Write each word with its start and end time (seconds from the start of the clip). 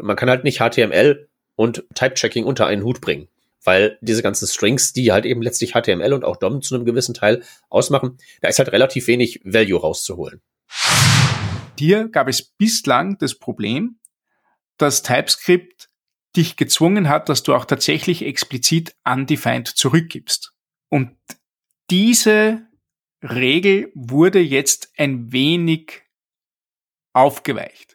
man 0.00 0.16
kann 0.16 0.30
halt 0.30 0.44
nicht 0.44 0.58
HTML 0.58 1.28
und 1.56 1.84
Type-Checking 1.94 2.44
unter 2.44 2.66
einen 2.66 2.82
Hut 2.82 3.00
bringen. 3.00 3.28
Weil 3.62 3.98
diese 4.02 4.22
ganzen 4.22 4.46
Strings, 4.46 4.92
die 4.92 5.12
halt 5.12 5.24
eben 5.24 5.40
letztlich 5.40 5.72
HTML 5.72 6.12
und 6.12 6.24
auch 6.24 6.36
DOM 6.36 6.60
zu 6.60 6.74
einem 6.74 6.84
gewissen 6.84 7.14
Teil 7.14 7.42
ausmachen, 7.70 8.18
da 8.42 8.48
ist 8.48 8.58
halt 8.58 8.72
relativ 8.72 9.06
wenig 9.06 9.40
Value 9.44 9.80
rauszuholen. 9.80 10.42
Dir 11.78 12.08
gab 12.08 12.28
es 12.28 12.42
bislang 12.42 13.16
das 13.18 13.34
Problem, 13.34 13.98
dass 14.76 15.02
TypeScript 15.02 15.88
dich 16.36 16.56
gezwungen 16.56 17.08
hat, 17.08 17.28
dass 17.28 17.42
du 17.42 17.54
auch 17.54 17.64
tatsächlich 17.64 18.24
explizit 18.24 18.94
undefined 19.04 19.68
zurückgibst. 19.68 20.52
Und 20.90 21.16
diese 21.90 22.66
Regel 23.22 23.90
wurde 23.94 24.40
jetzt 24.40 24.92
ein 24.96 25.32
wenig 25.32 26.02
aufgeweicht. 27.12 27.93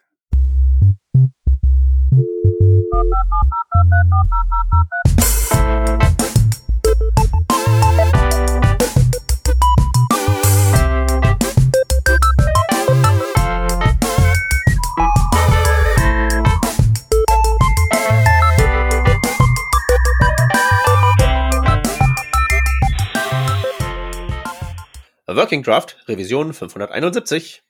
Working 25.40 25.62
Draft 25.62 25.96
Revision 26.06 26.52
571. 26.52 27.69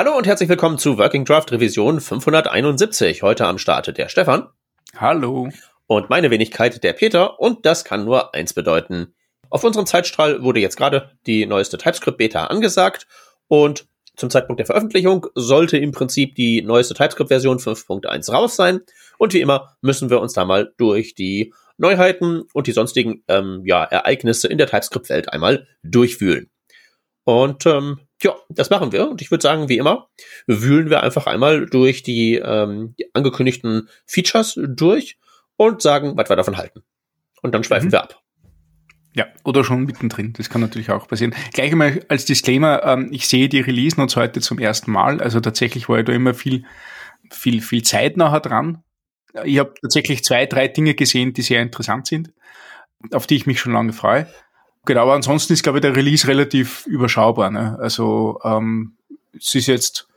Hallo 0.00 0.16
und 0.16 0.26
herzlich 0.26 0.48
willkommen 0.48 0.78
zu 0.78 0.96
Working 0.96 1.26
Draft 1.26 1.52
Revision 1.52 2.00
571. 2.00 3.22
Heute 3.22 3.44
am 3.46 3.58
Start 3.58 3.98
der 3.98 4.08
Stefan. 4.08 4.48
Hallo. 4.96 5.50
Und 5.88 6.08
meine 6.08 6.30
Wenigkeit 6.30 6.82
der 6.82 6.94
Peter. 6.94 7.38
Und 7.38 7.66
das 7.66 7.84
kann 7.84 8.06
nur 8.06 8.34
eins 8.34 8.54
bedeuten. 8.54 9.12
Auf 9.50 9.62
unserem 9.62 9.84
Zeitstrahl 9.84 10.42
wurde 10.42 10.58
jetzt 10.58 10.78
gerade 10.78 11.10
die 11.26 11.44
neueste 11.44 11.76
TypeScript 11.76 12.16
Beta 12.16 12.46
angesagt. 12.46 13.08
Und 13.46 13.88
zum 14.16 14.30
Zeitpunkt 14.30 14.58
der 14.58 14.64
Veröffentlichung 14.64 15.26
sollte 15.34 15.76
im 15.76 15.92
Prinzip 15.92 16.34
die 16.34 16.62
neueste 16.62 16.94
TypeScript-Version 16.94 17.58
5.1 17.58 18.32
raus 18.32 18.56
sein. 18.56 18.80
Und 19.18 19.34
wie 19.34 19.42
immer 19.42 19.76
müssen 19.82 20.08
wir 20.08 20.22
uns 20.22 20.32
da 20.32 20.46
mal 20.46 20.72
durch 20.78 21.14
die 21.14 21.52
Neuheiten 21.76 22.44
und 22.54 22.68
die 22.68 22.72
sonstigen 22.72 23.22
ähm, 23.28 23.64
ja, 23.66 23.84
Ereignisse 23.84 24.48
in 24.48 24.56
der 24.56 24.66
TypeScript-Welt 24.66 25.30
einmal 25.30 25.66
durchwühlen. 25.82 26.48
Und 27.24 27.66
ähm, 27.66 28.00
ja, 28.22 28.34
das 28.48 28.70
machen 28.70 28.92
wir. 28.92 29.08
Und 29.08 29.22
ich 29.22 29.30
würde 29.30 29.42
sagen, 29.42 29.68
wie 29.68 29.78
immer, 29.78 30.08
wühlen 30.46 30.90
wir 30.90 31.02
einfach 31.02 31.26
einmal 31.26 31.66
durch 31.66 32.02
die, 32.02 32.36
ähm, 32.36 32.94
die 32.98 33.14
angekündigten 33.14 33.88
Features 34.06 34.58
durch 34.66 35.18
und 35.56 35.82
sagen, 35.82 36.16
was 36.16 36.28
wir 36.28 36.36
davon 36.36 36.56
halten. 36.56 36.82
Und 37.42 37.54
dann 37.54 37.64
schweifen 37.64 37.88
mhm. 37.88 37.92
wir 37.92 38.02
ab. 38.02 38.22
Ja, 39.12 39.26
oder 39.44 39.64
schon 39.64 39.84
mittendrin. 39.84 40.32
Das 40.34 40.50
kann 40.50 40.60
natürlich 40.60 40.90
auch 40.90 41.08
passieren. 41.08 41.34
Gleich 41.52 41.72
einmal 41.72 42.04
als 42.08 42.26
Disclaimer, 42.26 42.84
ähm, 42.84 43.08
ich 43.10 43.26
sehe 43.26 43.48
die 43.48 43.60
Release-Notes 43.60 44.16
heute 44.16 44.40
zum 44.40 44.58
ersten 44.58 44.92
Mal. 44.92 45.20
Also 45.20 45.40
tatsächlich 45.40 45.88
war 45.88 45.98
ich 45.98 46.04
da 46.04 46.12
immer 46.12 46.34
viel, 46.34 46.64
viel, 47.30 47.60
viel 47.60 47.82
Zeit 47.82 48.16
nachher 48.16 48.40
dran. 48.40 48.84
Ich 49.44 49.58
habe 49.58 49.74
tatsächlich 49.80 50.22
zwei, 50.22 50.46
drei 50.46 50.68
Dinge 50.68 50.94
gesehen, 50.94 51.32
die 51.32 51.42
sehr 51.42 51.60
interessant 51.62 52.06
sind, 52.06 52.32
auf 53.12 53.26
die 53.26 53.36
ich 53.36 53.46
mich 53.46 53.60
schon 53.60 53.72
lange 53.72 53.92
freue. 53.92 54.28
Genau, 54.86 55.02
aber 55.02 55.14
ansonsten 55.14 55.52
ist, 55.52 55.62
glaube 55.62 55.78
ich, 55.78 55.82
der 55.82 55.94
Release 55.94 56.26
relativ 56.26 56.86
überschaubar. 56.86 57.50
Ne? 57.50 57.76
Also 57.80 58.40
ähm, 58.44 58.96
es 59.36 59.54
ist 59.54 59.66
jetzt 59.66 60.08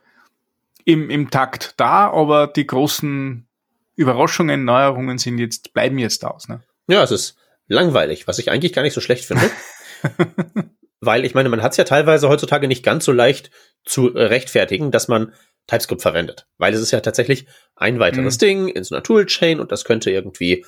im, 0.86 1.10
im 1.10 1.30
Takt 1.30 1.74
da, 1.78 2.10
aber 2.12 2.48
die 2.48 2.66
großen 2.66 3.46
Überraschungen, 3.96 4.66
Neuerungen 4.66 5.18
sind 5.18 5.38
jetzt, 5.38 5.74
bleiben 5.74 5.98
jetzt 5.98 6.26
aus. 6.26 6.48
Ne? 6.48 6.62
Ja, 6.88 7.04
es 7.04 7.12
ist 7.12 7.38
langweilig, 7.68 8.28
was 8.28 8.40
ich 8.40 8.52
eigentlich 8.52 8.74
gar 8.74 8.82
nicht 8.82 8.94
so 8.94 9.02
schlecht 9.02 9.26
finde. 9.26 9.50
Weil 11.02 11.26
ich 11.26 11.34
meine, 11.34 11.50
man 11.50 11.62
hat 11.62 11.72
es 11.72 11.78
ja 11.78 11.84
teilweise 11.84 12.30
heutzutage 12.30 12.68
nicht 12.68 12.84
ganz 12.84 13.06
so 13.06 13.12
leicht 13.12 13.52
zu 13.84 14.08
rechtfertigen, 14.08 14.92
dass 14.92 15.10
man 15.10 15.34
TypeScript 15.68 16.02
verwendet. 16.02 16.48
Weil 16.58 16.74
es 16.74 16.80
ist 16.80 16.92
ja 16.92 17.02
tatsächlich 17.02 17.46
ein 17.76 18.00
weiteres 18.00 18.36
mhm. 18.36 18.40
Ding 18.40 18.68
in 18.70 18.84
so 18.84 18.96
einer 18.96 19.04
Toolchain 19.04 19.60
und 19.60 19.72
das 19.72 19.84
könnte 19.84 20.12
irgendwie 20.12 20.66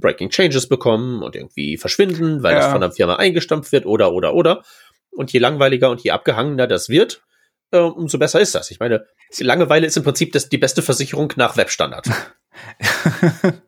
Breaking 0.00 0.30
Changes 0.30 0.68
bekommen 0.68 1.22
und 1.22 1.36
irgendwie 1.36 1.76
verschwinden, 1.76 2.42
weil 2.42 2.54
ja. 2.54 2.60
das 2.60 2.70
von 2.70 2.80
der 2.80 2.92
Firma 2.92 3.16
eingestampft 3.16 3.72
wird 3.72 3.86
oder, 3.86 4.12
oder, 4.12 4.34
oder. 4.34 4.62
Und 5.10 5.32
je 5.32 5.40
langweiliger 5.40 5.90
und 5.90 6.02
je 6.02 6.10
abgehangener 6.10 6.66
das 6.66 6.88
wird, 6.88 7.22
äh, 7.70 7.78
umso 7.78 8.18
besser 8.18 8.40
ist 8.40 8.54
das. 8.54 8.70
Ich 8.70 8.80
meine, 8.80 9.06
Langeweile 9.38 9.86
ist 9.86 9.96
im 9.96 10.04
Prinzip 10.04 10.32
das, 10.32 10.48
die 10.48 10.58
beste 10.58 10.82
Versicherung 10.82 11.32
nach 11.36 11.56
Webstandard. 11.56 12.08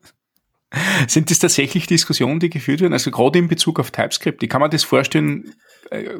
Sind 1.07 1.29
das 1.29 1.39
tatsächlich 1.39 1.85
Diskussionen, 1.85 2.39
die 2.39 2.49
geführt 2.49 2.79
werden? 2.79 2.93
Also 2.93 3.11
gerade 3.11 3.37
in 3.39 3.49
Bezug 3.49 3.79
auf 3.79 3.91
TypeScript, 3.91 4.41
wie 4.41 4.47
kann 4.47 4.61
man 4.61 4.71
das 4.71 4.85
vorstellen? 4.85 5.53
Äh, 5.89 6.19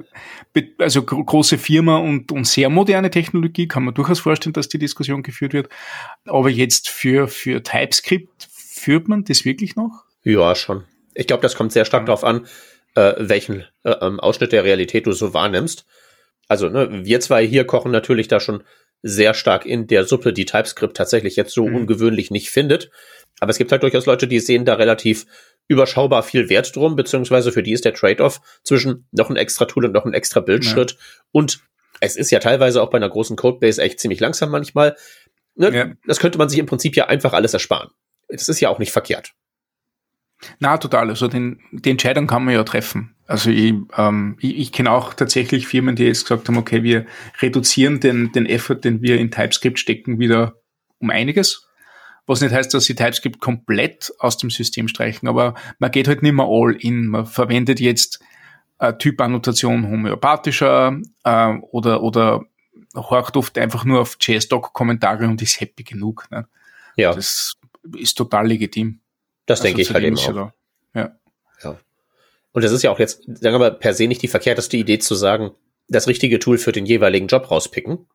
also 0.77 1.03
große 1.03 1.57
Firma 1.57 1.97
und, 1.97 2.31
und 2.33 2.45
sehr 2.45 2.69
moderne 2.69 3.09
Technologie, 3.09 3.69
kann 3.69 3.85
man 3.85 3.93
durchaus 3.93 4.19
vorstellen, 4.19 4.53
dass 4.53 4.67
die 4.67 4.79
Diskussion 4.79 5.23
geführt 5.23 5.53
wird. 5.53 5.69
Aber 6.25 6.49
jetzt 6.49 6.89
für, 6.89 7.29
für 7.29 7.63
TypeScript 7.63 8.49
Führt 8.81 9.07
man 9.07 9.23
das 9.23 9.45
wirklich 9.45 9.75
noch? 9.75 10.05
Ja, 10.23 10.55
schon. 10.55 10.85
Ich 11.13 11.27
glaube, 11.27 11.43
das 11.43 11.53
kommt 11.53 11.71
sehr 11.71 11.85
stark 11.85 12.07
darauf 12.07 12.23
an, 12.23 12.47
äh, 12.95 13.13
welchen 13.19 13.63
äh, 13.83 13.91
ähm, 14.01 14.19
Ausschnitt 14.19 14.53
der 14.53 14.63
Realität 14.63 15.05
du 15.05 15.11
so 15.11 15.35
wahrnimmst. 15.35 15.85
Also, 16.47 16.67
ne, 16.67 16.89
wir 17.05 17.19
zwei 17.19 17.45
hier 17.45 17.65
kochen 17.65 17.91
natürlich 17.91 18.27
da 18.27 18.39
schon 18.39 18.63
sehr 19.03 19.35
stark 19.35 19.67
in 19.67 19.85
der 19.85 20.05
Suppe, 20.05 20.33
die 20.33 20.45
TypeScript 20.45 20.97
tatsächlich 20.97 21.35
jetzt 21.35 21.53
so 21.53 21.67
mhm. 21.67 21.75
ungewöhnlich 21.75 22.31
nicht 22.31 22.49
findet. 22.49 22.89
Aber 23.39 23.51
es 23.51 23.59
gibt 23.59 23.71
halt 23.71 23.83
durchaus 23.83 24.07
Leute, 24.07 24.27
die 24.27 24.39
sehen 24.39 24.65
da 24.65 24.73
relativ 24.73 25.27
überschaubar 25.67 26.23
viel 26.23 26.49
Wert 26.49 26.75
drum, 26.75 26.95
beziehungsweise 26.95 27.51
für 27.51 27.61
die 27.61 27.73
ist 27.73 27.85
der 27.85 27.93
Trade-off 27.93 28.41
zwischen 28.63 29.07
noch 29.11 29.29
ein 29.29 29.35
extra 29.35 29.65
Tool 29.65 29.85
und 29.85 29.91
noch 29.91 30.05
ein 30.05 30.15
extra 30.15 30.39
Bildschritt. 30.39 30.93
Ja. 30.93 30.97
Und 31.31 31.59
es 31.99 32.15
ist 32.15 32.31
ja 32.31 32.39
teilweise 32.39 32.81
auch 32.81 32.89
bei 32.89 32.97
einer 32.97 33.09
großen 33.09 33.35
Codebase 33.35 33.79
echt 33.79 33.99
ziemlich 33.99 34.19
langsam 34.19 34.49
manchmal. 34.49 34.95
Ne? 35.53 35.71
Ja. 35.71 35.91
Das 36.07 36.19
könnte 36.19 36.39
man 36.39 36.49
sich 36.49 36.57
im 36.57 36.65
Prinzip 36.65 36.95
ja 36.95 37.05
einfach 37.05 37.33
alles 37.33 37.53
ersparen 37.53 37.91
das 38.31 38.49
ist 38.49 38.59
ja 38.59 38.69
auch 38.69 38.79
nicht 38.79 38.91
verkehrt. 38.91 39.33
Na, 40.59 40.77
total. 40.77 41.09
Also 41.09 41.27
den, 41.27 41.59
die 41.71 41.91
Entscheidung 41.91 42.27
kann 42.27 42.43
man 42.43 42.53
ja 42.53 42.63
treffen. 42.63 43.15
Also 43.27 43.49
ich, 43.49 43.73
ähm, 43.95 44.37
ich, 44.39 44.57
ich 44.57 44.71
kenne 44.71 44.91
auch 44.91 45.13
tatsächlich 45.13 45.67
Firmen, 45.67 45.95
die 45.95 46.03
jetzt 46.03 46.23
gesagt 46.23 46.47
haben, 46.47 46.57
okay, 46.57 46.83
wir 46.83 47.05
reduzieren 47.41 47.99
den, 47.99 48.31
den 48.31 48.45
Effort, 48.45 48.81
den 48.83 49.01
wir 49.01 49.19
in 49.19 49.31
TypeScript 49.31 49.79
stecken, 49.79 50.19
wieder 50.19 50.55
um 50.99 51.09
einiges. 51.09 51.67
Was 52.25 52.41
nicht 52.41 52.53
heißt, 52.53 52.73
dass 52.73 52.85
sie 52.85 52.95
TypeScript 52.95 53.39
komplett 53.39 54.11
aus 54.19 54.37
dem 54.37 54.49
System 54.49 54.87
streichen, 54.87 55.27
aber 55.27 55.55
man 55.79 55.91
geht 55.91 56.07
halt 56.07 56.23
nicht 56.23 56.33
mehr 56.33 56.45
all 56.47 56.75
in. 56.79 57.07
Man 57.07 57.25
verwendet 57.25 57.79
jetzt 57.79 58.19
äh, 58.79 58.93
Typannotation 58.93 59.87
homöopathischer 59.87 60.99
äh, 61.23 61.53
oder, 61.71 62.03
oder 62.03 62.41
horcht 62.95 63.37
oft 63.37 63.57
einfach 63.57 63.85
nur 63.85 64.01
auf 64.01 64.17
JS-Doc-Kommentare 64.19 65.27
und 65.27 65.41
ist 65.41 65.59
happy 65.61 65.83
genug. 65.83 66.27
Ne? 66.31 66.47
Ja. 66.95 67.13
Das 67.13 67.53
ist 67.97 68.17
total 68.17 68.47
legitim. 68.47 68.99
Das 69.45 69.59
also 69.59 69.67
denke 69.67 69.81
ich 69.81 69.93
halt 69.93 70.03
eben 70.03 70.17
auch. 70.17 70.51
Ja. 70.93 71.17
ja. 71.63 71.77
Und 72.51 72.63
das 72.63 72.71
ist 72.71 72.83
ja 72.83 72.91
auch 72.91 72.99
jetzt, 72.99 73.23
sagen 73.25 73.55
wir 73.55 73.59
mal, 73.59 73.73
per 73.73 73.93
se 73.93 74.07
nicht 74.07 74.21
die 74.21 74.27
verkehrteste 74.27 74.77
Idee 74.77 74.99
zu 74.99 75.15
sagen, 75.15 75.51
das 75.87 76.07
richtige 76.07 76.39
Tool 76.39 76.57
für 76.57 76.71
den 76.71 76.85
jeweiligen 76.85 77.27
Job 77.27 77.49
rauspicken. 77.49 78.07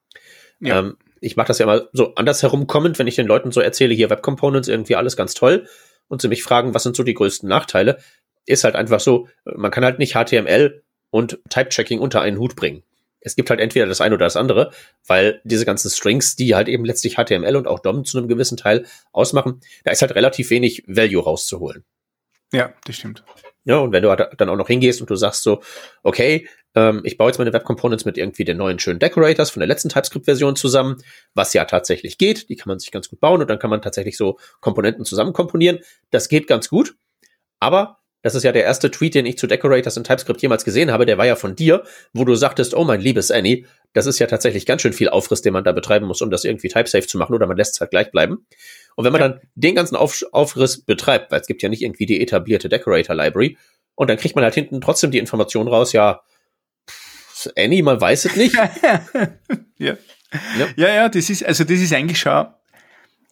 Ja. 0.61 0.81
Ähm, 0.81 0.97
ich 1.21 1.37
mache 1.37 1.49
das 1.49 1.59
ja 1.59 1.65
immer 1.65 1.89
so 1.93 2.15
andersherum 2.15 2.67
kommend, 2.67 2.99
wenn 2.99 3.07
ich 3.07 3.17
den 3.17 3.27
Leuten 3.27 3.53
so 3.53 3.61
erzähle, 3.61 3.95
hier 3.95 4.11
Web 4.11 4.23
Components, 4.23 4.69
irgendwie 4.69 4.97
alles 4.97 5.17
ganz 5.17 5.35
toll, 5.35 5.67
und 6.09 6.23
sie 6.23 6.29
mich 6.29 6.43
fragen, 6.43 6.75
was 6.75 6.85
sind 6.85 6.95
so 6.95 7.03
die 7.03 7.15
größten 7.15 7.49
Nachteile, 7.49 7.99
ist 8.45 8.65
halt 8.65 8.77
einfach 8.77 9.01
so, 9.01 9.29
man 9.45 9.71
kann 9.71 9.85
halt 9.85 9.99
nicht 9.99 10.15
HTML 10.15 10.85
und 11.11 11.41
Type-Checking 11.49 11.99
unter 11.99 12.21
einen 12.21 12.39
Hut 12.39 12.55
bringen 12.55 12.83
es 13.27 13.35
gibt 13.35 13.51
halt 13.51 13.61
entweder 13.61 13.87
das 13.87 14.01
eine 14.01 14.15
oder 14.15 14.25
das 14.25 14.37
andere, 14.37 14.71
weil 15.05 15.41
diese 15.43 15.67
ganzen 15.67 15.91
Strings, 15.91 16.37
die 16.37 16.55
halt 16.55 16.69
eben 16.69 16.85
letztlich 16.85 17.17
HTML 17.17 17.57
und 17.57 17.67
auch 17.67 17.81
DOM 17.81 18.05
zu 18.05 18.17
einem 18.17 18.29
gewissen 18.29 18.57
Teil 18.57 18.87
ausmachen, 19.13 19.61
da 19.85 19.91
ist 19.91 20.01
halt 20.01 20.15
relativ 20.15 20.51
wenig 20.51 20.85
Value 20.87 21.23
rauszuholen. 21.23 21.85
Ja, 22.53 22.73
das 22.85 22.97
stimmt. 22.97 23.25
Ja, 23.65 23.79
und 23.79 23.91
wenn 23.91 24.05
du 24.05 24.17
dann 24.39 24.49
auch 24.49 24.57
noch 24.57 24.69
hingehst 24.69 25.01
und 25.01 25.11
du 25.11 25.17
sagst 25.17 25.43
so, 25.43 25.61
okay, 26.05 26.49
ähm, 26.77 27.01
ich 27.03 27.19
baue 27.19 27.27
jetzt 27.31 27.39
meine 27.39 27.53
Web 27.53 27.65
Components 27.65 28.05
mit 28.05 28.17
irgendwie 28.17 28.45
den 28.45 28.59
neuen 28.59 28.79
schönen 28.79 29.01
Decorators 29.01 29.51
von 29.51 29.59
der 29.59 29.67
letzten 29.67 29.89
TypeScript-Version 29.89 30.55
zusammen, 30.55 31.03
was 31.35 31.53
ja 31.53 31.65
tatsächlich 31.65 32.19
geht, 32.19 32.49
die 32.49 32.55
kann 32.55 32.69
man 32.69 32.79
sich 32.79 32.93
ganz 32.93 33.09
gut 33.09 33.19
bauen 33.19 33.41
und 33.41 33.51
dann 33.51 33.59
kann 33.59 33.71
man 33.71 33.83
tatsächlich 33.83 34.17
so 34.17 34.39
Komponenten 34.61 35.05
zusammen 35.05 35.33
komponieren. 35.33 35.81
Das 36.11 36.29
geht 36.29 36.47
ganz 36.47 36.69
gut, 36.69 36.95
aber 37.59 37.99
das 38.27 38.35
ist 38.35 38.43
ja 38.43 38.51
der 38.51 38.65
erste 38.65 38.91
Tweet, 38.91 39.15
den 39.15 39.25
ich 39.25 39.39
zu 39.39 39.47
Decorators 39.47 39.97
in 39.97 40.03
TypeScript 40.03 40.43
jemals 40.43 40.65
gesehen 40.65 40.91
habe. 40.91 41.07
Der 41.07 41.17
war 41.17 41.27
ja 41.27 41.37
von 41.37 41.55
dir, 41.55 41.85
wo 42.13 42.25
du 42.25 42.35
sagtest, 42.35 42.75
oh 42.75 42.83
mein 42.83 43.01
liebes 43.01 43.31
Annie, 43.31 43.67
das 43.93 44.07
ist 44.07 44.19
ja 44.19 44.27
tatsächlich 44.27 44.67
ganz 44.67 44.83
schön 44.83 44.93
viel 44.93 45.09
Aufriss, 45.09 45.43
den 45.43 45.53
man 45.53 45.63
da 45.63 45.71
betreiben 45.71 46.07
muss, 46.07 46.21
um 46.23 46.31
das 46.33 46.43
irgendwie 46.43 46.67
typesafe 46.67 47.07
zu 47.07 47.19
machen 47.19 47.37
oder 47.37 47.47
man 47.47 47.57
lässt 47.57 47.75
es 47.75 47.81
halt 47.81 47.93
gleich 47.93 48.11
bleiben. 48.11 48.45
Und 48.97 49.05
wenn 49.05 49.13
man 49.13 49.21
ja. 49.21 49.29
dann 49.29 49.41
den 49.55 49.77
ganzen 49.77 49.95
Auf 49.95 50.25
Aufriss 50.33 50.81
betreibt, 50.81 51.31
weil 51.31 51.41
es 51.41 51.47
gibt 51.47 51.63
ja 51.63 51.69
nicht 51.69 51.83
irgendwie 51.83 52.05
die 52.05 52.21
etablierte 52.21 52.69
Decorator 52.69 53.15
Library, 53.15 53.57
und 53.95 54.11
dann 54.11 54.17
kriegt 54.17 54.35
man 54.35 54.43
halt 54.43 54.55
hinten 54.55 54.81
trotzdem 54.81 55.13
die 55.13 55.19
Information 55.19 55.69
raus, 55.69 55.93
ja, 55.93 56.21
Annie, 57.57 57.85
man 57.85 58.01
weiß 58.01 58.25
es 58.25 58.35
nicht. 58.35 58.57
ja. 59.79 59.97
ja. 60.59 60.67
Ja, 60.75 60.89
ja, 60.89 61.09
das 61.09 61.31
ist, 61.31 61.47
also 61.47 61.63
das 61.63 61.79
ist 61.79 61.93
eigentlich 61.93 62.19
schon 62.19 62.45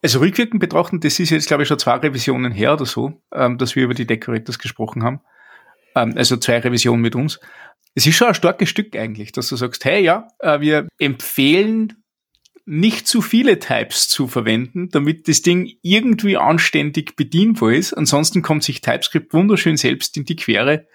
also 0.05 0.19
rückwirkend 0.19 0.61
betrachten, 0.61 1.01
das 1.01 1.19
ist 1.19 1.31
jetzt, 1.31 1.49
glaube 1.49 1.62
ich, 1.62 1.69
schon 1.69 1.79
zwei 1.79 1.97
Revisionen 1.97 2.53
her 2.53 2.75
oder 2.75 2.85
so, 2.85 3.23
ähm, 3.33 3.56
dass 3.56 3.75
wir 3.75 3.85
über 3.85 3.95
die 3.95 4.06
Decorators 4.06 4.59
gesprochen 4.59 5.03
haben. 5.03 5.23
Ähm, 5.95 6.12
also 6.15 6.37
zwei 6.37 6.59
Revisionen 6.59 7.01
mit 7.01 7.15
uns. 7.15 7.41
Es 7.95 8.06
ist 8.06 8.15
schon 8.15 8.29
ein 8.29 8.35
starkes 8.35 8.69
Stück 8.69 8.97
eigentlich, 8.97 9.33
dass 9.33 9.49
du 9.49 9.56
sagst, 9.56 9.83
hey, 9.87 10.05
ja, 10.05 10.29
äh, 10.41 10.61
wir 10.61 10.89
empfehlen 10.99 12.05
nicht 12.67 13.06
zu 13.06 13.23
viele 13.23 13.59
Types 13.59 14.09
zu 14.09 14.29
verwenden, 14.29 14.91
damit 14.91 15.27
das 15.27 15.41
Ding 15.41 15.73
irgendwie 15.81 16.37
anständig 16.37 17.17
bedienbar 17.17 17.73
ist. 17.73 17.95
Ansonsten 17.95 18.43
kommt 18.43 18.62
sich 18.62 18.83
TypeScript 18.83 19.33
wunderschön 19.33 19.79
selbst 19.79 20.19
in 20.19 20.27
die 20.27 20.37
Quere 20.37 20.87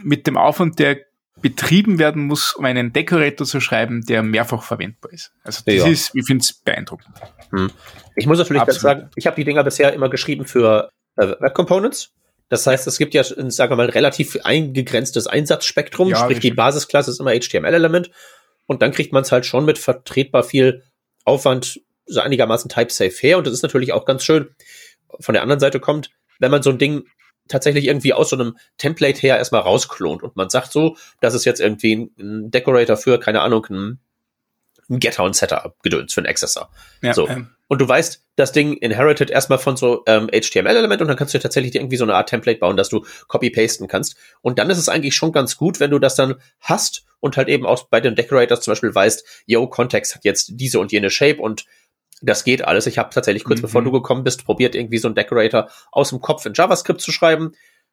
mit 0.00 0.28
dem 0.28 0.36
Aufwand, 0.36 0.78
der 0.78 0.98
betrieben 1.44 1.98
werden 1.98 2.26
muss, 2.26 2.54
um 2.54 2.64
einen 2.64 2.94
Decorator 2.94 3.46
zu 3.46 3.60
schreiben, 3.60 4.00
der 4.06 4.22
mehrfach 4.22 4.62
verwendbar 4.62 5.12
ist. 5.12 5.30
Also 5.42 5.60
das 5.66 5.74
ja. 5.74 5.86
ist, 5.86 6.14
ich 6.14 6.24
finde 6.24 6.42
es 6.42 6.54
beeindruckend. 6.54 7.14
Hm. 7.50 7.70
Ich 8.16 8.26
muss 8.26 8.38
natürlich 8.38 8.62
sagen, 8.64 9.10
ich 9.14 9.26
habe 9.26 9.36
die 9.36 9.44
Dinger 9.44 9.62
bisher 9.62 9.92
immer 9.92 10.08
geschrieben 10.08 10.46
für 10.46 10.88
äh, 11.16 11.26
Web 11.26 11.52
Components. 11.52 12.14
Das 12.48 12.66
heißt, 12.66 12.86
es 12.86 12.96
gibt 12.96 13.12
ja, 13.12 13.22
sagen 13.24 13.72
wir 13.72 13.76
mal, 13.76 13.90
relativ 13.90 14.38
eingegrenztes 14.42 15.26
Einsatzspektrum. 15.26 16.08
Ja, 16.08 16.16
sprich, 16.16 16.40
die 16.40 16.50
Basisklasse 16.50 17.10
ist 17.10 17.20
immer 17.20 17.38
HTML-Element. 17.38 18.10
Und 18.64 18.80
dann 18.80 18.92
kriegt 18.92 19.12
man 19.12 19.20
es 19.20 19.30
halt 19.30 19.44
schon 19.44 19.66
mit 19.66 19.76
vertretbar 19.76 20.44
viel 20.44 20.82
Aufwand 21.26 21.82
so 22.06 22.20
einigermaßen 22.20 22.70
type-safe 22.70 23.18
her. 23.20 23.36
Und 23.36 23.46
das 23.46 23.52
ist 23.52 23.62
natürlich 23.62 23.92
auch 23.92 24.06
ganz 24.06 24.24
schön. 24.24 24.48
Von 25.20 25.34
der 25.34 25.42
anderen 25.42 25.60
Seite 25.60 25.78
kommt, 25.78 26.08
wenn 26.38 26.50
man 26.50 26.62
so 26.62 26.70
ein 26.70 26.78
Ding 26.78 27.04
tatsächlich 27.48 27.86
irgendwie 27.86 28.12
aus 28.12 28.30
so 28.30 28.36
einem 28.36 28.56
Template 28.78 29.20
her 29.20 29.38
erstmal 29.38 29.62
rausklont 29.62 30.22
und 30.22 30.36
man 30.36 30.50
sagt 30.50 30.72
so, 30.72 30.96
das 31.20 31.34
ist 31.34 31.44
jetzt 31.44 31.60
irgendwie 31.60 32.10
ein 32.18 32.50
Decorator 32.50 32.96
für, 32.96 33.18
keine 33.18 33.42
Ahnung, 33.42 33.66
ein, 33.70 34.00
ein 34.88 34.98
Getter 34.98 35.24
und 35.24 35.36
Setter 35.36 35.74
gedöns 35.82 36.12
für 36.12 36.20
einen 36.20 36.28
Accessor. 36.28 36.70
Ja, 37.02 37.14
so. 37.14 37.28
Ähm. 37.28 37.50
Und 37.66 37.80
du 37.80 37.88
weißt, 37.88 38.22
das 38.36 38.52
Ding 38.52 38.74
inherited 38.74 39.30
erstmal 39.30 39.58
von 39.58 39.76
so 39.76 40.02
ähm, 40.06 40.28
HTML-Element 40.28 41.00
und 41.00 41.08
dann 41.08 41.16
kannst 41.16 41.32
du 41.32 41.38
tatsächlich 41.38 41.74
irgendwie 41.74 41.96
so 41.96 42.04
eine 42.04 42.14
Art 42.14 42.28
Template 42.28 42.58
bauen, 42.58 42.76
dass 42.76 42.90
du 42.90 43.04
copy-pasten 43.28 43.88
kannst. 43.88 44.16
Und 44.42 44.58
dann 44.58 44.68
ist 44.70 44.78
es 44.78 44.88
eigentlich 44.88 45.14
schon 45.14 45.32
ganz 45.32 45.56
gut, 45.56 45.80
wenn 45.80 45.90
du 45.90 45.98
das 45.98 46.14
dann 46.14 46.34
hast 46.60 47.04
und 47.20 47.38
halt 47.38 47.48
eben 47.48 47.64
auch 47.64 47.88
bei 47.88 48.00
den 48.00 48.14
Decorators 48.14 48.60
zum 48.60 48.72
Beispiel 48.72 48.94
weißt, 48.94 49.24
yo, 49.46 49.66
Context 49.66 50.14
hat 50.14 50.24
jetzt 50.24 50.50
diese 50.54 50.78
und 50.78 50.92
jene 50.92 51.08
Shape 51.08 51.40
und 51.40 51.64
das 52.22 52.44
geht 52.44 52.64
alles. 52.64 52.86
Ich 52.86 52.98
habe 52.98 53.10
tatsächlich 53.10 53.44
kurz 53.44 53.60
mhm. 53.60 53.62
bevor 53.62 53.82
du 53.82 53.92
gekommen 53.92 54.24
bist, 54.24 54.44
probiert 54.44 54.74
irgendwie 54.74 54.98
so 54.98 55.08
ein 55.08 55.14
Decorator 55.14 55.68
aus 55.92 56.10
dem 56.10 56.20
Kopf 56.20 56.44
in 56.46 56.54
JavaScript 56.54 57.00
zu 57.00 57.12
schreiben. 57.12 57.52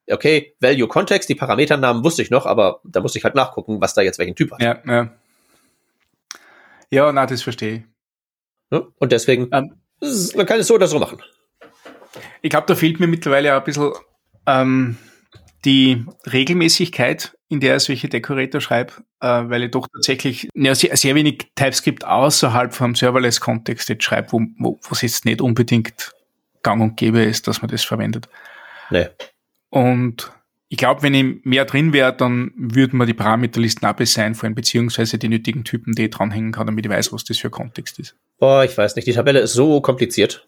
Okay, 0.09 0.56
Value 0.59 0.88
Context, 0.88 1.29
die 1.29 1.35
Parameternamen 1.35 2.03
wusste 2.03 2.21
ich 2.21 2.31
noch, 2.31 2.45
aber 2.45 2.81
da 2.83 3.01
musste 3.01 3.19
ich 3.19 3.23
halt 3.23 3.35
nachgucken, 3.35 3.81
was 3.81 3.94
da 3.94 4.01
jetzt 4.01 4.19
welchen 4.19 4.35
Typ 4.35 4.51
hat. 4.51 4.62
Ja, 4.62 4.81
ja. 4.85 5.12
Ja, 6.89 7.12
na, 7.12 7.25
das 7.25 7.41
verstehe 7.41 7.85
ich. 8.71 8.81
Und 9.00 9.12
deswegen, 9.12 9.47
ähm, 9.53 9.75
man 10.35 10.45
kann 10.45 10.59
es 10.59 10.67
so 10.67 10.75
oder 10.75 10.88
so 10.88 11.00
machen. 11.00 11.21
Ich 12.41 12.50
glaube, 12.50 12.67
da 12.67 12.75
fehlt 12.75 13.00
mir 13.00 13.07
mittlerweile 13.07 13.56
ein 13.56 13.63
bisschen 13.63 13.94
ähm, 14.45 14.97
die 15.66 16.06
Regelmäßigkeit, 16.31 17.34
in 17.50 17.60
der 17.60 17.78
ich 17.78 17.84
solche 17.84 18.10
Decorator 18.10 18.62
schreibe, 18.62 18.94
äh, 19.19 19.28
weil 19.28 19.63
ich 19.63 19.72
doch 19.72 19.88
tatsächlich 19.94 20.50
ja, 20.56 20.74
sehr, 20.74 20.96
sehr 20.98 21.16
wenig 21.16 21.52
TypeScript 21.56 22.06
außerhalb 22.06 22.74
vom 22.74 22.96
Serverless-Kontext 22.96 23.90
jetzt 23.90 24.04
schreibe, 24.04 24.31
wo, 24.31 24.42
wo, 24.58 24.80
wo 24.81 24.90
es 24.92 25.02
jetzt 25.02 25.25
nicht 25.25 25.42
unbedingt 25.42 26.12
gang 26.63 26.81
und 26.81 26.98
gäbe 26.98 27.22
ist, 27.24 27.48
dass 27.48 27.62
man 27.62 27.69
das 27.69 27.84
verwendet. 27.84 28.28
Nee. 28.90 29.08
Und 29.69 30.31
ich 30.69 30.78
glaube, 30.78 31.04
wenn 31.04 31.13
ich 31.13 31.44
mehr 31.44 31.66
drin 31.66 31.92
wäre, 31.92 32.16
dann 32.16 32.54
würden 32.56 32.98
wir 32.98 33.06
die 33.06 33.13
Parameterlisten 33.13 33.88
auch 33.88 33.94
besser 33.94 34.24
einfallen, 34.24 34.56
beziehungsweise 34.56 35.18
die 35.18 35.28
nötigen 35.28 35.63
Typen, 35.63 35.94
die 35.94 36.06
ich 36.06 36.12
dranhängen 36.12 36.54
kann, 36.54 36.66
damit 36.66 36.86
ich 36.86 36.92
weiß, 36.92 37.12
was 37.12 37.25
das 37.25 37.40
für 37.40 37.50
Kontext 37.50 38.00
ist. 38.00 38.16
Boah, 38.40 38.63
ich 38.63 38.78
weiß 38.78 38.96
nicht. 38.96 39.08
Die 39.08 39.13
Tabelle 39.13 39.40
ist 39.40 39.54
so 39.54 39.81
kompliziert. 39.81 40.46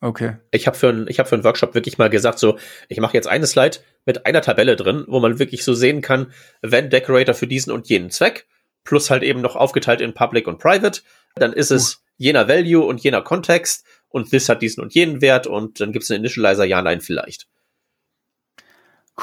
Okay. 0.00 0.36
Ich 0.50 0.66
habe 0.66 0.76
für, 0.76 0.90
ein, 0.90 1.06
ich 1.08 1.18
hab 1.18 1.28
für 1.28 1.36
einen 1.36 1.44
Workshop 1.44 1.74
wirklich 1.74 1.96
mal 1.96 2.10
gesagt, 2.10 2.38
so, 2.38 2.58
ich 2.88 3.00
mache 3.00 3.14
jetzt 3.14 3.28
eine 3.28 3.46
Slide 3.46 3.78
mit 4.06 4.24
einer 4.24 4.40
Tabelle 4.40 4.76
drin, 4.76 5.04
wo 5.08 5.20
man 5.20 5.38
wirklich 5.38 5.64
so 5.64 5.74
sehen 5.74 6.00
kann, 6.00 6.32
wenn 6.62 6.88
Decorator 6.88 7.34
für 7.34 7.46
diesen 7.46 7.72
und 7.72 7.88
jenen 7.88 8.10
Zweck, 8.10 8.46
plus 8.84 9.10
halt 9.10 9.22
eben 9.22 9.40
noch 9.40 9.56
aufgeteilt 9.56 10.00
in 10.00 10.14
Public 10.14 10.46
und 10.46 10.58
Private, 10.58 11.02
dann 11.34 11.52
ist 11.52 11.70
es 11.70 12.02
jener 12.16 12.48
Value 12.48 12.84
und 12.84 13.02
jener 13.02 13.20
Kontext 13.20 13.84
und 14.08 14.30
this 14.30 14.48
hat 14.48 14.62
diesen 14.62 14.82
und 14.82 14.94
jenen 14.94 15.20
Wert 15.20 15.46
und 15.46 15.80
dann 15.80 15.92
gibt 15.92 16.04
es 16.04 16.10
einen 16.10 16.20
Initializer, 16.20 16.64
ja, 16.64 16.80
nein, 16.80 17.00
vielleicht. 17.00 17.46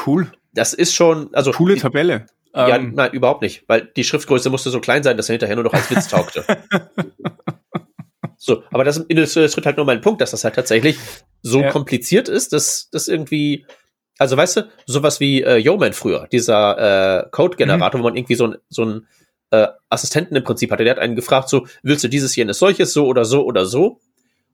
Cool. 0.06 0.32
Das 0.54 0.74
ist 0.74 0.94
schon, 0.94 1.34
also. 1.34 1.52
Coole 1.52 1.78
Tabelle. 1.78 2.28
Ja, 2.56 2.76
ähm, 2.76 2.94
nein, 2.94 3.12
überhaupt 3.14 3.42
nicht, 3.42 3.64
weil 3.68 3.92
die 3.96 4.04
Schriftgröße 4.04 4.52
musste 4.52 4.70
so 4.70 4.80
klein 4.80 5.02
sein, 5.02 5.18
dass 5.18 5.28
er 5.28 5.34
hinterher 5.34 5.56
nur 5.56 5.64
noch 5.66 5.74
als 5.74 5.90
Witz 5.90 6.08
taugte. 6.08 6.46
So, 8.46 8.62
aber 8.72 8.84
das 8.84 9.06
illustriert 9.08 9.66
halt 9.66 9.78
nur 9.78 9.86
meinen 9.86 10.02
Punkt, 10.02 10.20
dass 10.20 10.32
das 10.32 10.44
halt 10.44 10.56
tatsächlich 10.56 10.98
so 11.42 11.62
ja. 11.62 11.72
kompliziert 11.72 12.28
ist, 12.28 12.52
dass 12.52 12.90
das 12.90 13.08
irgendwie, 13.08 13.66
also 14.18 14.38
weißt 14.38 14.58
du, 14.58 14.70
sowas 14.86 15.20
wie 15.20 15.42
äh, 15.42 15.58
Yeoman 15.58 15.94
früher, 15.94 16.28
dieser 16.32 17.26
äh, 17.26 17.30
Code-Generator, 17.32 18.00
mhm. 18.00 18.04
wo 18.04 18.08
man 18.10 18.18
irgendwie 18.18 18.36
so 18.36 18.48
ein, 18.48 18.58
so 18.70 18.86
ein 18.86 19.08
äh, 19.52 19.68
Assistenten 19.90 20.36
im 20.36 20.44
Prinzip 20.44 20.72
hatte, 20.72 20.84
der 20.84 20.92
hat 20.92 21.00
einen 21.00 21.16
gefragt, 21.16 21.50
so, 21.50 21.68
willst 21.82 22.04
du 22.04 22.08
dieses, 22.08 22.36
jenes, 22.36 22.60
solches, 22.60 22.94
so 22.94 23.08
oder 23.08 23.26
so 23.26 23.44
oder 23.44 23.66
so? 23.66 24.00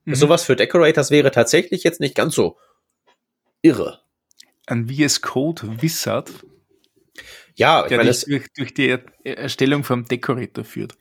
Mhm. 0.06 0.16
Sowas 0.16 0.44
für 0.44 0.56
Decorators 0.56 1.12
wäre 1.12 1.32
tatsächlich 1.32 1.84
jetzt 1.84 2.00
nicht 2.00 2.16
ganz 2.16 2.36
so 2.36 2.58
irre. 3.62 4.00
Ein 4.66 4.88
VS 4.88 5.22
Code 5.22 5.82
Wizard. 5.82 6.32
Ja, 7.56 7.84
ich 7.84 7.90
der 7.90 7.98
meine, 7.98 8.12
durch, 8.12 8.46
durch 8.56 8.74
die 8.74 8.98
Erstellung 9.24 9.84
vom 9.84 10.06
Decorator 10.06 10.64
führt. 10.64 10.96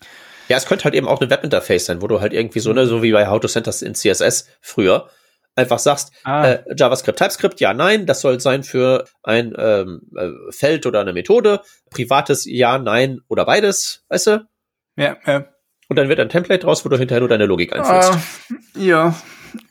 Ja, 0.48 0.56
es 0.56 0.66
könnte 0.66 0.84
halt 0.84 0.94
eben 0.94 1.06
auch 1.06 1.20
ein 1.20 1.30
Webinterface 1.30 1.86
sein, 1.86 2.02
wo 2.02 2.06
du 2.06 2.20
halt 2.20 2.32
irgendwie 2.32 2.60
so, 2.60 2.72
ne, 2.72 2.86
so 2.86 3.02
wie 3.02 3.12
bei 3.12 3.28
How 3.28 3.38
to 3.38 3.48
Centers 3.48 3.82
in 3.82 3.94
CSS 3.94 4.48
früher, 4.60 5.10
einfach 5.58 5.78
sagst, 5.78 6.12
ah. 6.24 6.46
äh, 6.46 6.64
JavaScript, 6.76 7.18
TypeScript, 7.18 7.60
ja, 7.60 7.74
nein, 7.74 8.06
das 8.06 8.20
soll 8.20 8.40
sein 8.40 8.62
für 8.62 9.04
ein 9.22 9.52
ähm, 9.58 10.02
äh, 10.16 10.30
Feld 10.50 10.86
oder 10.86 11.00
eine 11.00 11.12
Methode, 11.12 11.60
privates, 11.90 12.44
ja, 12.46 12.78
nein 12.78 13.20
oder 13.28 13.44
beides, 13.44 14.04
weißt 14.08 14.26
du? 14.28 14.48
Ja, 14.96 15.16
ja. 15.26 15.46
Und 15.88 15.96
dann 15.96 16.08
wird 16.08 16.20
ein 16.20 16.28
Template 16.28 16.64
draus, 16.64 16.84
wo 16.84 16.88
du 16.88 16.98
hinterher 16.98 17.20
nur 17.20 17.28
deine 17.28 17.46
Logik 17.46 17.74
einführst. 17.74 18.12
Uh, 18.50 18.78
ja, 18.78 19.14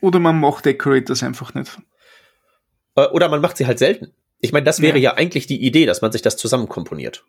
oder 0.02 0.20
man 0.20 0.40
macht 0.40 0.66
Decorators 0.66 1.24
einfach 1.24 1.54
nicht. 1.54 1.78
Äh, 2.96 3.06
oder 3.08 3.30
man 3.30 3.42
macht 3.42 3.58
sie 3.58 3.66
halt 3.66 3.80
selten. 3.80 4.14
Ich 4.40 4.52
meine, 4.52 4.66
das 4.66 4.82
wäre 4.82 4.98
ja. 4.98 5.12
ja 5.12 5.18
eigentlich 5.18 5.48
die 5.48 5.64
Idee, 5.64 5.86
dass 5.86 6.02
man 6.02 6.12
sich 6.12 6.22
das 6.22 6.38
zusammen 6.38 6.68
komponiert. 6.68 7.24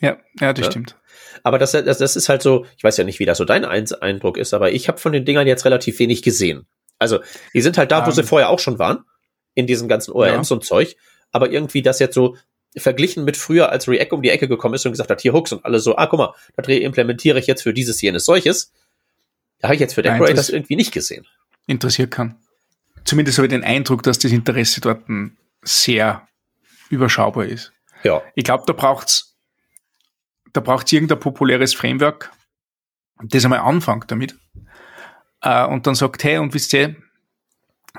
Ja, 0.00 0.18
ja, 0.40 0.52
das 0.52 0.66
ja? 0.66 0.70
stimmt. 0.70 0.96
Aber 1.42 1.58
das, 1.58 1.72
das, 1.72 1.98
das 1.98 2.16
ist 2.16 2.28
halt 2.28 2.42
so, 2.42 2.66
ich 2.76 2.84
weiß 2.84 2.96
ja 2.98 3.04
nicht, 3.04 3.18
wie 3.18 3.24
das 3.24 3.38
so 3.38 3.44
dein 3.44 3.64
Eindruck 3.64 4.36
ist, 4.36 4.52
aber 4.52 4.72
ich 4.72 4.88
habe 4.88 4.98
von 4.98 5.12
den 5.12 5.24
Dingern 5.24 5.46
jetzt 5.46 5.64
relativ 5.64 5.98
wenig 5.98 6.22
gesehen. 6.22 6.66
Also, 6.98 7.20
die 7.54 7.60
sind 7.60 7.78
halt 7.78 7.92
da, 7.92 8.02
wo 8.02 8.08
um, 8.08 8.12
sie 8.12 8.22
ähm. 8.22 8.26
vorher 8.26 8.48
auch 8.48 8.58
schon 8.58 8.78
waren, 8.78 9.04
in 9.54 9.66
diesen 9.66 9.88
ganzen 9.88 10.12
ORMs 10.12 10.50
ja. 10.50 10.56
und 10.56 10.64
Zeug. 10.64 10.96
Aber 11.32 11.50
irgendwie 11.50 11.82
das 11.82 11.98
jetzt 11.98 12.14
so 12.14 12.36
verglichen 12.76 13.24
mit 13.24 13.36
früher, 13.36 13.70
als 13.70 13.88
React 13.88 14.12
um 14.12 14.22
die 14.22 14.30
Ecke 14.30 14.48
gekommen 14.48 14.74
ist 14.74 14.84
und 14.84 14.92
gesagt 14.92 15.10
hat, 15.10 15.20
hier 15.20 15.32
Hooks 15.32 15.52
und 15.52 15.64
alle 15.64 15.80
so, 15.80 15.96
ah, 15.96 16.06
guck 16.06 16.18
mal, 16.18 16.34
da 16.56 16.72
implementiere 16.72 17.38
ich 17.38 17.46
jetzt 17.46 17.62
für 17.62 17.72
dieses, 17.72 18.00
jenes, 18.02 18.24
solches. 18.24 18.72
Da 19.60 19.68
habe 19.68 19.74
ich 19.74 19.80
jetzt 19.80 19.94
für 19.94 20.02
Decorators 20.02 20.50
irgendwie 20.50 20.76
nicht 20.76 20.92
gesehen. 20.92 21.26
Interessiert 21.66 22.10
kann. 22.10 22.36
Zumindest 23.04 23.38
habe 23.38 23.46
ich 23.46 23.52
den 23.52 23.64
Eindruck, 23.64 24.02
dass 24.02 24.18
das 24.18 24.32
Interesse 24.32 24.80
dort 24.80 25.04
sehr 25.62 26.28
überschaubar 26.90 27.46
ist. 27.46 27.72
Ja. 28.02 28.22
Ich 28.34 28.44
glaube, 28.44 28.64
da 28.66 28.72
braucht's 28.72 29.36
da 30.56 30.60
braucht 30.60 30.86
es 30.86 30.92
irgendein 30.92 31.20
populäres 31.20 31.74
Framework, 31.74 32.32
das 33.22 33.44
einmal 33.44 33.60
anfängt 33.60 34.10
damit 34.10 34.36
äh, 35.46 35.64
und 35.64 35.86
dann 35.86 35.94
sagt, 35.94 36.24
hey, 36.24 36.38
und 36.38 36.54
wisst 36.54 36.72
ihr, 36.72 36.96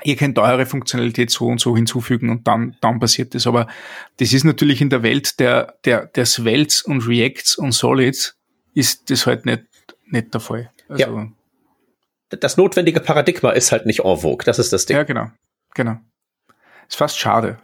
ihr 0.04 0.16
könnt 0.16 0.38
eure 0.38 0.66
Funktionalität 0.66 1.30
so 1.30 1.46
und 1.46 1.60
so 1.60 1.74
hinzufügen 1.74 2.28
und 2.28 2.46
dann, 2.46 2.76
dann 2.80 3.00
passiert 3.00 3.34
das. 3.34 3.46
Aber 3.46 3.66
das 4.18 4.32
ist 4.32 4.44
natürlich 4.44 4.80
in 4.82 4.90
der 4.90 5.02
Welt 5.02 5.40
der, 5.40 5.74
der, 5.84 6.06
der 6.06 6.26
Svelts 6.26 6.82
und 6.82 7.08
Reacts 7.08 7.56
und 7.56 7.72
Solids 7.72 8.36
ist 8.74 9.10
das 9.10 9.26
halt 9.26 9.46
nicht, 9.46 9.64
nicht 10.06 10.32
der 10.34 10.40
Fall. 10.40 10.70
Also, 10.88 11.02
ja. 11.02 11.28
Das 12.30 12.58
notwendige 12.58 13.00
Paradigma 13.00 13.50
ist 13.50 13.72
halt 13.72 13.86
nicht 13.86 14.00
en 14.00 14.16
vogue. 14.18 14.44
Das 14.44 14.58
ist 14.58 14.72
das 14.72 14.84
Ding. 14.84 14.96
Ja, 14.98 15.04
genau. 15.04 15.30
Genau. 15.74 15.96
Ist 16.86 16.96
fast 16.96 17.18
schade. 17.18 17.58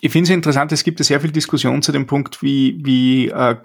ich 0.00 0.12
finde 0.12 0.30
es 0.30 0.34
interessant, 0.34 0.70
es 0.72 0.84
gibt 0.84 1.00
ja 1.00 1.04
sehr 1.04 1.20
viel 1.20 1.32
Diskussion 1.32 1.80
zu 1.80 1.92
dem 1.92 2.06
Punkt, 2.06 2.42
wie, 2.42 2.78
wie 2.84 3.28
äh, 3.28 3.56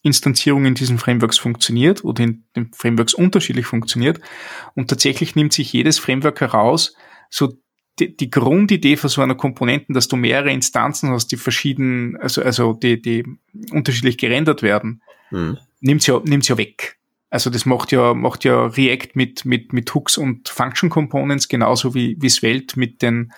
Komponenteninstanzierung 0.00 0.64
in 0.64 0.74
diesen 0.74 0.98
Frameworks 0.98 1.38
funktioniert 1.38 2.04
oder 2.04 2.24
in 2.24 2.44
den 2.56 2.72
Frameworks 2.72 3.12
unterschiedlich 3.12 3.66
funktioniert. 3.66 4.20
Und 4.74 4.88
tatsächlich 4.88 5.36
nimmt 5.36 5.52
sich 5.52 5.72
jedes 5.72 5.98
Framework 5.98 6.40
heraus, 6.40 6.94
so 7.28 7.52
die, 7.98 8.16
die 8.16 8.30
Grundidee 8.30 8.96
von 8.96 9.10
so 9.10 9.20
einer 9.20 9.34
Komponenten, 9.34 9.94
dass 9.94 10.08
du 10.08 10.16
mehrere 10.16 10.52
Instanzen 10.52 11.10
hast, 11.10 11.28
die 11.28 11.36
verschieden, 11.36 12.16
also, 12.18 12.42
also 12.42 12.72
die, 12.72 13.02
die 13.02 13.24
unterschiedlich 13.72 14.16
gerendert 14.16 14.62
werden, 14.62 15.02
hm. 15.28 15.58
nimmt's 15.80 16.06
ja, 16.06 16.18
nimmt's 16.24 16.48
ja 16.48 16.56
weg. 16.56 16.96
Also 17.28 17.50
das 17.50 17.66
macht 17.66 17.92
ja, 17.92 18.14
macht 18.14 18.44
ja 18.44 18.66
React 18.66 19.10
mit, 19.14 19.44
mit, 19.44 19.72
mit 19.72 19.94
Hooks 19.94 20.16
und 20.16 20.48
Function 20.48 20.88
Components 20.88 21.46
genauso 21.46 21.94
wie, 21.94 22.16
wie 22.18 22.30
Svelte 22.30 22.78
mit 22.78 23.02
den 23.02 23.32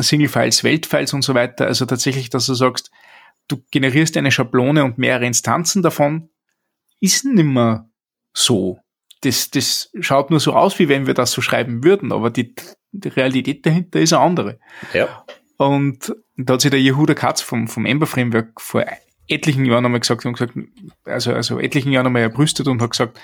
Single 0.00 0.28
Files, 0.28 0.64
Weltfiles 0.64 1.12
und 1.12 1.22
so 1.22 1.34
weiter. 1.34 1.66
Also 1.66 1.84
tatsächlich, 1.84 2.30
dass 2.30 2.46
du 2.46 2.54
sagst, 2.54 2.90
du 3.48 3.62
generierst 3.70 4.16
eine 4.16 4.30
Schablone 4.30 4.84
und 4.84 4.98
mehrere 4.98 5.26
Instanzen 5.26 5.82
davon, 5.82 6.30
ist 7.00 7.24
nimmer 7.24 7.88
so. 8.32 8.78
Das, 9.22 9.50
das 9.50 9.90
schaut 10.00 10.30
nur 10.30 10.40
so 10.40 10.52
aus, 10.52 10.78
wie 10.78 10.88
wenn 10.88 11.06
wir 11.06 11.14
das 11.14 11.32
so 11.32 11.40
schreiben 11.40 11.82
würden, 11.84 12.12
aber 12.12 12.30
die, 12.30 12.54
die 12.92 13.08
Realität 13.08 13.64
dahinter 13.64 14.00
ist 14.00 14.12
eine 14.12 14.22
andere. 14.22 14.58
Ja. 14.92 15.24
Und 15.56 16.14
da 16.36 16.54
hat 16.54 16.60
sich 16.60 16.70
der 16.70 16.80
Yehuda 16.80 17.14
Katz 17.14 17.40
vom, 17.40 17.66
vom 17.66 17.86
Ember 17.86 18.06
Framework 18.06 18.60
vor 18.60 18.84
etlichen 19.26 19.64
Jahren 19.64 19.84
einmal 19.84 20.00
gesagt, 20.00 20.24
und 20.26 20.34
gesagt, 20.34 20.54
also, 21.04 21.32
also 21.32 21.58
etlichen 21.58 21.92
Jahren 21.92 22.06
einmal 22.06 22.22
erbrüstet 22.22 22.68
und 22.68 22.82
hat 22.82 22.90
gesagt, 22.90 23.18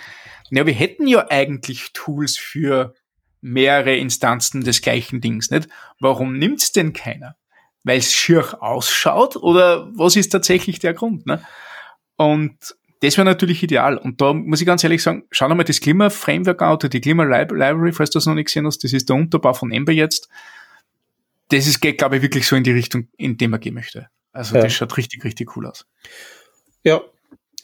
ja, 0.50 0.66
wir 0.66 0.74
hätten 0.74 1.06
ja 1.06 1.26
eigentlich 1.30 1.92
Tools 1.92 2.36
für 2.36 2.94
mehrere 3.40 3.96
Instanzen 3.96 4.62
des 4.62 4.82
gleichen 4.82 5.20
Dings, 5.20 5.50
nicht? 5.50 5.68
Warum 5.98 6.38
nimmt's 6.38 6.72
denn 6.72 6.92
keiner? 6.92 7.36
Weil 7.84 7.98
es 7.98 8.12
schier 8.12 8.62
ausschaut 8.62 9.36
oder 9.36 9.88
was 9.96 10.16
ist 10.16 10.30
tatsächlich 10.30 10.78
der 10.78 10.94
Grund, 10.94 11.26
ne? 11.26 11.44
Und 12.16 12.56
das 13.00 13.16
wäre 13.16 13.24
natürlich 13.24 13.62
ideal. 13.64 13.98
Und 13.98 14.20
da 14.20 14.32
muss 14.32 14.60
ich 14.60 14.66
ganz 14.66 14.84
ehrlich 14.84 15.02
sagen, 15.02 15.24
schau 15.32 15.48
mal 15.48 15.64
das 15.64 15.80
Klima-Framework 15.80 16.62
an 16.62 16.74
oder 16.74 16.88
die 16.88 17.00
Klima-Library, 17.00 17.92
falls 17.92 18.10
du 18.10 18.18
das 18.18 18.26
noch 18.26 18.34
nicht 18.34 18.46
gesehen 18.46 18.64
hast. 18.64 18.84
Das 18.84 18.92
ist 18.92 19.08
der 19.08 19.16
Unterbau 19.16 19.54
von 19.54 19.72
Ember 19.72 19.90
jetzt. 19.90 20.28
Das 21.48 21.66
ist, 21.66 21.80
geht, 21.80 21.98
glaube 21.98 22.16
ich, 22.16 22.22
wirklich 22.22 22.46
so 22.46 22.54
in 22.54 22.62
die 22.62 22.70
Richtung, 22.70 23.08
in 23.16 23.36
die 23.36 23.48
man 23.48 23.58
gehen 23.58 23.74
möchte. 23.74 24.08
Also 24.32 24.54
ja. 24.54 24.62
das 24.62 24.72
schaut 24.72 24.96
richtig, 24.96 25.24
richtig 25.24 25.56
cool 25.56 25.66
aus. 25.66 25.84
Ja. 26.84 27.00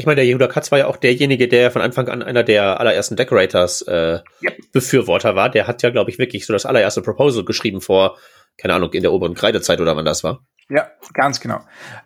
Ich 0.00 0.06
meine, 0.06 0.16
der 0.16 0.26
Yehuda 0.26 0.46
Katz 0.46 0.70
war 0.70 0.78
ja 0.78 0.86
auch 0.86 0.96
derjenige, 0.96 1.48
der 1.48 1.72
von 1.72 1.82
Anfang 1.82 2.08
an 2.08 2.22
einer 2.22 2.44
der 2.44 2.78
allerersten 2.78 3.16
Decorators 3.16 3.82
äh, 3.82 4.20
ja. 4.40 4.52
Befürworter 4.72 5.34
war. 5.34 5.50
Der 5.50 5.66
hat 5.66 5.82
ja, 5.82 5.90
glaube 5.90 6.10
ich, 6.12 6.20
wirklich 6.20 6.46
so 6.46 6.52
das 6.52 6.66
allererste 6.66 7.02
Proposal 7.02 7.44
geschrieben 7.44 7.80
vor, 7.80 8.16
keine 8.56 8.74
Ahnung, 8.74 8.92
in 8.92 9.02
der 9.02 9.12
oberen 9.12 9.34
Kreidezeit 9.34 9.80
oder 9.80 9.96
wann 9.96 10.04
das 10.04 10.22
war. 10.22 10.46
Ja, 10.70 10.88
ganz 11.14 11.40
genau. 11.40 11.60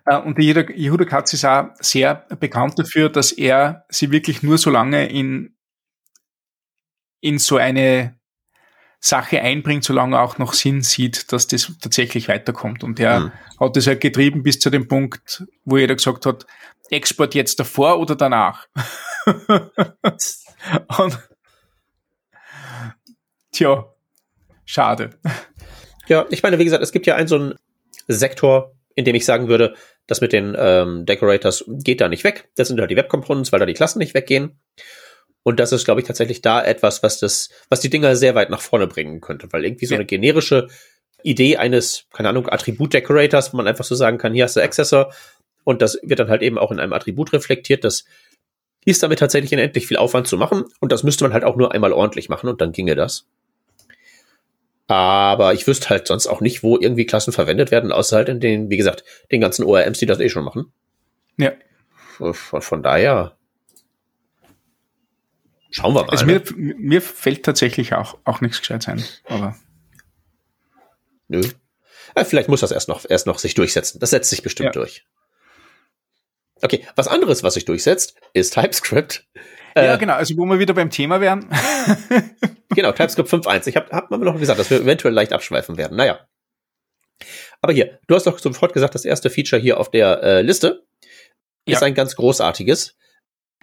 Äh, 0.06 0.16
und 0.16 0.38
der 0.38 0.70
Yehuda 0.70 1.04
Katz 1.04 1.34
ist 1.34 1.44
auch 1.44 1.66
sehr 1.80 2.26
bekannt 2.40 2.78
dafür, 2.78 3.10
dass 3.10 3.30
er 3.30 3.84
sie 3.90 4.10
wirklich 4.10 4.42
nur 4.42 4.56
so 4.56 4.70
lange 4.70 5.10
in, 5.10 5.54
in 7.20 7.38
so 7.38 7.58
eine 7.58 8.18
Sache 9.04 9.42
einbringt, 9.42 9.82
solange 9.82 10.16
er 10.16 10.22
auch 10.22 10.38
noch 10.38 10.52
Sinn 10.52 10.82
sieht, 10.82 11.32
dass 11.32 11.48
das 11.48 11.72
tatsächlich 11.80 12.28
weiterkommt. 12.28 12.84
Und 12.84 13.00
er 13.00 13.18
mhm. 13.18 13.32
hat 13.58 13.76
das 13.76 13.88
halt 13.88 14.00
getrieben 14.00 14.44
bis 14.44 14.60
zu 14.60 14.70
dem 14.70 14.86
Punkt, 14.86 15.44
wo 15.64 15.76
jeder 15.76 15.96
gesagt 15.96 16.24
hat, 16.24 16.46
Export 16.88 17.34
jetzt 17.34 17.58
davor 17.58 17.98
oder 17.98 18.14
danach. 18.14 18.68
Und, 20.98 21.18
tja, 23.50 23.92
schade. 24.64 25.10
Ja, 26.06 26.24
ich 26.30 26.44
meine, 26.44 26.60
wie 26.60 26.64
gesagt, 26.64 26.82
es 26.82 26.92
gibt 26.92 27.06
ja 27.06 27.16
einen 27.16 27.28
so 27.28 27.34
einen 27.34 27.54
Sektor, 28.06 28.72
in 28.94 29.04
dem 29.04 29.16
ich 29.16 29.24
sagen 29.24 29.48
würde, 29.48 29.74
das 30.06 30.20
mit 30.20 30.32
den 30.32 30.54
ähm, 30.56 31.06
Decorators 31.06 31.64
geht 31.66 32.00
da 32.00 32.08
nicht 32.08 32.22
weg. 32.22 32.50
Das 32.54 32.68
sind 32.68 32.78
halt 32.78 32.90
die 32.90 32.96
Web 32.96 33.08
Components, 33.08 33.50
weil 33.50 33.58
da 33.58 33.66
die 33.66 33.74
Klassen 33.74 33.98
nicht 33.98 34.14
weggehen. 34.14 34.60
Und 35.44 35.58
das 35.58 35.72
ist, 35.72 35.84
glaube 35.84 36.00
ich, 36.00 36.06
tatsächlich 36.06 36.40
da 36.40 36.62
etwas, 36.62 37.02
was 37.02 37.18
das, 37.18 37.50
was 37.68 37.80
die 37.80 37.90
Dinger 37.90 38.14
sehr 38.16 38.34
weit 38.34 38.50
nach 38.50 38.60
vorne 38.60 38.86
bringen 38.86 39.20
könnte, 39.20 39.48
weil 39.52 39.64
irgendwie 39.64 39.86
so 39.86 39.94
eine 39.94 40.04
generische 40.04 40.68
Idee 41.22 41.56
eines, 41.56 42.06
keine 42.12 42.28
Ahnung, 42.28 42.48
Attribut-Decorators, 42.48 43.52
wo 43.52 43.56
man 43.56 43.66
einfach 43.66 43.84
so 43.84 43.94
sagen 43.94 44.18
kann, 44.18 44.34
hier 44.34 44.44
hast 44.44 44.56
du 44.56 44.62
Accessor 44.62 45.12
und 45.64 45.82
das 45.82 45.98
wird 46.02 46.20
dann 46.20 46.28
halt 46.28 46.42
eben 46.42 46.58
auch 46.58 46.70
in 46.70 46.80
einem 46.80 46.92
Attribut 46.92 47.32
reflektiert, 47.32 47.84
das 47.84 48.04
ist 48.84 49.02
damit 49.02 49.20
tatsächlich 49.20 49.52
unendlich 49.52 49.86
viel 49.86 49.96
Aufwand 49.96 50.26
zu 50.26 50.36
machen 50.36 50.64
und 50.80 50.92
das 50.92 51.02
müsste 51.02 51.24
man 51.24 51.32
halt 51.32 51.44
auch 51.44 51.56
nur 51.56 51.72
einmal 51.72 51.92
ordentlich 51.92 52.28
machen 52.28 52.48
und 52.48 52.60
dann 52.60 52.72
ginge 52.72 52.94
das. 52.94 53.26
Aber 54.88 55.54
ich 55.54 55.66
wüsste 55.66 55.90
halt 55.90 56.08
sonst 56.08 56.26
auch 56.26 56.40
nicht, 56.40 56.62
wo 56.62 56.76
irgendwie 56.76 57.06
Klassen 57.06 57.32
verwendet 57.32 57.70
werden, 57.70 57.92
außer 57.92 58.16
halt 58.16 58.28
in 58.28 58.40
den, 58.40 58.68
wie 58.70 58.76
gesagt, 58.76 59.04
den 59.30 59.40
ganzen 59.40 59.64
ORMs, 59.64 59.98
die 59.98 60.06
das 60.06 60.20
eh 60.20 60.28
schon 60.28 60.44
machen. 60.44 60.72
Ja. 61.38 61.52
Von, 62.16 62.34
von 62.34 62.82
daher, 62.82 63.36
Schauen 65.72 65.94
wir 65.94 66.04
mal. 66.04 66.10
Also 66.10 66.26
mir, 66.26 66.42
ne? 66.54 66.74
mir 66.78 67.02
fällt 67.02 67.44
tatsächlich 67.44 67.94
auch, 67.94 68.18
auch 68.24 68.40
nichts 68.42 68.60
gescheit 68.60 68.82
sein, 68.82 69.02
aber. 69.24 69.56
Nö. 71.28 71.42
Ja, 72.14 72.24
vielleicht 72.24 72.48
muss 72.48 72.60
das 72.60 72.72
erst 72.72 72.88
noch, 72.88 73.04
erst 73.08 73.26
noch 73.26 73.38
sich 73.38 73.54
durchsetzen. 73.54 73.98
Das 73.98 74.10
setzt 74.10 74.28
sich 74.28 74.42
bestimmt 74.42 74.66
ja. 74.66 74.72
durch. 74.72 75.06
Okay, 76.60 76.86
was 76.94 77.08
anderes, 77.08 77.42
was 77.42 77.54
sich 77.54 77.64
durchsetzt, 77.64 78.14
ist 78.34 78.52
TypeScript. 78.52 79.26
Ja, 79.74 79.94
äh, 79.94 79.98
genau, 79.98 80.12
also 80.12 80.36
wo 80.36 80.44
wir 80.44 80.58
wieder 80.58 80.74
beim 80.74 80.90
Thema 80.90 81.22
wären. 81.22 81.48
genau, 82.68 82.92
TypeScript 82.92 83.30
5.1. 83.30 83.66
Ich 83.66 83.76
habe 83.76 83.88
hab 83.90 84.10
mal 84.10 84.18
noch 84.18 84.38
gesagt, 84.38 84.60
dass 84.60 84.70
wir 84.70 84.80
eventuell 84.82 85.14
leicht 85.14 85.32
abschweifen 85.32 85.78
werden. 85.78 85.96
Naja. 85.96 86.20
Aber 87.62 87.72
hier, 87.72 87.98
du 88.08 88.14
hast 88.14 88.26
doch 88.26 88.38
sofort 88.38 88.74
gesagt, 88.74 88.94
das 88.94 89.06
erste 89.06 89.30
Feature 89.30 89.60
hier 89.60 89.80
auf 89.80 89.90
der 89.90 90.22
äh, 90.22 90.42
Liste 90.42 90.84
ist 91.64 91.80
ja. 91.80 91.86
ein 91.86 91.94
ganz 91.94 92.14
großartiges 92.16 92.96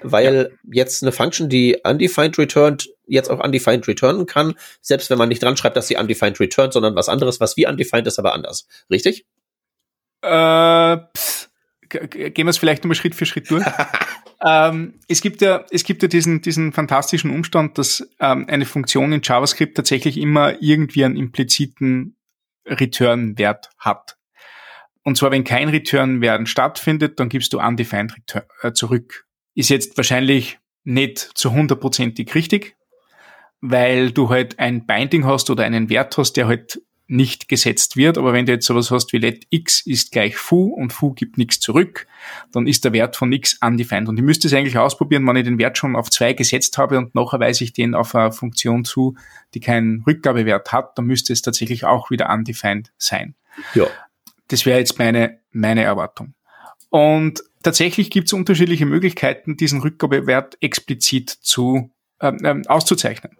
weil 0.01 0.51
ja. 0.51 0.81
jetzt 0.81 1.03
eine 1.03 1.11
Function, 1.11 1.49
die 1.49 1.77
undefined 1.83 2.37
returned, 2.37 2.89
jetzt 3.07 3.29
auch 3.29 3.43
undefined 3.43 3.87
returnen 3.87 4.25
kann, 4.25 4.55
selbst 4.81 5.09
wenn 5.09 5.17
man 5.17 5.29
nicht 5.29 5.43
dran 5.43 5.57
schreibt, 5.57 5.77
dass 5.77 5.87
sie 5.87 5.97
undefined 5.97 6.39
returned, 6.39 6.73
sondern 6.73 6.95
was 6.95 7.09
anderes, 7.09 7.39
was 7.39 7.57
wie 7.57 7.67
undefined 7.67 8.07
ist, 8.07 8.19
aber 8.19 8.33
anders. 8.33 8.67
Richtig? 8.89 9.25
Äh, 10.21 10.97
pff, 11.17 11.49
gehen 11.89 12.35
wir 12.35 12.49
es 12.49 12.57
vielleicht 12.57 12.83
nochmal 12.83 12.95
Schritt 12.95 13.15
für 13.15 13.25
Schritt 13.25 13.49
durch. 13.49 13.65
ähm, 14.45 14.99
es 15.07 15.21
gibt 15.21 15.41
ja, 15.41 15.65
es 15.71 15.83
gibt 15.83 16.01
ja 16.01 16.07
diesen, 16.07 16.41
diesen 16.41 16.71
fantastischen 16.71 17.31
Umstand, 17.31 17.77
dass 17.77 18.07
ähm, 18.19 18.45
eine 18.47 18.65
Funktion 18.65 19.11
in 19.11 19.21
JavaScript 19.23 19.75
tatsächlich 19.75 20.17
immer 20.17 20.61
irgendwie 20.61 21.03
einen 21.03 21.17
impliziten 21.17 22.15
Return-Wert 22.65 23.69
hat. 23.79 24.17
Und 25.03 25.17
zwar, 25.17 25.31
wenn 25.31 25.43
kein 25.43 25.69
Return-Wert 25.69 26.47
stattfindet, 26.47 27.19
dann 27.19 27.29
gibst 27.29 27.53
du 27.53 27.59
undefined 27.59 28.15
return, 28.15 28.43
äh, 28.61 28.73
zurück 28.73 29.25
ist 29.59 29.69
jetzt 29.69 29.97
wahrscheinlich 29.97 30.57
nicht 30.85 31.19
zu 31.19 31.51
hundertprozentig 31.51 32.33
richtig, 32.33 32.77
weil 33.59 34.11
du 34.11 34.29
halt 34.29 34.57
ein 34.57 34.85
Binding 34.85 35.25
hast 35.25 35.49
oder 35.49 35.65
einen 35.65 35.89
Wert 35.89 36.17
hast, 36.17 36.33
der 36.33 36.47
halt 36.47 36.81
nicht 37.07 37.49
gesetzt 37.49 37.97
wird. 37.97 38.17
Aber 38.17 38.31
wenn 38.31 38.45
du 38.45 38.53
jetzt 38.53 38.67
sowas 38.67 38.89
hast 38.89 39.11
wie 39.11 39.17
let 39.17 39.45
x 39.49 39.85
ist 39.85 40.11
gleich 40.11 40.37
foo 40.37 40.67
und 40.67 40.93
foo 40.93 41.11
gibt 41.11 41.37
nichts 41.37 41.59
zurück, 41.59 42.07
dann 42.53 42.67
ist 42.67 42.85
der 42.85 42.93
Wert 42.93 43.17
von 43.17 43.33
x 43.33 43.57
undefined. 43.61 44.07
Und 44.07 44.17
ich 44.17 44.23
müsste 44.23 44.47
es 44.47 44.53
eigentlich 44.53 44.77
ausprobieren, 44.77 45.27
wenn 45.27 45.35
ich 45.35 45.43
den 45.43 45.59
Wert 45.59 45.77
schon 45.77 45.97
auf 45.97 46.09
zwei 46.09 46.31
gesetzt 46.33 46.77
habe 46.77 46.97
und 46.97 47.13
nachher 47.13 47.41
weise 47.41 47.65
ich 47.65 47.73
den 47.73 47.95
auf 47.95 48.15
eine 48.15 48.31
Funktion 48.31 48.85
zu, 48.85 49.17
die 49.55 49.59
keinen 49.59 50.03
Rückgabewert 50.07 50.71
hat, 50.71 50.97
dann 50.97 51.05
müsste 51.05 51.33
es 51.33 51.41
tatsächlich 51.41 51.83
auch 51.83 52.11
wieder 52.11 52.29
undefined 52.29 52.93
sein. 52.97 53.35
Ja. 53.73 53.87
Das 54.47 54.65
wäre 54.65 54.79
jetzt 54.79 54.99
meine, 54.99 55.39
meine 55.51 55.83
Erwartung. 55.83 56.33
Und 56.89 57.41
tatsächlich 57.63 58.09
gibt 58.09 58.27
es 58.27 58.33
unterschiedliche 58.33 58.85
Möglichkeiten, 58.85 59.57
diesen 59.57 59.81
Rückgabewert 59.81 60.57
explizit 60.61 61.29
zu, 61.29 61.91
ähm, 62.21 62.39
ähm, 62.43 62.63
auszuzeichnen. 62.67 63.37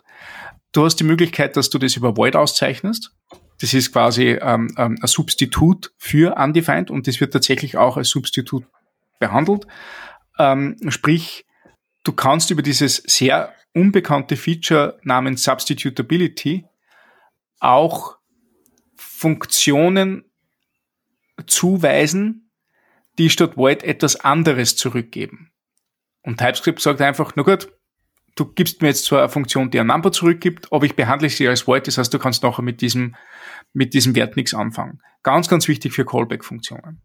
Du 0.71 0.85
hast 0.85 0.97
die 0.97 1.03
Möglichkeit, 1.03 1.57
dass 1.57 1.69
du 1.69 1.79
das 1.79 1.95
über 1.95 2.15
Void 2.15 2.35
auszeichnest. 2.35 3.11
Das 3.59 3.73
ist 3.73 3.91
quasi 3.91 4.37
ähm, 4.41 4.73
ähm, 4.77 4.97
ein 5.01 5.07
Substitut 5.07 5.91
für 5.97 6.35
undefined 6.37 6.91
und 6.91 7.07
das 7.07 7.19
wird 7.19 7.33
tatsächlich 7.33 7.77
auch 7.77 7.97
als 7.97 8.09
Substitut 8.09 8.65
behandelt. 9.19 9.67
Ähm, 10.37 10.77
sprich, 10.89 11.45
du 12.03 12.13
kannst 12.13 12.51
über 12.51 12.61
dieses 12.61 12.97
sehr 12.97 13.53
unbekannte 13.73 14.37
Feature 14.37 14.99
namens 15.03 15.43
Substitutability 15.43 16.65
auch 17.59 18.17
Funktionen 18.95 20.23
zuweisen, 21.45 22.48
die 23.19 23.29
statt 23.29 23.57
Void 23.57 23.83
etwas 23.83 24.15
anderes 24.15 24.75
zurückgeben. 24.75 25.51
Und 26.23 26.37
TypeScript 26.37 26.81
sagt 26.81 27.01
einfach, 27.01 27.33
na 27.35 27.43
gut, 27.43 27.71
du 28.35 28.45
gibst 28.45 28.81
mir 28.81 28.87
jetzt 28.87 29.05
zwar 29.05 29.19
eine 29.19 29.29
Funktion, 29.29 29.69
die 29.69 29.79
ein 29.79 29.87
Number 29.87 30.11
zurückgibt, 30.11 30.71
aber 30.71 30.85
ich 30.85 30.95
behandle 30.95 31.29
sie 31.29 31.47
als 31.47 31.67
Void, 31.67 31.87
das 31.87 31.97
heißt, 31.97 32.13
du 32.13 32.19
kannst 32.19 32.43
nachher 32.43 32.61
mit 32.61 32.81
diesem, 32.81 33.15
mit 33.73 33.93
diesem 33.93 34.15
Wert 34.15 34.35
nichts 34.35 34.53
anfangen. 34.53 35.01
Ganz, 35.23 35.47
ganz 35.47 35.67
wichtig 35.67 35.93
für 35.93 36.05
Callback-Funktionen. 36.05 37.01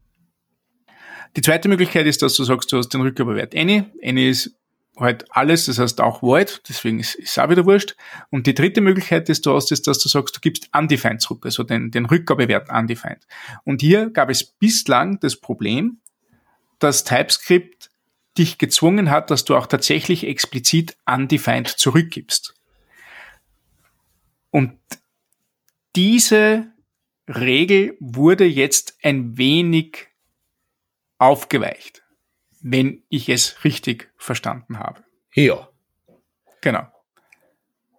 Die 1.36 1.42
zweite 1.42 1.68
Möglichkeit 1.68 2.06
ist, 2.06 2.22
dass 2.22 2.34
du 2.34 2.44
sagst, 2.44 2.72
du 2.72 2.78
hast 2.78 2.90
den 2.90 3.00
Rückgabewert 3.00 3.56
any. 3.56 3.84
Any 4.02 4.30
ist 4.30 4.56
halt 4.96 5.24
alles, 5.30 5.66
das 5.66 5.80
heißt 5.80 6.00
auch 6.00 6.22
Void, 6.22 6.62
deswegen 6.68 7.00
ist 7.00 7.18
es 7.20 7.36
auch 7.38 7.50
wieder 7.50 7.66
wurscht. 7.66 7.96
Und 8.30 8.46
die 8.46 8.54
dritte 8.54 8.80
Möglichkeit, 8.80 9.28
die 9.28 9.32
du 9.32 9.54
hast, 9.54 9.72
ist, 9.72 9.88
dass 9.88 9.98
du 9.98 10.08
sagst, 10.08 10.36
du 10.36 10.40
gibst 10.40 10.68
undefined 10.76 11.20
zurück, 11.20 11.44
also 11.44 11.64
den, 11.64 11.90
den 11.90 12.06
Rückgabewert 12.06 12.70
undefined. 12.70 13.26
Und 13.64 13.80
hier 13.80 14.10
gab 14.10 14.30
es 14.30 14.44
bislang 14.44 15.18
das 15.18 15.36
Problem, 15.40 16.00
dass 16.78 17.04
TypeScript 17.04 17.90
dich 18.36 18.58
gezwungen 18.58 19.10
hat, 19.10 19.30
dass 19.30 19.44
du 19.44 19.56
auch 19.56 19.66
tatsächlich 19.66 20.26
explizit 20.26 20.96
undefined 21.06 21.68
zurückgibst. 21.68 22.54
Und 24.50 24.78
diese 25.96 26.72
Regel 27.28 27.96
wurde 28.00 28.44
jetzt 28.44 28.98
ein 29.02 29.38
wenig 29.38 30.08
aufgeweicht, 31.18 32.02
wenn 32.60 33.02
ich 33.08 33.28
es 33.28 33.64
richtig 33.64 34.12
verstanden 34.16 34.78
habe. 34.78 35.02
Ja. 35.32 35.68
Genau. 36.60 36.86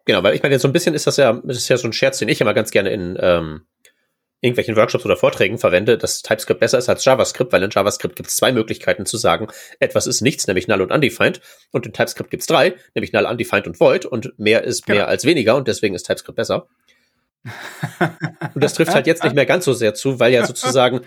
Genau, 0.06 0.22
weil 0.22 0.36
ich 0.36 0.44
meine, 0.44 0.60
so 0.60 0.68
ein 0.68 0.74
bisschen 0.74 0.94
ist 0.94 1.08
das 1.08 1.18
ja, 1.18 1.34
das 1.34 1.58
ist 1.58 1.68
ja 1.68 1.78
so 1.78 1.88
ein 1.88 1.94
Scherz, 1.94 2.20
den 2.20 2.30
ich 2.30 2.40
immer 2.40 2.54
ganz 2.54 2.72
gerne 2.72 2.92
in 2.92 3.18
ähm, 3.20 3.66
irgendwelchen 4.42 4.76
Workshops 4.76 5.06
oder 5.06 5.18
Vorträgen 5.18 5.58
verwende, 5.58 5.98
dass 5.98 6.22
TypeScript 6.22 6.60
besser 6.60 6.78
ist 6.78 6.90
als 6.90 7.04
JavaScript, 7.04 7.52
weil 7.52 7.64
in 7.64 7.72
JavaScript 7.72 8.16
gibt 8.16 8.30
es 8.30 8.36
zwei 8.36 8.52
Möglichkeiten 8.52 9.06
zu 9.06 9.18
sagen, 9.18 9.48
etwas 9.80 10.08
ist 10.08 10.22
nichts, 10.22 10.48
nämlich 10.48 10.68
null 10.68 10.82
und 10.82 10.92
undefined, 10.92 11.42
und 11.72 11.86
in 11.86 11.94
TypeScript 11.94 12.30
gibt 12.30 12.42
es 12.42 12.48
drei, 12.48 12.76
nämlich 12.94 13.14
null, 13.14 13.26
undefined 13.26 13.68
und 13.68 13.80
void, 13.80 14.06
und 14.06 14.38
mehr 14.38 14.64
ist 14.64 14.86
genau. 14.86 14.98
mehr 14.98 15.08
als 15.08 15.26
weniger, 15.26 15.56
und 15.56 15.68
deswegen 15.68 15.96
ist 15.96 16.04
TypeScript 16.04 16.36
besser. 16.36 16.68
und 18.54 18.64
das 18.64 18.74
trifft 18.74 18.94
halt 18.94 19.08
jetzt 19.08 19.24
nicht 19.24 19.36
mehr 19.36 19.46
ganz 19.46 19.66
so 19.66 19.74
sehr 19.74 19.94
zu, 19.94 20.20
weil 20.20 20.34
ja 20.34 20.46
sozusagen 20.46 21.02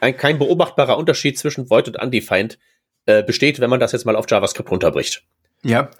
ein, 0.00 0.16
kein 0.16 0.38
beobachtbarer 0.38 0.96
Unterschied 0.96 1.38
zwischen 1.38 1.70
void 1.70 1.88
und 1.88 2.00
undefined 2.00 2.58
äh, 3.06 3.22
besteht, 3.22 3.60
wenn 3.60 3.70
man 3.70 3.80
das 3.80 3.92
jetzt 3.92 4.04
mal 4.04 4.16
auf 4.16 4.26
JavaScript 4.28 4.70
runterbricht. 4.70 5.24
Ja, 5.62 5.90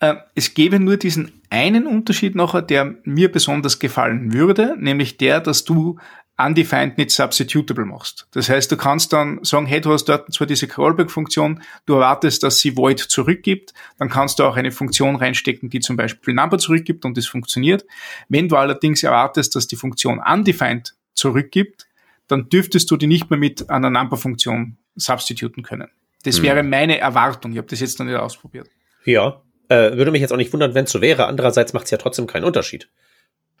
äh, 0.00 0.14
es 0.34 0.54
gäbe 0.54 0.78
nur 0.78 0.96
diesen 0.96 1.32
einen 1.50 1.86
Unterschied 1.86 2.34
noch, 2.34 2.60
der 2.60 2.96
mir 3.04 3.32
besonders 3.32 3.78
gefallen 3.78 4.32
würde, 4.32 4.76
nämlich 4.78 5.16
der, 5.16 5.40
dass 5.40 5.64
du 5.64 5.98
undefined 6.40 6.98
nicht 6.98 7.10
substitutable 7.10 7.84
machst. 7.84 8.28
Das 8.30 8.48
heißt, 8.48 8.70
du 8.70 8.76
kannst 8.76 9.12
dann 9.12 9.40
sagen, 9.42 9.66
hey, 9.66 9.80
du 9.80 9.92
hast 9.92 10.04
dort 10.04 10.32
zwar 10.32 10.46
diese 10.46 10.68
Callback-Funktion, 10.68 11.62
du 11.84 11.94
erwartest, 11.94 12.44
dass 12.44 12.60
sie 12.60 12.76
void 12.76 13.00
zurückgibt, 13.00 13.74
dann 13.98 14.08
kannst 14.08 14.38
du 14.38 14.44
auch 14.44 14.56
eine 14.56 14.70
Funktion 14.70 15.16
reinstecken, 15.16 15.68
die 15.68 15.80
zum 15.80 15.96
Beispiel 15.96 16.34
Number 16.34 16.58
zurückgibt 16.58 17.04
und 17.04 17.18
es 17.18 17.26
funktioniert. 17.26 17.84
Wenn 18.28 18.48
du 18.48 18.56
allerdings 18.56 19.02
erwartest, 19.02 19.56
dass 19.56 19.66
die 19.66 19.74
Funktion 19.74 20.20
undefined 20.20 20.94
zurückgibt, 21.14 21.88
dann 22.28 22.48
dürftest 22.48 22.88
du 22.90 22.96
die 22.96 23.08
nicht 23.08 23.30
mehr 23.30 23.38
mit 23.38 23.68
einer 23.68 23.90
Number-Funktion 23.90 24.76
substituten 24.94 25.62
können. 25.62 25.88
Das 26.22 26.36
hm. 26.36 26.44
wäre 26.44 26.62
meine 26.62 26.98
Erwartung. 26.98 27.52
Ich 27.52 27.58
habe 27.58 27.68
das 27.68 27.80
jetzt 27.80 27.98
noch 27.98 28.06
nicht 28.06 28.16
ausprobiert. 28.16 28.68
Ja, 29.04 29.42
äh, 29.68 29.96
würde 29.96 30.10
mich 30.10 30.20
jetzt 30.20 30.32
auch 30.32 30.36
nicht 30.38 30.52
wundern, 30.52 30.74
wenn 30.74 30.84
es 30.84 30.92
so 30.92 31.00
wäre. 31.00 31.26
Andererseits 31.26 31.72
macht 31.72 31.84
es 31.84 31.90
ja 31.90 31.98
trotzdem 31.98 32.26
keinen 32.26 32.44
Unterschied. 32.44 32.88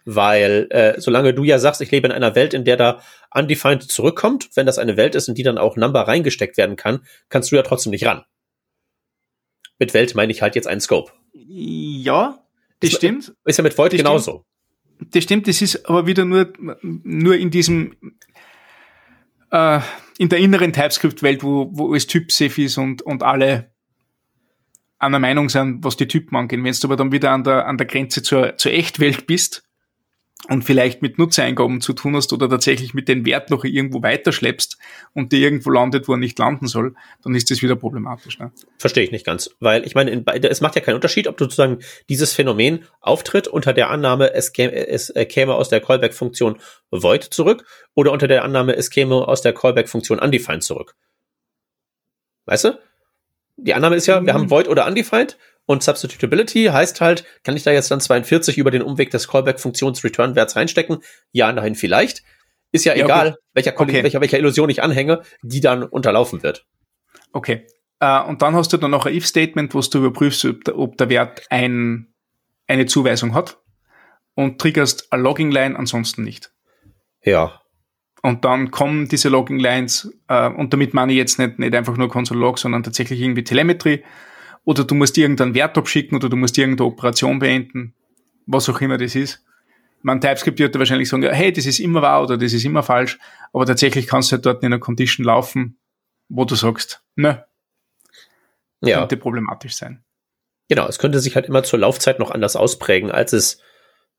Weil 0.04 0.68
äh, 0.70 1.00
solange 1.00 1.34
du 1.34 1.44
ja 1.44 1.58
sagst, 1.58 1.80
ich 1.80 1.90
lebe 1.90 2.06
in 2.06 2.12
einer 2.12 2.34
Welt, 2.34 2.54
in 2.54 2.64
der 2.64 2.76
da 2.76 3.02
undefined 3.34 3.82
zurückkommt, 3.82 4.48
wenn 4.54 4.64
das 4.64 4.78
eine 4.78 4.96
Welt 4.96 5.14
ist, 5.14 5.28
in 5.28 5.34
die 5.34 5.42
dann 5.42 5.58
auch 5.58 5.76
Number 5.76 6.02
reingesteckt 6.02 6.56
werden 6.56 6.76
kann, 6.76 7.04
kannst 7.28 7.52
du 7.52 7.56
ja 7.56 7.62
trotzdem 7.62 7.90
nicht 7.90 8.06
ran. 8.06 8.24
Mit 9.78 9.94
Welt 9.94 10.14
meine 10.14 10.32
ich 10.32 10.40
halt 10.40 10.54
jetzt 10.54 10.66
einen 10.66 10.80
Scope. 10.80 11.12
Ja, 11.32 12.42
das 12.80 12.90
ist, 12.90 12.96
stimmt. 12.96 13.34
Ist 13.44 13.58
ja 13.58 13.62
mit 13.62 13.76
Void 13.76 13.92
das 13.92 13.98
genauso. 13.98 14.30
Stimmt. 14.30 15.14
Das 15.14 15.24
stimmt, 15.24 15.46
das 15.46 15.62
ist 15.62 15.88
aber 15.88 16.06
wieder 16.06 16.24
nur, 16.24 16.52
nur 16.82 17.36
in 17.36 17.50
diesem 17.50 17.96
äh, 19.50 19.80
in 20.18 20.28
der 20.28 20.38
inneren 20.38 20.72
TypeScript-Welt, 20.72 21.42
wo, 21.42 21.68
wo 21.72 21.94
es 21.94 22.06
typsafe 22.06 22.62
ist 22.62 22.78
und, 22.78 23.02
und 23.02 23.22
alle 23.22 23.70
einer 24.98 25.18
Meinung 25.18 25.48
sind, 25.48 25.84
was 25.84 25.96
die 25.96 26.08
Typen 26.08 26.36
angehen. 26.36 26.64
Wenn 26.64 26.72
du 26.72 26.86
aber 26.86 26.96
dann 26.96 27.12
wieder 27.12 27.30
an 27.30 27.44
der, 27.44 27.66
an 27.66 27.78
der 27.78 27.86
Grenze 27.86 28.22
zur, 28.22 28.56
zur 28.56 28.72
Echtwelt 28.72 29.26
bist 29.26 29.62
und 30.48 30.62
vielleicht 30.62 31.02
mit 31.02 31.18
Nutzereingaben 31.18 31.80
zu 31.80 31.92
tun 31.92 32.14
hast 32.14 32.32
oder 32.32 32.48
tatsächlich 32.48 32.94
mit 32.94 33.08
den 33.08 33.26
Wert 33.26 33.50
noch 33.50 33.64
irgendwo 33.64 34.02
weiterschleppst 34.02 34.78
und 35.12 35.32
der 35.32 35.40
irgendwo 35.40 35.70
landet, 35.70 36.06
wo 36.06 36.12
er 36.12 36.18
nicht 36.18 36.38
landen 36.38 36.68
soll, 36.68 36.94
dann 37.22 37.34
ist 37.34 37.50
das 37.50 37.60
wieder 37.60 37.74
problematisch. 37.74 38.38
Ne? 38.38 38.52
Verstehe 38.78 39.02
ich 39.02 39.10
nicht 39.10 39.26
ganz, 39.26 39.50
weil 39.58 39.84
ich 39.84 39.94
meine, 39.94 40.10
in, 40.10 40.24
es 40.26 40.60
macht 40.60 40.76
ja 40.76 40.80
keinen 40.80 40.94
Unterschied, 40.94 41.26
ob 41.26 41.36
du 41.36 41.44
sozusagen 41.44 41.78
dieses 42.08 42.32
Phänomen 42.32 42.84
auftritt 43.00 43.48
unter 43.48 43.72
der 43.72 43.90
Annahme, 43.90 44.32
es 44.32 44.52
käme, 44.52 44.72
es 44.72 45.12
käme 45.28 45.54
aus 45.54 45.68
der 45.68 45.80
Callback-Funktion 45.80 46.58
void 46.90 47.24
zurück 47.24 47.64
oder 47.94 48.12
unter 48.12 48.28
der 48.28 48.44
Annahme, 48.44 48.76
es 48.76 48.90
käme 48.90 49.16
aus 49.16 49.42
der 49.42 49.52
Callback-Funktion 49.52 50.20
undefined 50.20 50.62
zurück. 50.62 50.94
Weißt 52.46 52.64
du? 52.64 52.78
Die 53.58 53.74
Annahme 53.74 53.96
ist 53.96 54.06
ja, 54.06 54.24
wir 54.24 54.32
haben 54.34 54.44
mhm. 54.44 54.50
Void 54.50 54.68
oder 54.68 54.86
Undefined 54.86 55.36
und 55.66 55.82
Substitutability 55.82 56.64
heißt 56.66 57.00
halt, 57.00 57.24
kann 57.44 57.56
ich 57.56 57.62
da 57.64 57.70
jetzt 57.72 57.90
dann 57.90 58.00
42 58.00 58.56
über 58.56 58.70
den 58.70 58.82
Umweg 58.82 59.10
des 59.10 59.28
Callback-Funktions-Return-Werts 59.28 60.56
reinstecken? 60.56 60.98
Ja, 61.32 61.52
nein, 61.52 61.74
vielleicht. 61.74 62.22
Ist 62.72 62.84
ja, 62.84 62.94
ja 62.94 63.04
egal, 63.04 63.28
okay. 63.28 63.38
welcher, 63.54 63.80
okay. 63.80 64.02
welcher, 64.02 64.20
welcher 64.20 64.38
Illusion 64.38 64.70
ich 64.70 64.82
anhänge, 64.82 65.22
die 65.42 65.60
dann 65.60 65.82
unterlaufen 65.82 66.42
wird. 66.42 66.66
Okay. 67.32 67.66
Uh, 68.02 68.28
und 68.28 68.42
dann 68.42 68.54
hast 68.54 68.72
du 68.72 68.76
dann 68.76 68.92
noch 68.92 69.06
ein 69.06 69.14
If-Statement, 69.14 69.74
wo 69.74 69.80
du 69.80 69.98
überprüfst, 69.98 70.44
ob 70.44 70.64
der, 70.64 70.78
ob 70.78 70.96
der 70.96 71.08
Wert 71.08 71.42
ein, 71.50 72.14
eine 72.68 72.86
Zuweisung 72.86 73.34
hat 73.34 73.58
und 74.34 74.60
triggerst 74.60 75.12
eine 75.12 75.22
Logging-Line, 75.22 75.76
ansonsten 75.76 76.22
nicht. 76.22 76.52
Ja. 77.22 77.60
Und 78.22 78.44
dann 78.44 78.70
kommen 78.70 79.08
diese 79.08 79.28
Logging-Lines, 79.28 80.12
äh, 80.28 80.48
und 80.48 80.72
damit 80.72 80.94
meine 80.94 81.12
ich 81.12 81.18
jetzt 81.18 81.38
nicht, 81.38 81.58
nicht 81.58 81.74
einfach 81.74 81.96
nur 81.96 82.08
Console-Log, 82.08 82.58
sondern 82.58 82.82
tatsächlich 82.82 83.20
irgendwie 83.20 83.44
Telemetry. 83.44 84.04
Oder 84.64 84.84
du 84.84 84.94
musst 84.94 85.16
irgendeinen 85.16 85.54
Wert 85.54 85.78
abschicken 85.78 86.16
oder 86.16 86.28
du 86.28 86.36
musst 86.36 86.58
irgendeine 86.58 86.88
Operation 86.88 87.38
beenden, 87.38 87.94
was 88.46 88.68
auch 88.68 88.80
immer 88.80 88.98
das 88.98 89.14
ist. 89.14 89.44
Man 90.02 90.20
TypeScript 90.20 90.58
wird 90.58 90.78
wahrscheinlich 90.78 91.08
sagen, 91.08 91.22
hey, 91.30 91.52
das 91.52 91.66
ist 91.66 91.80
immer 91.80 92.02
wahr 92.02 92.22
oder 92.22 92.36
das 92.36 92.52
ist 92.52 92.64
immer 92.64 92.82
falsch, 92.82 93.18
aber 93.52 93.66
tatsächlich 93.66 94.06
kannst 94.06 94.30
du 94.30 94.34
halt 94.34 94.46
dort 94.46 94.62
in 94.62 94.66
einer 94.66 94.78
Condition 94.78 95.24
laufen, 95.24 95.78
wo 96.28 96.44
du 96.44 96.54
sagst, 96.54 97.02
ne, 97.16 97.46
ja. 98.80 98.98
könnte 98.98 99.16
problematisch 99.16 99.74
sein. 99.74 100.04
Genau, 100.68 100.86
es 100.86 100.98
könnte 100.98 101.18
sich 101.20 101.34
halt 101.34 101.46
immer 101.46 101.62
zur 101.62 101.78
Laufzeit 101.78 102.18
noch 102.18 102.30
anders 102.30 102.54
ausprägen, 102.54 103.10
als 103.10 103.32
es 103.32 103.60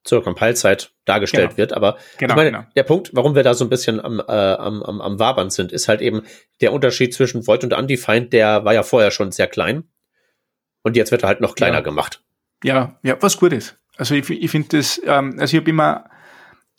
zur 0.03 0.23
Compile-Zeit 0.23 0.93
dargestellt 1.05 1.49
genau. 1.49 1.57
wird. 1.57 1.73
Aber 1.73 1.97
genau, 2.17 2.33
ich 2.33 2.38
meine, 2.38 2.51
genau. 2.51 2.65
der 2.75 2.83
Punkt, 2.83 3.12
warum 3.13 3.35
wir 3.35 3.43
da 3.43 3.53
so 3.53 3.65
ein 3.65 3.69
bisschen 3.69 4.03
am, 4.03 4.19
äh, 4.19 4.23
am, 4.23 4.81
am, 4.83 5.01
am 5.01 5.19
Wabern 5.19 5.49
sind, 5.49 5.71
ist 5.71 5.88
halt 5.88 6.01
eben 6.01 6.23
der 6.62 6.73
Unterschied 6.73 7.13
zwischen 7.13 7.45
Void 7.45 7.63
und 7.63 7.73
Undefined, 7.73 8.33
der 8.33 8.65
war 8.65 8.73
ja 8.73 8.83
vorher 8.83 9.12
schon 9.12 9.31
sehr 9.31 9.47
klein. 9.47 9.83
Und 10.81 10.95
jetzt 10.95 11.12
wird 11.12 11.23
er 11.23 11.27
halt 11.27 11.41
noch 11.41 11.55
kleiner 11.55 11.77
ja. 11.77 11.81
gemacht. 11.81 12.23
Ja, 12.63 12.97
ja, 13.03 13.17
was 13.21 13.38
gut 13.38 13.53
ist. 13.53 13.77
Also 13.97 14.15
ich, 14.15 14.29
ich 14.29 14.49
finde 14.49 14.77
das, 14.77 15.01
ähm, 15.05 15.35
also 15.39 15.55
ich 15.55 15.62
habe 15.62 15.69
immer 15.69 16.09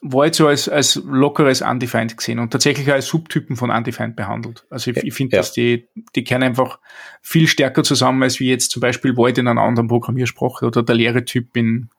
Void 0.02 0.34
so 0.34 0.46
als, 0.46 0.66
als 0.66 0.94
lockeres 1.04 1.60
Undefined 1.60 2.16
gesehen 2.16 2.38
und 2.38 2.50
tatsächlich 2.50 2.90
als 2.90 3.08
Subtypen 3.08 3.56
von 3.56 3.70
Undefined 3.70 4.16
behandelt. 4.16 4.64
Also 4.70 4.90
ich, 4.90 4.96
ich 4.96 5.12
finde, 5.12 5.36
ja. 5.36 5.40
dass 5.40 5.52
die, 5.52 5.88
die 6.16 6.24
kehren 6.24 6.42
einfach 6.42 6.78
viel 7.20 7.46
stärker 7.46 7.82
zusammen, 7.82 8.22
als 8.22 8.40
wie 8.40 8.48
jetzt 8.48 8.70
zum 8.70 8.80
Beispiel 8.80 9.14
Void 9.14 9.36
in 9.36 9.46
einer 9.46 9.60
anderen 9.60 9.88
Programmiersprache 9.88 10.64
oder 10.64 10.82
der 10.82 10.94
leere 10.94 11.26
Typ 11.26 11.54
in, 11.54 11.90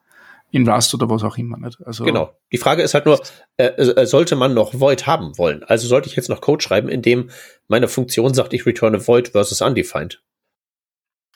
in 0.52 0.68
Rust 0.68 0.94
oder 0.94 1.10
was 1.10 1.24
auch 1.24 1.38
immer. 1.38 1.58
Nicht? 1.58 1.80
Also 1.86 2.04
genau. 2.04 2.36
Die 2.52 2.58
Frage 2.58 2.84
ist 2.84 2.94
halt 2.94 3.06
nur, 3.06 3.22
äh, 3.58 3.68
äh, 3.68 4.06
sollte 4.06 4.36
man 4.36 4.54
noch 4.54 4.80
Void 4.80 5.08
haben 5.08 5.38
wollen? 5.38 5.64
Also 5.64 5.88
sollte 5.88 6.10
ich 6.10 6.16
jetzt 6.16 6.30
noch 6.30 6.42
Code 6.42 6.62
schreiben, 6.62 6.90
in 6.90 7.02
dem 7.02 7.30
meine 7.68 7.88
Funktion 7.88 8.34
sagt, 8.34 8.54
ich 8.54 8.66
returne 8.66 9.08
Void 9.08 9.30
versus 9.30 9.62
undefined? 9.62 10.22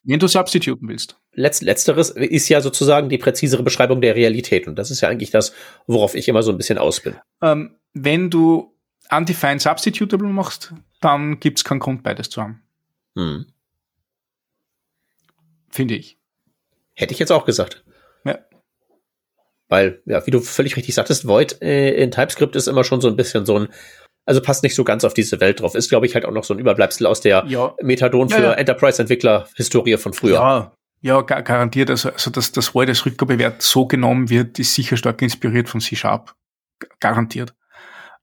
Wenn 0.03 0.19
du 0.19 0.27
substituten 0.27 0.87
willst. 0.87 1.17
Letzt, 1.31 1.63
letzteres 1.63 2.11
ist 2.11 2.47
ja 2.49 2.61
sozusagen 2.61 3.09
die 3.09 3.17
präzisere 3.17 3.63
Beschreibung 3.63 4.01
der 4.01 4.15
Realität. 4.15 4.67
Und 4.67 4.75
das 4.75 4.91
ist 4.91 5.01
ja 5.01 5.09
eigentlich 5.09 5.31
das, 5.31 5.53
worauf 5.87 6.13
ich 6.13 6.27
immer 6.27 6.43
so 6.43 6.51
ein 6.51 6.57
bisschen 6.57 6.77
aus 6.77 6.99
bin. 6.99 7.15
Ähm, 7.41 7.77
wenn 7.93 8.29
du 8.29 8.75
undefined 9.09 9.61
substitutable 9.61 10.27
machst, 10.27 10.73
dann 11.01 11.39
gibt 11.39 11.57
es 11.59 11.63
keinen 11.63 11.79
Grund, 11.79 12.03
beides 12.03 12.29
zu 12.29 12.41
haben. 12.41 12.61
Hm. 13.15 13.47
Finde 15.69 15.95
ich. 15.95 16.19
Hätte 16.93 17.13
ich 17.13 17.19
jetzt 17.19 17.31
auch 17.31 17.45
gesagt. 17.45 17.83
Weil, 19.67 20.01
ja, 20.05 20.25
wie 20.25 20.31
du 20.31 20.39
völlig 20.41 20.75
richtig 20.75 20.93
sagtest, 20.95 21.27
Void 21.27 21.61
äh, 21.61 21.91
in 21.95 22.11
TypeScript 22.11 22.55
ist 22.55 22.67
immer 22.67 22.83
schon 22.83 23.01
so 23.01 23.07
ein 23.07 23.15
bisschen 23.15 23.45
so 23.45 23.57
ein, 23.57 23.67
also 24.25 24.41
passt 24.41 24.63
nicht 24.63 24.75
so 24.75 24.83
ganz 24.83 25.03
auf 25.03 25.13
diese 25.13 25.39
Welt 25.39 25.61
drauf. 25.61 25.75
Ist, 25.75 25.89
glaube 25.89 26.05
ich, 26.05 26.13
halt 26.13 26.25
auch 26.25 26.31
noch 26.31 26.43
so 26.43 26.53
ein 26.53 26.59
Überbleibsel 26.59 27.07
aus 27.07 27.21
der 27.21 27.45
ja. 27.47 27.73
Methadon 27.81 28.29
für 28.29 28.41
ja, 28.41 28.49
ja. 28.49 28.53
Enterprise-Entwickler-Historie 28.53 29.97
von 29.97 30.13
früher. 30.13 30.33
Ja, 30.33 30.71
ja, 31.01 31.21
garantiert. 31.21 31.89
Also, 31.89 32.09
also 32.09 32.31
dass 32.31 32.51
das 32.51 32.73
Void 32.73 32.89
als 32.89 33.05
Rückgabewert 33.05 33.61
so 33.61 33.85
genommen 33.85 34.29
wird, 34.29 34.57
ist 34.59 34.73
sicher 34.73 34.97
stark 34.97 35.21
inspiriert 35.21 35.69
von 35.69 35.79
C-Sharp. 35.79 36.33
Garantiert. 36.99 37.53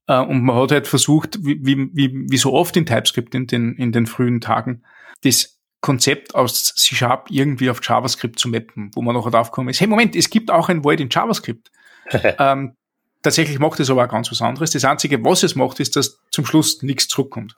Äh, 0.07 0.19
und 0.19 0.43
man 0.43 0.57
hat 0.57 0.73
halt 0.73 0.87
versucht, 0.87 1.39
wie, 1.43 1.61
wie, 1.65 2.13
wie 2.29 2.37
so 2.37 2.53
oft 2.53 2.77
in 2.77 2.87
TypeScript 2.87 3.35
in 3.35 3.47
den, 3.47 3.75
in 3.75 3.93
den 3.93 4.07
frühen 4.07 4.41
Tagen, 4.41 4.83
das 5.23 5.61
Konzept 5.83 6.35
aus 6.35 6.75
C-Sharp 6.77 7.27
irgendwie 7.29 7.69
auf 7.69 7.81
JavaScript 7.83 8.39
zu 8.39 8.49
mappen, 8.49 8.91
wo 8.95 9.03
man 9.03 9.15
noch 9.15 9.29
drauf 9.31 9.51
gekommen 9.51 9.69
ist, 9.69 9.81
hey 9.81 9.89
Moment, 9.89 10.17
es 10.17 10.31
gibt 10.31 10.51
auch 10.51 10.69
ein 10.69 10.85
Void 10.85 11.01
in 11.01 11.11
JavaScript. 11.11 11.71
ähm, 12.13 12.77
tatsächlich 13.23 13.59
macht 13.59 13.81
es 13.81 13.91
aber 13.91 14.05
auch 14.05 14.09
ganz 14.09 14.31
was 14.31 14.41
anderes. 14.41 14.71
Das 14.71 14.85
Einzige, 14.85 15.23
was 15.25 15.43
es 15.43 15.57
macht, 15.57 15.81
ist, 15.81 15.97
dass 15.97 16.21
zum 16.31 16.47
Schluss 16.47 16.83
nichts 16.83 17.09
zurückkommt. 17.09 17.57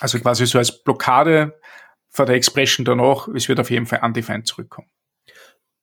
Also 0.00 0.18
quasi 0.18 0.44
so 0.44 0.58
als 0.58 0.82
Blockade 0.82 1.58
von 2.10 2.26
der 2.26 2.34
Expression 2.34 2.84
danach, 2.84 3.28
es 3.28 3.48
wird 3.48 3.60
auf 3.60 3.70
jeden 3.70 3.86
Fall 3.86 4.00
undefined 4.02 4.46
zurückkommen. 4.46 4.88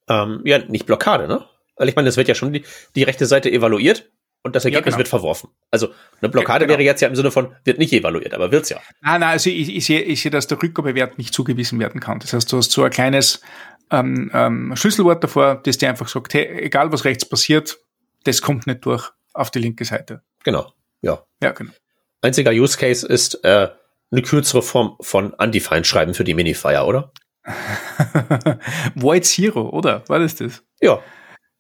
Ähm, 0.10 0.42
ja, 0.44 0.60
nicht 0.60 0.86
Blockade, 0.86 1.28
ne? 1.28 1.46
Weil 1.78 1.88
ich 1.88 1.96
meine, 1.96 2.10
es 2.10 2.18
wird 2.18 2.28
ja 2.28 2.36
schon 2.36 2.52
die, 2.52 2.66
die 2.96 3.04
rechte 3.04 3.26
Seite 3.26 3.50
evaluiert 3.50 4.12
und 4.44 4.56
das 4.56 4.66
Ergebnis 4.66 4.86
ja, 4.86 4.90
genau. 4.92 4.98
wird 5.00 5.08
verworfen. 5.08 5.50
Also 5.70 5.90
eine 6.20 6.30
Blockade 6.30 6.64
ja, 6.64 6.68
genau. 6.68 6.80
wäre 6.80 6.84
jetzt 6.84 7.02
ja 7.02 7.08
im 7.08 7.16
Sinne 7.16 7.32
von, 7.32 7.56
wird 7.64 7.78
nicht 7.78 7.94
evaluiert, 7.94 8.34
aber 8.34 8.52
wird's 8.52 8.70
ja. 8.70 8.78
Nein, 9.02 9.22
nein, 9.22 9.30
also 9.30 9.50
ich, 9.50 9.76
ich 9.76 9.86
sehe, 9.86 10.02
ich 10.02 10.22
sehe, 10.22 10.32
dass 10.32 10.48
der 10.48 10.62
Rückgabewert 10.62 11.18
nicht 11.18 11.34
zugewiesen 11.34 11.80
werden 11.80 12.02
kann. 12.02 12.20
Das 12.20 12.34
heißt, 12.34 12.52
du 12.52 12.58
hast 12.58 12.72
so 12.72 12.84
ein 12.84 12.92
kleines 12.92 13.42
ähm, 13.92 14.32
ähm, 14.34 14.76
Schlüsselwort 14.76 15.24
davor, 15.24 15.62
das 15.64 15.78
dir 15.78 15.90
einfach 15.90 16.08
sagt, 16.08 16.34
hey, 16.34 16.64
egal 16.64 16.92
was 16.92 17.06
rechts 17.06 17.28
passiert, 17.28 17.78
das 18.24 18.42
kommt 18.42 18.68
nicht 18.68 18.86
durch 18.86 19.12
auf 19.34 19.52
die 19.52 19.60
linke 19.60 19.86
Seite. 19.86 20.22
Genau, 20.44 20.74
ja. 21.02 21.24
Ja, 21.42 21.52
genau. 21.52 21.72
Einziger 22.22 22.52
Use 22.52 22.78
Case 22.78 23.08
ist 23.08 23.44
äh, 23.44 23.70
eine 24.12 24.22
kürzere 24.22 24.62
Form 24.62 24.98
von 25.02 25.34
Undefined 25.34 25.88
schreiben 25.88 26.14
für 26.14 26.24
die 26.24 26.34
Minifier, 26.34 26.86
oder? 26.86 27.12
Void 28.96 29.26
Zero, 29.26 29.70
oder? 29.70 30.08
War 30.08 30.20
das 30.20 30.36
das? 30.36 30.64
Ja. 30.80 31.02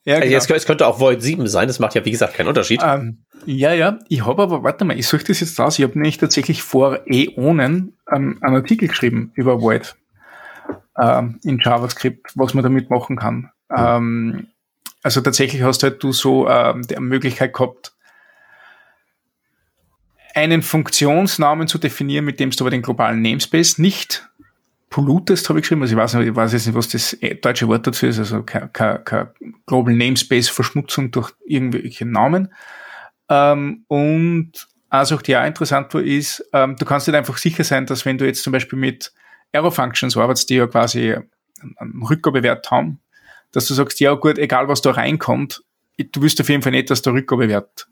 Ja, 0.03 0.15
also 0.15 0.23
genau. 0.23 0.33
jetzt, 0.33 0.49
es 0.49 0.65
könnte 0.65 0.87
auch 0.87 0.99
Void 0.99 1.21
7 1.21 1.47
sein, 1.47 1.67
das 1.67 1.79
macht 1.79 1.93
ja, 1.93 2.03
wie 2.03 2.11
gesagt, 2.11 2.33
keinen 2.33 2.47
Unterschied. 2.47 2.81
Ähm, 2.83 3.23
ja, 3.45 3.73
ja, 3.73 3.99
ich 4.09 4.25
habe 4.25 4.41
aber, 4.41 4.63
warte 4.63 4.85
mal, 4.85 4.97
ich 4.97 5.07
suche 5.07 5.23
das 5.25 5.39
jetzt 5.39 5.59
aus. 5.59 5.77
Ich 5.77 5.83
habe 5.83 5.93
nämlich 5.93 6.17
tatsächlich 6.17 6.63
vor 6.63 7.01
Äonen 7.05 7.97
ähm, 8.11 8.37
einen 8.41 8.55
Artikel 8.55 8.87
geschrieben 8.87 9.31
über 9.35 9.61
Void 9.61 9.95
ähm, 10.97 11.39
in 11.43 11.59
JavaScript, 11.59 12.31
was 12.35 12.53
man 12.53 12.63
damit 12.63 12.89
machen 12.89 13.17
kann. 13.17 13.51
Mhm. 13.69 14.47
Also 15.03 15.21
tatsächlich 15.21 15.63
hast 15.63 15.83
halt 15.83 16.03
du 16.03 16.11
so 16.11 16.47
ähm, 16.47 16.83
die 16.83 16.99
Möglichkeit 16.99 17.53
gehabt, 17.53 17.93
einen 20.33 20.61
Funktionsnamen 20.61 21.67
zu 21.67 21.77
definieren, 21.77 22.25
mit 22.25 22.39
dem 22.39 22.51
du 22.51 22.63
aber 22.63 22.69
den 22.69 22.81
globalen 22.81 23.21
Namespace 23.21 23.77
nicht 23.79 24.29
pollutest, 24.91 25.49
habe 25.49 25.57
ich 25.57 25.63
geschrieben. 25.63 25.81
Also 25.81 25.95
ich 25.95 25.99
weiß, 25.99 26.13
nicht, 26.15 26.27
ich 26.27 26.35
weiß 26.35 26.53
jetzt 26.53 26.67
nicht, 26.67 26.75
was 26.75 26.89
das 26.89 27.17
deutsche 27.41 27.67
Wort 27.67 27.87
dazu 27.87 28.05
ist, 28.05 28.19
also 28.19 28.43
kein, 28.43 28.71
kein, 28.71 29.03
kein 29.03 29.29
Global 29.65 29.95
Namespace 29.95 30.49
Verschmutzung 30.49 31.09
durch 31.09 31.31
irgendwelche 31.45 32.05
Namen. 32.05 32.53
Ähm, 33.29 33.85
und 33.87 34.51
also 34.89 35.15
auch 35.15 35.21
die 35.23 35.35
auch 35.35 35.45
interessant 35.45 35.93
war, 35.93 36.01
ist, 36.01 36.45
ähm, 36.53 36.75
du 36.75 36.85
kannst 36.85 37.07
nicht 37.07 37.15
einfach 37.15 37.37
sicher 37.37 37.63
sein, 37.63 37.87
dass 37.87 38.05
wenn 38.05 38.17
du 38.17 38.25
jetzt 38.25 38.43
zum 38.43 38.53
Beispiel 38.53 38.77
mit 38.77 39.13
Error 39.53 39.71
Functions 39.71 40.15
arbeitest, 40.15 40.49
die 40.49 40.55
ja 40.55 40.67
quasi 40.67 41.15
einen 41.77 42.03
Rückgabewert 42.03 42.69
haben, 42.69 42.99
dass 43.53 43.67
du 43.67 43.73
sagst, 43.73 43.99
ja 44.01 44.13
gut, 44.13 44.37
egal 44.37 44.67
was 44.67 44.81
da 44.81 44.91
reinkommt, 44.91 45.63
du 45.97 46.21
wirst 46.21 46.39
auf 46.41 46.49
jeden 46.49 46.61
Fall 46.61 46.73
nicht, 46.73 46.89
dass 46.89 47.01
der 47.01 47.13
Rückgabewert 47.13 47.87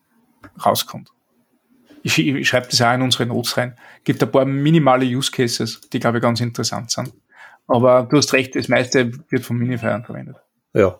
rauskommt 0.66 1.10
ich, 2.04 2.20
ich 2.20 2.48
schreibe 2.48 2.68
das 2.70 2.82
auch 2.82 2.94
in 2.94 3.02
unsere 3.02 3.26
Notes 3.26 3.58
rein, 3.58 3.78
gibt 4.04 4.22
ein 4.22 4.32
paar 4.32 4.46
minimale 4.46 5.06
Use 5.06 5.32
Cases, 5.32 5.82
die, 5.92 6.00
glaube 6.00 6.18
ich, 6.18 6.22
ganz 6.22 6.40
interessant 6.42 6.92
sind. 6.92 7.14
Aber 7.68 8.08
du 8.10 8.18
hast 8.18 8.34
recht, 8.34 8.56
das 8.56 8.68
meiste 8.68 9.12
wird 9.30 9.46
von 9.46 9.58
Minifyern 9.58 10.04
verwendet. 10.04 10.38
Ja. 10.74 11.00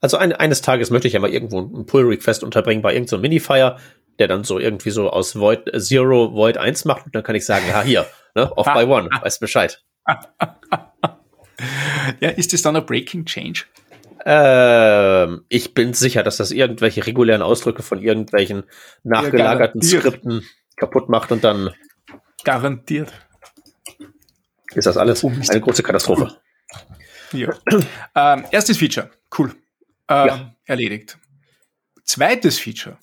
Also 0.00 0.16
ein, 0.16 0.32
eines 0.32 0.62
Tages 0.62 0.90
möchte 0.90 1.08
ich 1.08 1.14
ja 1.14 1.20
mal 1.20 1.30
irgendwo 1.30 1.58
einen 1.58 1.86
Pull-Request 1.86 2.42
unterbringen 2.42 2.82
bei 2.82 2.92
irgendeinem 2.92 3.18
so 3.18 3.22
Minifier, 3.22 3.76
der 4.18 4.28
dann 4.28 4.44
so 4.44 4.58
irgendwie 4.58 4.90
so 4.90 5.10
aus 5.10 5.38
Void 5.38 5.70
Zero 5.80 6.32
Void 6.32 6.58
1 6.58 6.84
macht 6.84 7.06
und 7.06 7.14
dann 7.14 7.22
kann 7.22 7.34
ich 7.34 7.44
sagen, 7.44 7.64
ja, 7.68 7.82
hier, 7.82 8.06
ne, 8.34 8.50
off 8.56 8.66
by 8.66 8.84
one, 8.86 9.08
weißt 9.20 9.40
Bescheid. 9.40 9.82
ja, 12.20 12.30
ist 12.30 12.52
das 12.52 12.62
dann 12.62 12.76
ein 12.76 12.86
Breaking 12.86 13.24
Change? 13.24 13.64
Ähm, 14.24 15.44
ich 15.48 15.74
bin 15.74 15.94
sicher, 15.94 16.22
dass 16.22 16.36
das 16.36 16.50
irgendwelche 16.50 17.06
regulären 17.06 17.42
Ausdrücke 17.42 17.82
von 17.82 18.02
irgendwelchen 18.02 18.64
nachgelagerten 19.02 19.80
ja, 19.80 20.00
Skripten 20.00 20.46
kaputt 20.76 21.08
macht 21.08 21.32
und 21.32 21.44
dann. 21.44 21.70
Garantiert. 22.44 23.12
Ist 24.74 24.86
das 24.86 24.96
alles 24.96 25.24
eine 25.24 25.60
große 25.60 25.82
Katastrophe. 25.82 26.36
Ja. 27.32 27.50
ähm, 28.14 28.44
erstes 28.50 28.78
Feature. 28.78 29.10
Cool. 29.36 29.54
Ähm, 30.08 30.26
ja. 30.26 30.54
Erledigt. 30.64 31.18
Zweites 32.04 32.58
Feature. 32.58 32.98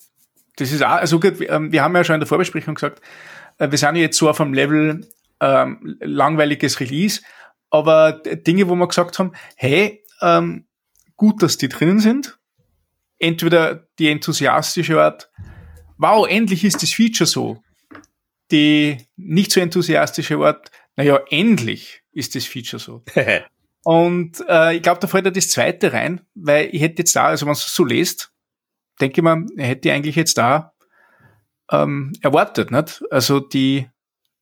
Das 0.56 0.72
ist 0.72 0.82
auch, 0.82 0.90
also 0.90 1.20
gut, 1.20 1.40
wir, 1.40 1.50
ähm, 1.50 1.72
haben 1.80 1.94
ja 1.94 2.04
schon 2.04 2.14
in 2.14 2.20
der 2.20 2.26
Vorbesprechung 2.26 2.74
gesagt, 2.74 3.00
äh, 3.58 3.70
wir 3.70 3.78
sind 3.78 3.96
jetzt 3.96 4.18
so 4.18 4.28
auf 4.28 4.40
einem 4.40 4.54
Level 4.54 5.06
ähm, 5.40 5.96
langweiliges 6.00 6.80
Release, 6.80 7.22
aber 7.70 8.12
Dinge, 8.12 8.68
wo 8.68 8.74
wir 8.74 8.88
gesagt 8.88 9.18
haben, 9.18 9.32
hey, 9.56 10.04
ähm, 10.20 10.67
gut, 11.18 11.42
dass 11.42 11.58
die 11.58 11.68
drinnen 11.68 12.00
sind. 12.00 12.38
Entweder 13.18 13.86
die 13.98 14.08
enthusiastische 14.08 15.02
Art, 15.02 15.30
wow, 15.98 16.26
endlich 16.26 16.64
ist 16.64 16.82
das 16.82 16.92
Feature 16.92 17.26
so. 17.26 17.62
Die 18.50 18.96
nicht 19.16 19.52
so 19.52 19.60
enthusiastische 19.60 20.38
Art, 20.38 20.70
naja, 20.96 21.20
endlich 21.28 22.00
ist 22.12 22.34
das 22.34 22.46
Feature 22.46 22.80
so. 22.80 23.04
Und 23.84 24.42
äh, 24.48 24.76
ich 24.76 24.82
glaube, 24.82 25.00
da 25.00 25.06
fällt 25.06 25.26
ja 25.26 25.30
das 25.30 25.50
zweite 25.50 25.92
rein, 25.92 26.22
weil 26.34 26.68
ich 26.72 26.80
hätte 26.80 27.02
jetzt 27.02 27.14
da, 27.14 27.26
also 27.26 27.42
wenn 27.42 27.48
man 27.48 27.56
es 27.56 27.74
so 27.74 27.84
lest, 27.84 28.32
denke 29.00 29.20
ich 29.20 29.22
mal, 29.22 29.44
er 29.56 29.66
hätte 29.66 29.92
eigentlich 29.92 30.16
jetzt 30.16 30.38
da 30.38 30.72
ähm, 31.70 32.12
erwartet, 32.20 32.70
nicht? 32.70 33.02
Also 33.10 33.40
die 33.40 33.88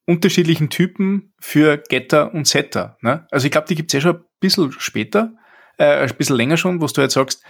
unterschiedlichen 0.06 0.70
Typen 0.70 1.34
für 1.40 1.78
Getter 1.78 2.32
und 2.32 2.46
Setter. 2.46 2.96
Ne? 3.02 3.26
Also 3.30 3.46
ich 3.46 3.50
glaube, 3.50 3.66
die 3.66 3.74
gibt's 3.74 3.92
ja 3.92 4.00
schon 4.00 4.16
ein 4.16 4.24
bisschen 4.40 4.72
später 4.72 5.34
äh, 5.78 6.06
ein 6.06 6.16
bisschen 6.16 6.36
länger 6.36 6.56
schon, 6.56 6.80
wo 6.80 6.86
du 6.86 7.00
jetzt 7.00 7.14
sagst, 7.14 7.42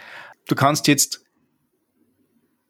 du 0.49 0.55
kannst 0.55 0.87
jetzt 0.89 1.25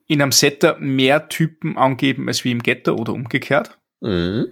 in 0.06 0.22
einem 0.22 0.32
Setter 0.32 0.76
mehr 0.78 1.28
Typen 1.28 1.76
angeben 1.76 2.28
als 2.28 2.44
wie 2.44 2.52
im 2.52 2.62
Getter 2.62 2.98
oder 2.98 3.12
umgekehrt. 3.12 3.78
Mhm. 4.00 4.48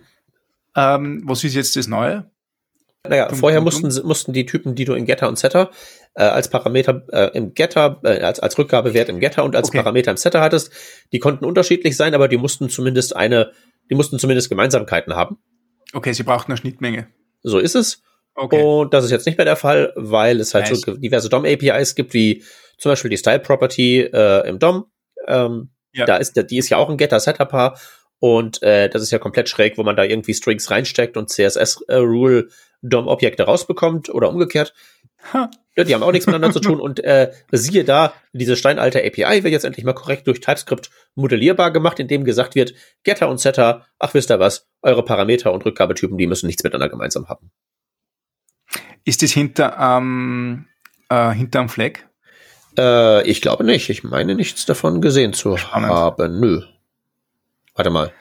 Ähm, 0.76 1.22
was 1.24 1.44
ist 1.44 1.54
jetzt 1.54 1.76
das 1.76 1.86
Neue? 1.86 2.30
Naja, 3.06 3.28
dum, 3.28 3.38
vorher 3.38 3.60
dum, 3.60 3.70
dum. 3.70 3.82
mussten, 3.82 4.06
mussten 4.06 4.32
die 4.32 4.46
Typen, 4.46 4.74
die 4.74 4.84
du 4.84 4.94
in 4.94 5.04
Getter 5.04 5.28
und 5.28 5.38
Setter 5.38 5.70
äh, 6.14 6.24
als 6.24 6.48
Parameter 6.48 7.06
äh, 7.12 7.36
im 7.36 7.54
Getter, 7.54 8.00
äh, 8.02 8.20
als, 8.20 8.40
als 8.40 8.58
Rückgabewert 8.58 9.08
im 9.08 9.20
Getter 9.20 9.44
und 9.44 9.54
als 9.54 9.68
okay. 9.68 9.78
Parameter 9.78 10.10
im 10.10 10.16
Setter 10.16 10.40
hattest, 10.40 10.72
die 11.12 11.18
konnten 11.18 11.44
unterschiedlich 11.44 11.96
sein, 11.96 12.14
aber 12.14 12.28
die 12.28 12.38
mussten 12.38 12.70
zumindest 12.70 13.14
eine, 13.14 13.52
die 13.90 13.94
mussten 13.94 14.18
zumindest 14.18 14.48
Gemeinsamkeiten 14.48 15.14
haben. 15.14 15.38
Okay, 15.92 16.12
sie 16.12 16.22
brauchten 16.22 16.52
eine 16.52 16.56
Schnittmenge. 16.56 17.08
So 17.42 17.58
ist 17.58 17.74
es. 17.74 18.02
Okay. 18.34 18.62
Und 18.62 18.92
das 18.92 19.04
ist 19.04 19.10
jetzt 19.10 19.26
nicht 19.26 19.38
mehr 19.38 19.44
der 19.44 19.56
Fall, 19.56 19.92
weil 19.96 20.40
es 20.40 20.54
halt 20.54 20.68
nice. 20.68 20.80
so 20.80 20.96
diverse 20.96 21.28
DOM-APIs 21.28 21.94
gibt, 21.94 22.14
wie 22.14 22.42
zum 22.78 22.90
Beispiel 22.90 23.10
die 23.10 23.16
Style 23.16 23.38
Property 23.38 24.00
äh, 24.00 24.48
im 24.48 24.58
DOM. 24.58 24.86
Ähm, 25.26 25.70
ja. 25.92 26.06
Da 26.06 26.16
ist, 26.16 26.34
die 26.50 26.58
ist 26.58 26.68
ja 26.68 26.76
auch 26.78 26.90
ein 26.90 26.96
Getter-Setup-Paar 26.96 27.78
und 28.18 28.62
äh, 28.62 28.88
das 28.88 29.02
ist 29.02 29.12
ja 29.12 29.18
komplett 29.18 29.48
schräg, 29.48 29.78
wo 29.78 29.84
man 29.84 29.96
da 29.96 30.02
irgendwie 30.02 30.34
Strings 30.34 30.70
reinsteckt 30.70 31.16
und 31.16 31.30
CSS-Rule 31.30 32.48
DOM-Objekte 32.82 33.44
rausbekommt 33.44 34.08
oder 34.08 34.28
umgekehrt. 34.28 34.74
Huh. 35.32 35.46
Ja, 35.76 35.84
die 35.84 35.94
haben 35.94 36.02
auch 36.02 36.12
nichts 36.12 36.26
miteinander 36.26 36.52
zu 36.52 36.60
tun 36.60 36.80
und 36.80 37.02
äh, 37.02 37.32
siehe 37.52 37.84
da, 37.84 38.12
diese 38.32 38.56
steinalte 38.56 39.04
API 39.04 39.42
wird 39.42 39.52
jetzt 39.52 39.64
endlich 39.64 39.84
mal 39.84 39.94
korrekt 39.94 40.26
durch 40.26 40.40
TypeScript 40.40 40.90
modellierbar 41.14 41.70
gemacht, 41.70 41.98
indem 42.00 42.24
gesagt 42.24 42.54
wird, 42.54 42.74
Getter 43.04 43.28
und 43.28 43.38
Setter, 43.38 43.86
ach 43.98 44.14
wisst 44.14 44.30
ihr 44.30 44.40
was, 44.40 44.68
eure 44.82 45.04
Parameter 45.04 45.52
und 45.52 45.64
Rückgabetypen, 45.64 46.18
die 46.18 46.26
müssen 46.26 46.46
nichts 46.46 46.62
miteinander 46.62 46.88
gemeinsam 46.88 47.28
haben. 47.28 47.50
Ist 49.04 49.22
das 49.22 49.32
hinter, 49.32 49.76
ähm, 49.78 50.66
äh, 51.08 51.68
Flag? 51.68 52.00
Äh, 52.78 53.28
ich 53.28 53.40
glaube 53.40 53.64
nicht. 53.64 53.90
Ich 53.90 54.02
meine 54.02 54.34
nichts 54.34 54.66
davon 54.66 55.00
gesehen 55.00 55.32
zu 55.32 55.56
Spannend. 55.56 55.90
haben. 55.90 56.40
Nö. 56.40 56.62
Warte 57.74 57.90
mal. 57.90 58.12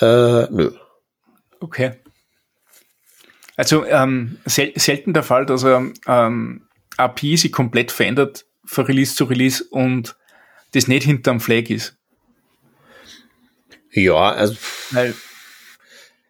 Äh, 0.00 0.46
nö. 0.50 0.72
Okay. 1.60 1.92
Also 3.56 3.84
ähm, 3.86 4.38
sel 4.44 4.72
selten 4.76 5.12
der 5.12 5.22
Fall, 5.22 5.46
dass 5.46 5.62
er 5.62 5.86
ähm, 6.06 6.66
API 6.96 7.36
sich 7.36 7.52
komplett 7.52 7.92
verändert 7.92 8.46
von 8.64 8.86
Release 8.86 9.14
zu 9.14 9.24
Release 9.24 9.64
und 9.70 10.16
das 10.72 10.88
nicht 10.88 11.04
hinterm 11.04 11.40
Flag 11.40 11.70
ist. 11.70 11.96
Ja, 13.92 14.32
also 14.32 14.56
Weil, 14.90 15.14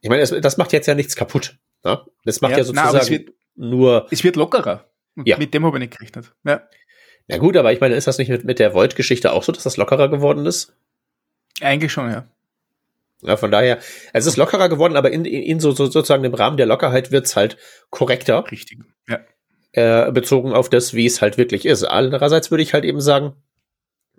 ich 0.02 0.10
meine, 0.10 0.20
das, 0.20 0.34
das 0.38 0.56
macht 0.58 0.72
jetzt 0.72 0.86
ja 0.86 0.94
nichts 0.94 1.16
kaputt. 1.16 1.56
Ja? 1.84 2.06
Das 2.24 2.40
macht 2.40 2.52
ja, 2.52 2.58
ja 2.58 2.64
sozusagen 2.64 2.92
na, 2.92 3.00
es 3.00 3.10
wird, 3.10 3.32
nur. 3.54 4.06
Es 4.10 4.24
wird 4.24 4.36
lockerer. 4.36 4.84
Und 5.16 5.28
ja. 5.28 5.38
Mit 5.38 5.54
dem 5.54 5.64
habe 5.64 5.76
ich 5.78 5.80
nicht 5.80 5.98
gerechnet. 5.98 6.32
Ja. 6.44 6.62
Ja 7.26 7.38
gut, 7.38 7.56
aber 7.56 7.72
ich 7.72 7.80
meine, 7.80 7.94
ist 7.94 8.06
das 8.06 8.18
nicht 8.18 8.28
mit, 8.28 8.44
mit 8.44 8.58
der 8.58 8.74
Void-Geschichte 8.74 9.32
auch 9.32 9.42
so, 9.42 9.52
dass 9.52 9.62
das 9.62 9.76
lockerer 9.76 10.08
geworden 10.08 10.44
ist? 10.44 10.74
Eigentlich 11.60 11.92
schon, 11.92 12.10
ja. 12.10 12.26
Ja, 13.22 13.38
von 13.38 13.50
daher, 13.50 13.78
es 14.12 14.26
ist 14.26 14.36
lockerer 14.36 14.68
geworden, 14.68 14.96
aber 14.96 15.10
in, 15.10 15.24
in 15.24 15.58
so, 15.58 15.72
so 15.72 15.86
sozusagen 15.86 16.24
im 16.24 16.34
Rahmen 16.34 16.58
der 16.58 16.66
Lockerheit 16.66 17.10
wird's 17.10 17.36
halt 17.36 17.56
korrekter. 17.88 18.44
Richtig, 18.50 18.80
ja. 19.08 19.20
Äh, 19.72 20.12
bezogen 20.12 20.52
auf 20.52 20.68
das, 20.68 20.92
wie 20.92 21.06
es 21.06 21.22
halt 21.22 21.38
wirklich 21.38 21.64
ist. 21.64 21.84
Andererseits 21.84 22.50
würde 22.50 22.62
ich 22.62 22.74
halt 22.74 22.84
eben 22.84 23.00
sagen, 23.00 23.34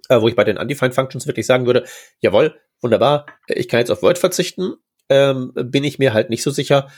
äh, 0.10 0.20
wo 0.20 0.28
ich 0.28 0.36
bei 0.36 0.44
den 0.44 0.58
Undefined 0.58 0.96
Functions 0.96 1.28
wirklich 1.28 1.46
sagen 1.46 1.68
würde, 1.68 1.86
jawohl, 2.20 2.60
wunderbar, 2.82 3.28
ich 3.48 3.68
kann 3.68 3.80
jetzt 3.80 3.92
auf 3.92 4.02
Void 4.02 4.18
verzichten, 4.18 4.74
ähm, 5.10 5.52
bin 5.54 5.84
ich 5.84 6.00
mir 6.00 6.14
halt 6.14 6.32
nicht 6.32 6.42
so 6.42 6.50
sicher, 6.50 6.90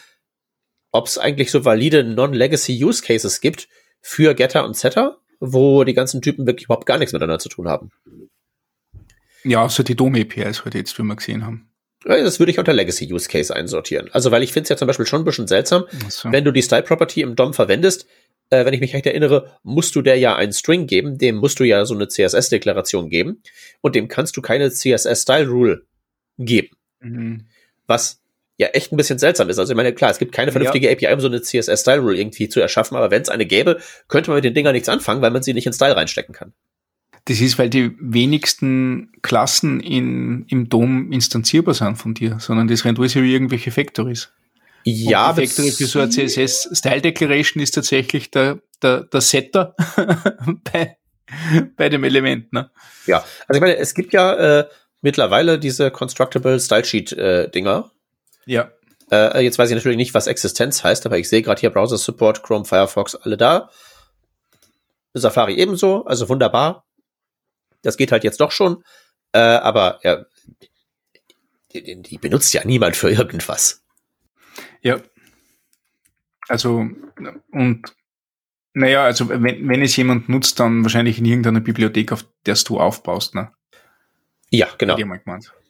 ob 0.97 1.07
es 1.07 1.17
eigentlich 1.17 1.51
so 1.51 1.63
valide 1.63 2.03
Non-Legacy 2.03 2.83
Use 2.83 3.01
Cases 3.01 3.39
gibt 3.39 3.67
für 4.01 4.33
Getter 4.33 4.65
und 4.65 4.75
Setter, 4.75 5.19
wo 5.39 5.83
die 5.83 5.93
ganzen 5.93 6.21
Typen 6.21 6.47
wirklich 6.47 6.65
überhaupt 6.65 6.85
gar 6.85 6.97
nichts 6.97 7.13
miteinander 7.13 7.39
zu 7.39 7.49
tun 7.49 7.67
haben. 7.67 7.91
Ja, 9.43 9.61
außer 9.63 9.83
die 9.83 9.95
DOM-APIs 9.95 10.65
heute 10.65 10.77
jetzt, 10.77 10.97
wie 10.97 11.03
wir 11.03 11.15
gesehen 11.15 11.45
haben. 11.45 11.69
Das 12.03 12.39
würde 12.39 12.51
ich 12.51 12.59
unter 12.59 12.73
Legacy 12.73 13.11
Use 13.11 13.27
Case 13.27 13.55
einsortieren. 13.55 14.09
Also, 14.11 14.31
weil 14.31 14.43
ich 14.43 14.53
finde 14.53 14.63
es 14.63 14.69
ja 14.69 14.77
zum 14.77 14.87
Beispiel 14.87 15.05
schon 15.05 15.21
ein 15.21 15.25
bisschen 15.25 15.47
seltsam, 15.47 15.85
so. 16.09 16.31
wenn 16.31 16.43
du 16.43 16.51
die 16.51 16.61
Style 16.61 16.83
Property 16.83 17.21
im 17.21 17.35
DOM 17.35 17.53
verwendest, 17.53 18.07
äh, 18.49 18.65
wenn 18.65 18.73
ich 18.73 18.79
mich 18.79 18.93
recht 18.93 19.05
erinnere, 19.05 19.57
musst 19.63 19.95
du 19.95 20.01
der 20.01 20.17
ja 20.17 20.35
einen 20.35 20.53
String 20.53 20.87
geben, 20.87 21.17
dem 21.17 21.35
musst 21.35 21.59
du 21.59 21.63
ja 21.63 21.85
so 21.85 21.95
eine 21.95 22.07
CSS-Deklaration 22.07 23.09
geben 23.09 23.41
und 23.81 23.95
dem 23.95 24.07
kannst 24.07 24.37
du 24.37 24.41
keine 24.41 24.71
CSS-Style-Rule 24.71 25.85
geben. 26.37 26.75
Mhm. 27.01 27.45
Was 27.87 28.21
ja 28.57 28.67
echt 28.67 28.91
ein 28.91 28.97
bisschen 28.97 29.19
seltsam 29.19 29.49
ist. 29.49 29.59
Also 29.59 29.73
ich 29.73 29.77
meine, 29.77 29.93
klar, 29.93 30.11
es 30.11 30.19
gibt 30.19 30.31
keine 30.31 30.51
vernünftige 30.51 30.87
ja. 30.87 30.93
API, 30.93 31.13
um 31.13 31.19
so 31.19 31.27
eine 31.27 31.41
CSS-Style-Rule 31.41 32.17
irgendwie 32.17 32.49
zu 32.49 32.59
erschaffen, 32.59 32.97
aber 32.97 33.11
wenn 33.11 33.21
es 33.21 33.29
eine 33.29 33.45
gäbe, 33.45 33.79
könnte 34.07 34.31
man 34.31 34.37
mit 34.37 34.45
den 34.45 34.53
Dingern 34.53 34.73
nichts 34.73 34.89
anfangen, 34.89 35.21
weil 35.21 35.31
man 35.31 35.43
sie 35.43 35.53
nicht 35.53 35.67
in 35.67 35.73
Style 35.73 35.95
reinstecken 35.95 36.33
kann. 36.33 36.53
Das 37.25 37.41
ist, 37.41 37.59
weil 37.59 37.69
die 37.69 37.91
wenigsten 37.99 39.11
Klassen 39.21 39.81
in, 39.81 40.45
im 40.47 40.69
DOM 40.69 41.11
instanzierbar 41.11 41.73
sind 41.73 41.97
von 41.97 42.13
dir, 42.13 42.37
sondern 42.39 42.67
das 42.67 42.85
rennt 42.85 42.99
alles 42.99 43.15
über 43.15 43.25
irgendwelche 43.25 43.69
Factories. 43.69 44.31
Ja, 44.85 45.23
aber 45.23 45.45
Factory 45.45 45.71
für 45.71 45.85
so 45.85 45.99
eine 45.99 46.09
CSS 46.09 46.69
Style 46.71 47.01
Declaration 47.01 47.61
ist 47.61 47.71
tatsächlich 47.71 48.31
der, 48.31 48.59
der, 48.81 49.01
der 49.01 49.21
Setter 49.21 49.75
bei, 50.71 50.97
bei 51.75 51.89
dem 51.89 52.05
Element. 52.05 52.53
Ne? 52.53 52.71
Ja, 53.05 53.25
also 53.47 53.57
ich 53.57 53.61
meine, 53.61 53.75
es 53.75 53.93
gibt 53.93 54.13
ja 54.13 54.59
äh, 54.59 54.67
mittlerweile 55.01 55.59
diese 55.59 55.91
Constructible 55.91 56.57
Style 56.61 56.85
Sheet 56.85 57.11
äh, 57.11 57.49
Dinger. 57.51 57.91
Ja. 58.47 58.71
Äh, 59.11 59.41
jetzt 59.41 59.59
weiß 59.59 59.69
ich 59.69 59.75
natürlich 59.75 59.97
nicht, 59.97 60.13
was 60.13 60.27
Existenz 60.27 60.83
heißt, 60.83 61.05
aber 61.05 61.17
ich 61.17 61.29
sehe 61.29 61.41
gerade 61.41 61.59
hier 61.59 61.69
Browser 61.69 61.97
Support, 61.97 62.43
Chrome, 62.43 62.65
Firefox, 62.65 63.15
alle 63.15 63.37
da. 63.37 63.69
Safari 65.13 65.55
ebenso, 65.55 66.05
also 66.05 66.27
wunderbar. 66.29 66.85
Das 67.83 67.97
geht 67.97 68.11
halt 68.11 68.23
jetzt 68.23 68.41
doch 68.41 68.51
schon. 68.51 68.83
Äh, 69.31 69.39
aber 69.39 69.99
ja, 70.03 70.25
die, 71.73 72.01
die 72.01 72.17
benutzt 72.17 72.53
ja 72.53 72.65
niemand 72.65 72.95
für 72.95 73.09
irgendwas. 73.09 73.83
Ja. 74.81 74.99
Also, 76.47 76.87
und 77.51 77.95
naja, 78.73 79.03
also 79.03 79.29
wenn, 79.29 79.67
wenn 79.67 79.81
es 79.81 79.95
jemand 79.95 80.29
nutzt, 80.29 80.59
dann 80.59 80.83
wahrscheinlich 80.83 81.17
in 81.17 81.25
irgendeiner 81.25 81.61
Bibliothek, 81.61 82.11
auf 82.11 82.25
der 82.45 82.55
du 82.55 82.79
aufbaust, 82.79 83.35
ne? 83.35 83.51
Ja, 84.49 84.67
genau. 84.77 84.97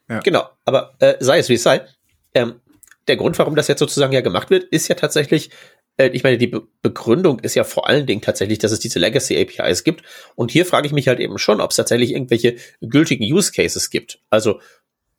Ja. 0.09 0.19
Genau, 0.19 0.49
aber 0.65 0.95
äh, 0.99 1.15
sei 1.19 1.39
es 1.39 1.49
wie 1.49 1.55
es 1.55 1.63
sei. 1.63 1.85
Ähm, 2.33 2.61
der 3.07 3.17
Grund, 3.17 3.37
warum 3.39 3.55
das 3.55 3.67
jetzt 3.67 3.79
sozusagen 3.79 4.13
ja 4.13 4.21
gemacht 4.21 4.49
wird, 4.49 4.63
ist 4.65 4.87
ja 4.87 4.95
tatsächlich, 4.95 5.49
äh, 5.97 6.09
ich 6.09 6.23
meine, 6.23 6.37
die 6.37 6.47
Be 6.47 6.63
Begründung 6.81 7.39
ist 7.39 7.55
ja 7.55 7.63
vor 7.63 7.87
allen 7.87 8.05
Dingen 8.05 8.21
tatsächlich, 8.21 8.59
dass 8.59 8.71
es 8.71 8.79
diese 8.79 8.99
Legacy 8.99 9.37
APIs 9.37 9.83
gibt. 9.83 10.03
Und 10.35 10.51
hier 10.51 10.65
frage 10.65 10.87
ich 10.87 10.93
mich 10.93 11.07
halt 11.07 11.19
eben 11.19 11.37
schon, 11.37 11.61
ob 11.61 11.71
es 11.71 11.77
tatsächlich 11.77 12.11
irgendwelche 12.11 12.55
gültigen 12.81 13.23
Use 13.23 13.51
Cases 13.51 13.89
gibt. 13.89 14.19
Also 14.29 14.59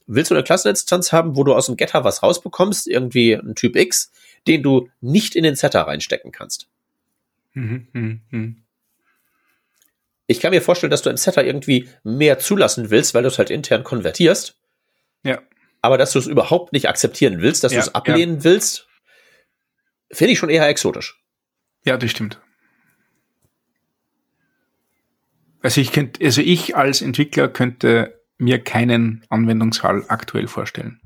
willst 0.07 0.31
du 0.31 0.35
eine 0.35 0.44
Klasseninstanz 0.44 1.12
haben, 1.12 1.37
wo 1.37 1.44
du 1.44 1.55
aus 1.55 1.66
dem 1.66 1.77
Getter 1.77 2.05
was 2.05 2.22
rausbekommst, 2.22 2.87
irgendwie 2.88 3.35
ein 3.35 3.55
Typ 3.55 3.77
X, 3.77 4.11
den 4.46 4.62
du 4.62 4.88
nicht 5.01 5.37
in 5.37 5.44
den 5.44 5.57
Setter 5.57 5.83
reinstecken 5.83 6.33
kannst? 6.33 6.68
Mhm, 7.55 7.88
mh, 7.92 8.16
mh. 8.31 8.53
Ich 10.27 10.40
kann 10.40 10.51
mir 10.51 10.61
vorstellen, 10.61 10.90
dass 10.90 11.03
du 11.03 11.11
im 11.11 11.16
Setter 11.16 11.44
irgendwie 11.44 11.88
mehr 12.05 12.38
zulassen 12.38 12.90
willst, 12.90 13.14
weil 13.14 13.22
du 13.22 13.29
es 13.29 13.38
halt 13.38 13.51
intern 13.51 13.83
konvertierst. 13.83 14.57
Ja. 15.24 15.40
Aber 15.81 15.99
dass 15.99 16.12
du 16.12 16.19
es 16.19 16.27
überhaupt 16.27 16.73
nicht 16.73 16.88
akzeptieren 16.88 17.41
willst, 17.41 17.64
dass 17.64 17.73
ja, 17.73 17.81
du 17.81 17.87
es 17.87 17.95
ablehnen 17.95 18.38
ja. 18.38 18.45
willst, 18.45 18.88
finde 20.11 20.33
ich 20.33 20.38
schon 20.38 20.51
eher 20.51 20.67
exotisch. 20.69 21.23
Ja, 21.85 21.97
das 21.97 22.11
stimmt. 22.11 22.41
Also 25.62 25.81
ich 25.81 25.93
könnte, 25.93 26.25
also 26.25 26.41
ich 26.41 26.77
als 26.77 27.03
Entwickler 27.03 27.49
könnte 27.49 28.21
mir 28.38 28.62
keinen 28.62 29.25
Anwendungsfall 29.29 30.05
aktuell 30.09 30.47
vorstellen. 30.47 31.01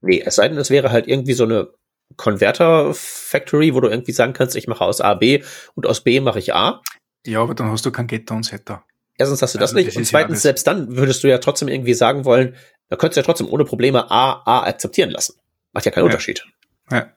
Nee, 0.00 0.22
es 0.24 0.36
sei 0.36 0.48
denn, 0.48 0.58
es 0.58 0.70
wäre 0.70 0.90
halt 0.90 1.06
irgendwie 1.06 1.34
so 1.34 1.44
eine 1.44 1.68
Converter 2.16 2.94
Factory, 2.94 3.74
wo 3.74 3.80
du 3.80 3.88
irgendwie 3.88 4.12
sagen 4.12 4.32
kannst, 4.32 4.56
ich 4.56 4.66
mache 4.66 4.84
aus 4.84 5.00
A 5.00 5.14
B 5.14 5.42
und 5.74 5.86
aus 5.86 6.02
B 6.02 6.20
mache 6.20 6.38
ich 6.38 6.54
A. 6.54 6.82
Ja, 7.26 7.42
aber 7.42 7.54
dann 7.54 7.70
hast 7.70 7.84
du 7.84 7.90
kein 7.90 8.06
Getter 8.06 8.34
und 8.34 8.44
Setter. 8.44 8.84
Erstens 9.18 9.42
hast 9.42 9.54
du 9.54 9.58
das 9.58 9.70
also, 9.70 9.76
nicht 9.76 9.88
das 9.88 9.96
und 9.96 10.04
zweitens, 10.04 10.38
ja 10.38 10.42
selbst 10.42 10.66
dann 10.66 10.96
würdest 10.96 11.22
du 11.22 11.28
ja 11.28 11.38
trotzdem 11.38 11.68
irgendwie 11.68 11.94
sagen 11.94 12.24
wollen, 12.24 12.54
da 12.88 12.96
könntest 12.96 13.16
du 13.16 13.20
ja 13.20 13.24
trotzdem 13.24 13.48
ohne 13.48 13.64
Probleme 13.64 14.10
A, 14.10 14.42
A 14.44 14.66
akzeptieren 14.66 15.10
lassen. 15.10 15.38
Macht 15.72 15.84
ja 15.84 15.90
keinen 15.90 16.04
ja. 16.04 16.10
Unterschied. 16.10 16.44
Ja. 16.90 17.12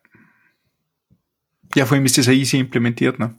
Ja, 1.75 1.85
vor 1.85 1.95
allem 1.95 2.05
ist 2.05 2.17
das 2.17 2.25
ja 2.25 2.33
easy 2.33 2.59
implementiert, 2.59 3.17
ne? 3.17 3.35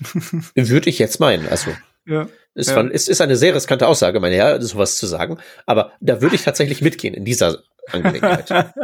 Würde 0.54 0.90
ich 0.90 0.98
jetzt 0.98 1.18
meinen, 1.18 1.48
also. 1.48 1.70
Ja. 2.04 2.28
Ist, 2.54 2.70
ja. 2.70 2.80
Ist, 2.82 3.08
ist 3.08 3.20
eine 3.20 3.36
sehr 3.36 3.54
riskante 3.54 3.86
Aussage, 3.86 4.20
meine 4.20 4.36
Herren, 4.36 4.60
sowas 4.60 4.98
zu 4.98 5.06
sagen. 5.06 5.38
Aber 5.66 5.92
da 6.00 6.20
würde 6.20 6.34
ich 6.34 6.42
tatsächlich 6.42 6.82
mitgehen 6.82 7.14
in 7.14 7.24
dieser 7.24 7.62
Angelegenheit. 7.92 8.50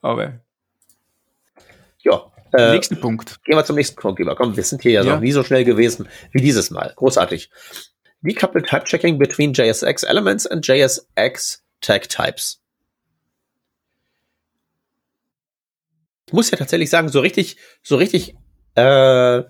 aber. 0.00 0.40
Ja. 2.02 2.32
Äh, 2.52 2.72
nächsten 2.72 3.00
Punkt. 3.00 3.42
Gehen 3.44 3.56
wir 3.56 3.64
zum 3.64 3.76
nächsten 3.76 3.96
Punkt 3.96 4.18
über. 4.20 4.34
Komm, 4.36 4.56
wir 4.56 4.62
sind 4.62 4.82
hier 4.82 4.92
ja, 4.92 5.02
ja 5.02 5.14
noch 5.14 5.20
nie 5.20 5.32
so 5.32 5.42
schnell 5.42 5.64
gewesen 5.64 6.08
wie 6.32 6.40
dieses 6.40 6.70
Mal. 6.70 6.92
Großartig. 6.96 7.50
Decoupled 8.24 8.66
Type 8.66 8.84
Checking 8.84 9.18
between 9.18 9.52
JSX 9.52 10.04
Elements 10.04 10.46
and 10.46 10.64
JSX 10.66 11.60
Tag 11.80 12.08
Types. 12.08 12.60
Ich 16.26 16.32
muss 16.32 16.50
ja 16.50 16.56
tatsächlich 16.56 16.88
sagen, 16.88 17.08
so 17.08 17.20
richtig, 17.20 17.58
so 17.82 17.96
richtig, 17.96 18.34
äh, 18.76 19.42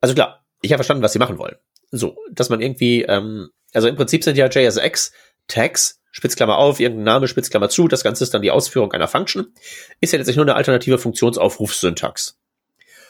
also 0.00 0.14
klar, 0.14 0.44
ich 0.60 0.70
habe 0.70 0.78
verstanden, 0.78 1.02
was 1.02 1.14
sie 1.14 1.18
machen 1.18 1.38
wollen. 1.38 1.56
So, 1.90 2.16
dass 2.30 2.50
man 2.50 2.60
irgendwie, 2.60 3.02
ähm, 3.02 3.50
also 3.72 3.88
im 3.88 3.96
Prinzip 3.96 4.22
sind 4.22 4.36
ja 4.36 4.48
JSX 4.48 5.12
Tags, 5.48 6.00
Spitzklammer 6.10 6.58
auf, 6.58 6.78
irgendein 6.78 7.04
Name, 7.04 7.28
Spitzklammer 7.28 7.70
zu, 7.70 7.88
das 7.88 8.04
Ganze 8.04 8.22
ist 8.22 8.34
dann 8.34 8.42
die 8.42 8.50
Ausführung 8.50 8.92
einer 8.92 9.08
Function, 9.08 9.52
ist 10.00 10.12
ja 10.12 10.18
letztlich 10.18 10.36
nur 10.36 10.44
eine 10.44 10.56
alternative 10.56 10.98
Funktionsaufrufsyntax. 10.98 12.38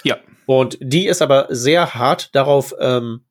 Ja. 0.05 0.19
Und 0.47 0.79
die 0.81 1.07
ist 1.07 1.21
aber 1.21 1.49
sehr 1.51 1.95
hart 1.95 2.35
darauf 2.35 2.75
ähm, 2.79 3.24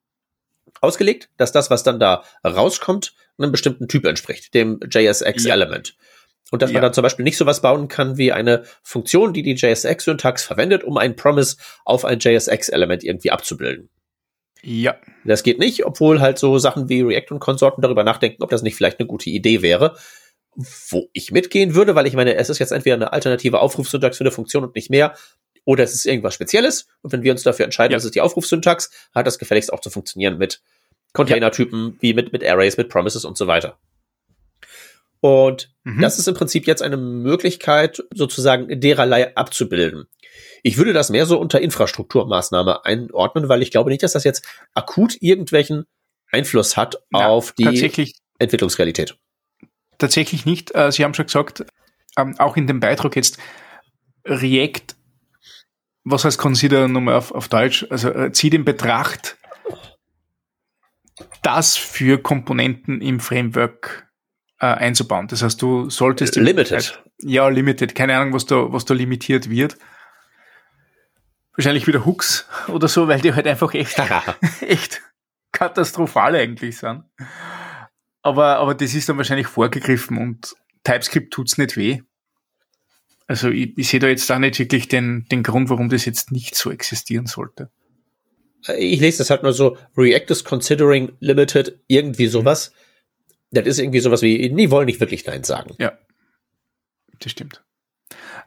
ausgelegt, 0.83 1.29
dass 1.37 1.51
das, 1.51 1.69
was 1.69 1.83
dann 1.83 1.99
da 1.99 2.23
rauskommt, 2.45 3.13
einem 3.37 3.51
bestimmten 3.51 3.87
Typ 3.87 4.05
entspricht, 4.05 4.53
dem 4.53 4.79
JSX-Element. 4.89 5.89
Ja. 5.89 5.95
Und 6.51 6.61
dass 6.61 6.69
ja. 6.69 6.75
man 6.75 6.83
dann 6.83 6.93
zum 6.93 7.01
Beispiel 7.01 7.23
nicht 7.23 7.37
sowas 7.37 7.61
bauen 7.61 7.87
kann 7.87 8.17
wie 8.17 8.31
eine 8.31 8.63
Funktion, 8.83 9.33
die 9.33 9.41
die 9.41 9.55
JSX-Syntax 9.55 10.43
verwendet, 10.43 10.83
um 10.83 10.97
ein 10.97 11.15
Promise 11.15 11.57
auf 11.83 12.05
ein 12.05 12.19
JSX-Element 12.19 13.03
irgendwie 13.03 13.31
abzubilden. 13.31 13.89
Ja. 14.61 14.95
Das 15.25 15.43
geht 15.43 15.59
nicht, 15.59 15.85
obwohl 15.85 16.21
halt 16.21 16.37
so 16.37 16.57
Sachen 16.59 16.89
wie 16.89 17.01
React 17.01 17.31
und 17.31 17.39
Konsorten 17.39 17.81
darüber 17.81 18.03
nachdenken, 18.03 18.43
ob 18.43 18.49
das 18.49 18.61
nicht 18.61 18.75
vielleicht 18.75 18.99
eine 18.99 19.07
gute 19.07 19.29
Idee 19.29 19.61
wäre. 19.61 19.97
Wo 20.55 21.09
ich 21.13 21.31
mitgehen 21.31 21.73
würde, 21.73 21.95
weil 21.95 22.05
ich 22.05 22.13
meine, 22.13 22.35
es 22.35 22.49
ist 22.49 22.59
jetzt 22.59 22.71
entweder 22.71 22.95
eine 22.95 23.11
alternative 23.11 23.59
Aufrufsyntax 23.59 24.17
für 24.17 24.23
eine 24.23 24.31
Funktion 24.31 24.63
und 24.63 24.75
nicht 24.75 24.91
mehr, 24.91 25.15
oder 25.65 25.83
es 25.83 25.93
ist 25.93 26.05
irgendwas 26.05 26.33
Spezielles. 26.33 26.87
Und 27.01 27.11
wenn 27.11 27.23
wir 27.23 27.31
uns 27.31 27.43
dafür 27.43 27.65
entscheiden, 27.65 27.91
ja. 27.91 27.97
das 27.97 28.05
ist 28.05 28.15
die 28.15 28.21
Aufrufsyntax, 28.21 28.89
hat 29.13 29.27
das 29.27 29.39
gefälligst 29.39 29.71
auch 29.71 29.79
zu 29.79 29.89
funktionieren 29.89 30.37
mit 30.37 30.61
Containertypen, 31.13 31.85
ja. 31.87 31.93
wie 31.99 32.13
mit, 32.13 32.33
mit 32.33 32.45
Arrays, 32.45 32.77
mit 32.77 32.89
Promises 32.89 33.25
und 33.25 33.37
so 33.37 33.47
weiter. 33.47 33.77
Und 35.19 35.73
mhm. 35.83 36.01
das 36.01 36.19
ist 36.19 36.27
im 36.27 36.35
Prinzip 36.35 36.67
jetzt 36.67 36.81
eine 36.81 36.97
Möglichkeit, 36.97 38.03
sozusagen 38.13 38.81
dererlei 38.81 39.35
abzubilden. 39.37 40.07
Ich 40.63 40.77
würde 40.77 40.91
das 40.91 41.09
mehr 41.09 41.25
so 41.25 41.39
unter 41.39 41.61
Infrastrukturmaßnahme 41.61 42.83
einordnen, 42.83 43.47
weil 43.47 43.61
ich 43.61 43.71
glaube 43.71 43.89
nicht, 43.89 44.03
dass 44.03 44.13
das 44.13 44.25
jetzt 44.25 44.45
akut 44.73 45.15
irgendwelchen 45.21 45.85
Einfluss 46.31 46.75
hat 46.75 46.97
ja, 47.13 47.27
auf 47.27 47.53
die 47.53 48.13
Entwicklungsrealität. 48.39 49.15
Tatsächlich 49.97 50.45
nicht. 50.45 50.75
Äh, 50.75 50.91
Sie 50.91 51.03
haben 51.03 51.13
schon 51.13 51.27
gesagt, 51.27 51.65
ähm, 52.17 52.35
auch 52.39 52.57
in 52.57 52.67
dem 52.67 52.79
Beitrag 52.79 53.15
jetzt, 53.15 53.37
React, 54.25 54.95
was 56.03 56.25
heißt 56.25 56.37
Consider 56.37 56.87
nochmal 56.87 57.15
auf, 57.15 57.31
auf 57.31 57.47
Deutsch, 57.47 57.85
also 57.89 58.09
äh, 58.09 58.31
zieht 58.31 58.53
in 58.53 58.65
Betracht, 58.65 59.37
das 61.41 61.77
für 61.77 62.21
Komponenten 62.21 63.01
im 63.01 63.19
Framework 63.19 64.07
äh, 64.59 64.65
einzubauen. 64.65 65.27
Das 65.27 65.41
heißt, 65.43 65.61
du 65.61 65.89
solltest... 65.89 66.35
Limited. 66.35 67.03
Ja, 67.19 67.47
limited. 67.47 67.95
Keine 67.95 68.17
Ahnung, 68.17 68.33
was 68.33 68.45
da, 68.45 68.71
was 68.71 68.85
da 68.85 68.93
limitiert 68.93 69.49
wird 69.49 69.77
wahrscheinlich 71.55 71.87
wieder 71.87 72.05
Hooks 72.05 72.47
oder 72.67 72.87
so, 72.87 73.07
weil 73.07 73.21
die 73.21 73.33
halt 73.33 73.47
einfach 73.47 73.73
echt, 73.73 74.01
echt 74.61 75.01
katastrophal 75.51 76.35
eigentlich 76.35 76.77
sind. 76.77 77.03
Aber, 78.21 78.57
aber 78.57 78.73
das 78.73 78.93
ist 78.93 79.09
dann 79.09 79.17
wahrscheinlich 79.17 79.47
vorgegriffen 79.47 80.17
und 80.17 80.55
TypeScript 80.83 81.33
tut's 81.33 81.57
nicht 81.57 81.77
weh. 81.77 82.01
Also 83.27 83.49
ich, 83.49 83.77
ich 83.77 83.87
sehe 83.87 83.99
da 83.99 84.07
jetzt 84.07 84.29
da 84.29 84.37
nicht 84.39 84.59
wirklich 84.59 84.87
den, 84.87 85.25
den 85.31 85.43
Grund, 85.43 85.69
warum 85.69 85.89
das 85.89 86.05
jetzt 86.05 86.31
nicht 86.31 86.55
so 86.55 86.71
existieren 86.71 87.25
sollte. 87.25 87.69
Ich 88.77 88.99
lese 88.99 89.19
das 89.19 89.29
halt 89.29 89.43
nur 89.43 89.53
so, 89.53 89.77
React 89.97 90.31
is 90.31 90.43
considering 90.43 91.11
limited, 91.19 91.79
irgendwie 91.87 92.27
sowas. 92.27 92.73
Das 93.51 93.65
ist 93.65 93.79
irgendwie 93.79 93.99
sowas 93.99 94.21
wie, 94.21 94.49
die 94.49 94.71
wollen 94.71 94.85
nicht 94.85 94.99
wirklich 94.99 95.25
Nein 95.25 95.43
sagen. 95.43 95.75
Ja, 95.79 95.97
das 97.19 97.31
stimmt. 97.31 97.61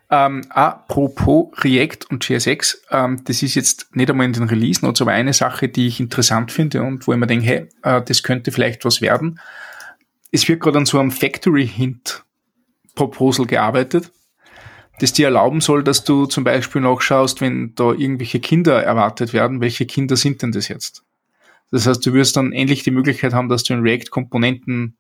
Ähm, 0.09 0.43
apropos 0.51 1.49
React 1.65 2.11
und 2.11 2.29
JSX, 2.29 2.83
ähm, 2.91 3.23
das 3.25 3.43
ist 3.43 3.57
jetzt 3.57 3.95
nicht 3.97 4.09
einmal 4.09 4.27
in 4.27 4.33
den 4.33 4.45
Release 4.45 4.85
Notes, 4.85 5.03
aber 5.03 5.13
eine 5.13 5.33
Sache, 5.33 5.69
die 5.69 5.89
ich 5.89 5.99
interessant 5.99 6.53
finde 6.53 6.83
und 6.83 7.07
wo 7.07 7.13
ich 7.13 7.19
mir 7.19 7.27
denke, 7.27 7.47
hey, 7.47 7.69
äh, 7.83 8.03
das 8.03 8.23
könnte 8.23 8.53
vielleicht 8.53 8.85
was 8.85 9.01
werden. 9.01 9.41
es 10.31 10.49
wird 10.49 10.61
gerade 10.61 10.79
an 10.79 10.87
so 10.87 11.01
einem 11.01 11.11
Factory 11.11 11.67
Hint 11.67 12.25
Proposal 12.95 13.47
gearbeitet, 13.47 14.13
das 15.01 15.13
dir 15.13 15.27
erlauben 15.27 15.61
soll, 15.61 15.83
dass 15.85 16.05
du 16.05 16.27
zum 16.27 16.45
Beispiel 16.45 16.81
nachschaust, 16.81 17.41
wenn 17.41 17.75
da 17.75 17.93
irgendwelche 17.93 18.41
Kinder 18.41 18.83
erwartet 18.83 19.33
werden, 19.33 19.61
welche 19.61 19.87
Kinder 19.87 20.17
sind 20.17 20.43
denn 20.43 20.53
das 20.53 20.69
jetzt? 20.69 21.03
Das 21.71 21.87
heißt, 21.87 22.05
du 22.07 22.13
wirst 22.13 22.37
dann 22.37 22.53
endlich 22.53 22.83
die 22.85 22.91
Möglichkeit 22.93 23.33
haben, 23.35 23.49
dass 23.49 23.65
du 23.65 23.75
in 23.75 23.81
React 23.81 24.11
Komponenten 24.11 24.97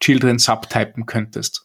Children 0.00 0.38
subtypen 0.38 1.06
könntest. 1.06 1.64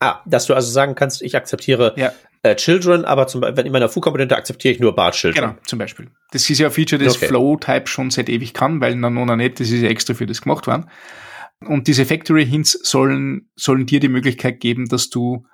Ah, 0.00 0.20
dass 0.26 0.46
du 0.46 0.54
also 0.54 0.70
sagen 0.70 0.94
kannst, 0.94 1.22
ich 1.22 1.36
akzeptiere 1.36 1.94
Ja. 1.96 2.12
äh, 2.42 2.56
Children, 2.56 3.04
aber 3.04 3.26
zum, 3.28 3.40
wenn 3.42 3.64
in 3.64 3.72
meiner 3.72 3.88
Foo-Komponente 3.88 4.36
akzeptiere 4.36 4.74
ich 4.74 4.80
nur 4.80 4.94
Bar 4.94 5.12
Children. 5.12 5.42
Genau, 5.50 5.56
zum 5.64 5.78
Beispiel. 5.78 6.10
Das 6.32 6.50
ist 6.50 6.58
ja 6.58 6.66
ein 6.66 6.72
Feature, 6.72 7.02
das 7.02 7.16
Okay. 7.16 7.28
Flow-Type 7.28 7.86
schon 7.86 8.10
seit 8.10 8.28
ewig 8.28 8.52
kann, 8.52 8.80
weil 8.80 8.96
Nanona 8.96 9.36
nicht, 9.36 9.60
das 9.60 9.70
ist 9.70 9.80
ja 9.80 9.88
extra 9.88 10.12
für 10.14 10.26
das 10.26 10.42
gemacht 10.42 10.66
worden. 10.66 10.90
Und 11.60 11.86
diese 11.86 12.04
Factory 12.04 12.44
Hints 12.44 12.72
sollen, 12.82 13.48
sollen 13.54 13.86
dir 13.86 14.00
die 14.00 14.08
Möglichkeit 14.08 14.60
geben, 14.60 14.88
dass 14.88 15.08
du, 15.08 15.46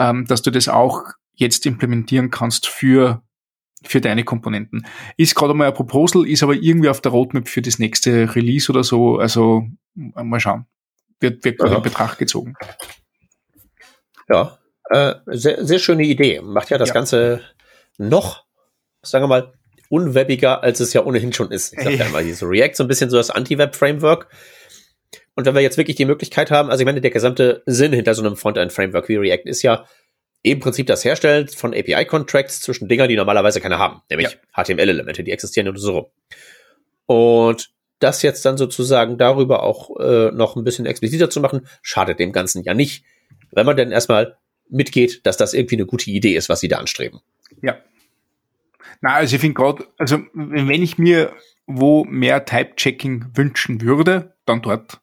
ähm, 0.00 0.26
dass 0.26 0.42
du 0.42 0.50
das 0.50 0.68
auch 0.68 1.04
jetzt 1.34 1.66
implementieren 1.66 2.30
kannst 2.30 2.66
für, 2.66 3.22
für 3.84 4.00
deine 4.00 4.24
Komponenten. 4.24 4.86
Ist 5.16 5.34
gerade 5.34 5.54
mal 5.54 5.68
ein 5.68 5.74
Proposal, 5.74 6.26
ist 6.26 6.42
aber 6.42 6.54
irgendwie 6.54 6.88
auf 6.88 7.02
der 7.02 7.12
Roadmap 7.12 7.48
für 7.48 7.62
das 7.62 7.78
nächste 7.78 8.34
Release 8.34 8.72
oder 8.72 8.82
so, 8.82 9.18
also 9.18 9.64
mal 9.94 10.40
schauen. 10.40 10.66
Wird, 11.20 11.44
wird 11.44 11.58
gerade 11.58 11.76
in 11.76 11.82
Betracht 11.82 12.18
gezogen. 12.18 12.54
Ja, 14.28 14.58
äh, 14.88 15.14
sehr, 15.26 15.64
sehr 15.64 15.78
schöne 15.78 16.04
Idee. 16.04 16.40
Macht 16.40 16.70
ja 16.70 16.78
das 16.78 16.88
Ja. 16.88 16.94
Ganze 16.94 17.42
noch, 17.98 18.46
sagen 19.02 19.24
wir 19.24 19.28
mal, 19.28 19.52
unwebiger, 19.90 20.62
als 20.62 20.80
es 20.80 20.94
ja 20.94 21.04
ohnehin 21.04 21.32
schon 21.32 21.50
ist. 21.50 21.74
Ich 21.74 21.80
sag 21.82 21.92
ja 21.92 22.06
immer, 22.06 22.22
dieses 22.22 22.42
React 22.42 22.74
so 22.74 22.84
ein 22.84 22.88
bisschen 22.88 23.10
so 23.10 23.18
das 23.18 23.28
Anti-Web-Framework. 23.30 24.28
Und 25.40 25.46
wenn 25.46 25.54
wir 25.54 25.62
jetzt 25.62 25.78
wirklich 25.78 25.96
die 25.96 26.04
Möglichkeit 26.04 26.50
haben, 26.50 26.68
also 26.68 26.82
ich 26.82 26.84
meine, 26.84 27.00
der 27.00 27.10
gesamte 27.10 27.62
Sinn 27.64 27.94
hinter 27.94 28.14
so 28.14 28.22
einem 28.22 28.36
Frontend-Framework 28.36 29.08
wie 29.08 29.16
React 29.16 29.44
ist 29.46 29.62
ja 29.62 29.86
im 30.42 30.60
Prinzip 30.60 30.86
das 30.86 31.02
Herstellen 31.02 31.48
von 31.48 31.72
API-Contracts 31.72 32.60
zwischen 32.60 32.88
Dingern, 32.88 33.08
die 33.08 33.16
normalerweise 33.16 33.58
keine 33.62 33.78
haben, 33.78 34.02
nämlich 34.10 34.36
HTML-Elemente, 34.54 35.24
die 35.24 35.30
existieren 35.30 35.68
und 35.68 35.78
so 35.78 35.92
rum. 35.92 36.06
Und 37.06 37.70
das 38.00 38.20
jetzt 38.20 38.44
dann 38.44 38.58
sozusagen 38.58 39.16
darüber 39.16 39.62
auch 39.62 39.98
äh, 39.98 40.30
noch 40.30 40.56
ein 40.56 40.64
bisschen 40.64 40.84
expliziter 40.84 41.30
zu 41.30 41.40
machen, 41.40 41.66
schadet 41.80 42.18
dem 42.18 42.32
Ganzen 42.32 42.62
ja 42.62 42.74
nicht, 42.74 43.02
wenn 43.50 43.64
man 43.64 43.78
denn 43.78 43.92
erstmal 43.92 44.36
mitgeht, 44.68 45.24
dass 45.24 45.38
das 45.38 45.54
irgendwie 45.54 45.76
eine 45.76 45.86
gute 45.86 46.10
Idee 46.10 46.34
ist, 46.36 46.50
was 46.50 46.60
sie 46.60 46.68
da 46.68 46.76
anstreben. 46.76 47.20
Ja. 47.62 47.78
Na, 49.00 49.14
also 49.14 49.36
ich 49.36 49.40
finde 49.40 49.54
gerade, 49.54 49.86
also 49.96 50.18
wenn 50.34 50.82
ich 50.82 50.98
mir 50.98 51.32
wo 51.66 52.04
mehr 52.04 52.44
Type-Checking 52.44 53.30
wünschen 53.34 53.80
würde, 53.80 54.34
dann 54.44 54.62
dort. 54.62 55.00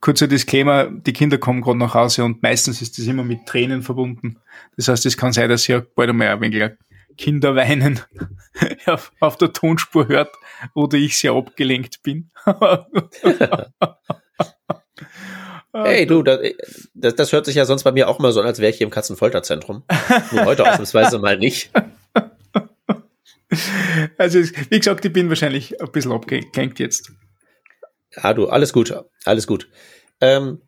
Kurzer 0.00 0.28
Disclaimer, 0.28 0.90
die 0.90 1.12
Kinder 1.12 1.38
kommen 1.38 1.62
gerade 1.62 1.78
nach 1.78 1.94
Hause 1.94 2.24
und 2.24 2.42
meistens 2.42 2.82
ist 2.82 2.98
das 2.98 3.06
immer 3.06 3.24
mit 3.24 3.46
Tränen 3.46 3.82
verbunden. 3.82 4.38
Das 4.76 4.88
heißt, 4.88 5.06
es 5.06 5.16
kann 5.16 5.32
sein, 5.32 5.48
dass 5.48 5.68
ihr 5.68 5.86
bald 5.94 6.10
einmal 6.10 6.28
ein 6.28 6.40
wenig 6.40 6.72
Kinderweinen 7.16 8.00
auf, 8.86 9.12
auf 9.20 9.36
der 9.36 9.52
Tonspur 9.52 10.08
hört 10.08 10.30
oder 10.74 10.98
ich 10.98 11.16
sehr 11.16 11.32
abgelenkt 11.32 12.02
bin. 12.02 12.30
Hey, 15.72 16.04
du, 16.04 16.24
das, 16.24 16.40
das, 16.94 17.14
das 17.14 17.32
hört 17.32 17.46
sich 17.46 17.54
ja 17.54 17.64
sonst 17.64 17.84
bei 17.84 17.92
mir 17.92 18.08
auch 18.08 18.18
mal 18.18 18.32
so 18.32 18.40
an, 18.40 18.46
als 18.46 18.58
wäre 18.58 18.70
ich 18.70 18.78
hier 18.78 18.86
im 18.86 18.90
Katzenfolterzentrum. 18.90 19.84
Nur 20.32 20.44
heute 20.44 20.64
ausnahmsweise 20.68 21.20
mal 21.20 21.38
nicht. 21.38 21.70
Also, 24.18 24.40
wie 24.40 24.78
gesagt, 24.78 25.04
ich 25.04 25.12
bin 25.12 25.28
wahrscheinlich 25.28 25.80
ein 25.80 25.90
bisschen 25.92 26.12
abgelenkt 26.12 26.80
jetzt. 26.80 27.12
Ja, 28.16 28.34
du, 28.34 28.48
alles 28.48 28.72
gut, 28.72 28.94
alles 29.24 29.46
gut. 29.46 29.68
Ähm, 30.20 30.60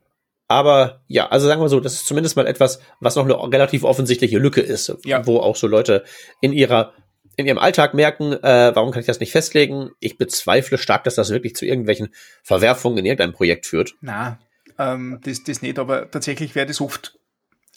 aber 0.48 1.02
ja, 1.08 1.28
also 1.28 1.46
sagen 1.46 1.60
wir 1.62 1.68
so, 1.68 1.80
das 1.80 1.94
ist 1.94 2.06
zumindest 2.06 2.36
mal 2.36 2.46
etwas, 2.46 2.80
was 3.00 3.16
noch 3.16 3.24
eine 3.26 3.52
relativ 3.52 3.84
offensichtliche 3.84 4.38
Lücke 4.38 4.60
ist, 4.60 4.94
Ja. 5.04 5.26
wo 5.26 5.38
auch 5.38 5.56
so 5.56 5.66
Leute 5.66 6.04
in 6.40 6.52
ihrer 6.52 6.92
in 7.36 7.46
ihrem 7.46 7.58
Alltag 7.58 7.94
merken, 7.94 8.34
äh, 8.34 8.72
warum 8.74 8.90
kann 8.90 9.00
ich 9.00 9.06
das 9.06 9.18
nicht 9.18 9.32
festlegen? 9.32 9.90
Ich 10.00 10.18
bezweifle 10.18 10.76
stark, 10.76 11.04
dass 11.04 11.14
das 11.14 11.30
wirklich 11.30 11.56
zu 11.56 11.64
irgendwelchen 11.64 12.10
Verwerfungen 12.42 12.98
in 12.98 13.06
irgendeinem 13.06 13.32
Projekt 13.32 13.64
führt. 13.64 13.94
Na, 14.02 14.38
ähm, 14.78 15.18
das, 15.24 15.42
das 15.42 15.62
nicht, 15.62 15.78
aber 15.78 16.10
tatsächlich 16.10 16.54
wäre 16.54 16.66
das 16.66 16.82
oft. 16.82 17.18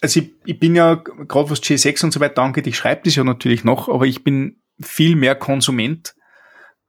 Also 0.02 0.20
ich, 0.20 0.32
ich 0.44 0.58
bin 0.60 0.76
ja 0.76 0.96
gerade 0.96 1.48
was 1.48 1.62
G6 1.62 2.04
und 2.04 2.12
so 2.12 2.20
weiter 2.20 2.42
angeht, 2.42 2.66
ich 2.66 2.76
schreibe 2.76 3.00
das 3.04 3.14
ja 3.14 3.24
natürlich 3.24 3.64
noch, 3.64 3.88
aber 3.88 4.04
ich 4.04 4.22
bin 4.22 4.60
viel 4.82 5.16
mehr 5.16 5.34
Konsument 5.34 6.14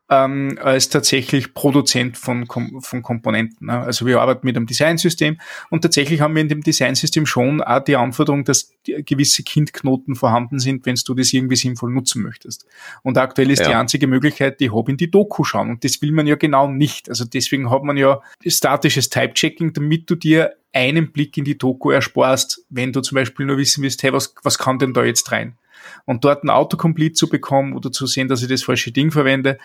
ähm, 0.10 0.58
als 0.62 0.90
tatsächlich 0.90 1.54
Produzent 1.54 2.18
von, 2.18 2.48
Kom 2.48 2.82
von 2.82 3.02
Komponenten. 3.02 3.68
Ne? 3.68 3.80
Also 3.80 4.06
wir 4.06 4.22
arbeiten 4.22 4.46
mit 4.46 4.56
einem 4.56 4.66
Designsystem 4.66 5.38
und 5.70 5.82
tatsächlich 5.82 6.22
haben 6.22 6.34
wir 6.36 6.42
in 6.42 6.48
dem 6.48 6.62
Designsystem 6.62 7.26
schon 7.26 7.62
auch 7.62 7.84
die 7.84 7.96
Anforderung, 7.98 8.46
dass 8.46 8.72
gewisse 8.86 9.44
Kindknoten 9.44 10.16
vorhanden 10.16 10.60
sind, 10.60 10.86
wenn 10.86 10.96
du 11.06 11.14
das 11.14 11.34
irgendwie 11.34 11.58
sinnvoll 11.58 11.92
nutzen 11.92 12.22
möchtest. 12.24 12.66
Und 13.04 13.18
aktuell 13.18 13.52
ist 13.52 13.60
Ja. 13.60 13.68
die 13.68 13.76
einzige 13.76 14.08
Möglichkeit, 14.08 14.60
die 14.60 14.66
ich 14.66 14.74
habe, 14.74 14.92
in 14.92 14.98
die 14.98 15.12
Doku 15.12 15.44
schauen. 15.44 15.70
Und 15.72 15.84
das 15.84 16.02
will 16.02 16.12
man 16.12 16.26
ja 16.26 16.36
genau 16.36 16.68
nicht. 16.70 17.10
Also 17.10 17.26
deswegen 17.26 17.70
hat 17.70 17.84
man 17.84 17.98
ja 17.98 18.22
statisches 18.46 19.10
Type-Checking, 19.10 19.74
damit 19.74 20.10
du 20.10 20.16
dir 20.16 20.54
einen 20.74 21.12
Blick 21.12 21.36
in 21.38 21.44
die 21.44 21.58
Doku 21.58 21.92
ersparst, 21.92 22.64
wenn 22.70 22.94
du 22.94 23.02
zum 23.02 23.16
Beispiel 23.16 23.46
nur 23.46 23.58
wissen 23.58 23.84
willst, 23.84 24.04
hey, 24.04 24.14
was, 24.14 24.34
was 24.44 24.58
kann 24.58 24.80
denn 24.80 24.94
da 24.94 25.04
jetzt 25.04 25.32
rein? 25.32 25.58
Und 26.06 26.24
dort 26.24 26.44
ein 26.44 26.50
Autocomplete 26.50 27.14
zu 27.14 27.30
bekommen 27.30 27.76
oder 27.76 27.92
zu 27.92 28.06
sehen, 28.08 28.28
dass 28.28 28.42
ich 28.42 28.48
das 28.48 28.64
falsche 28.64 28.92
Ding 28.92 29.12
verwende, 29.12 29.58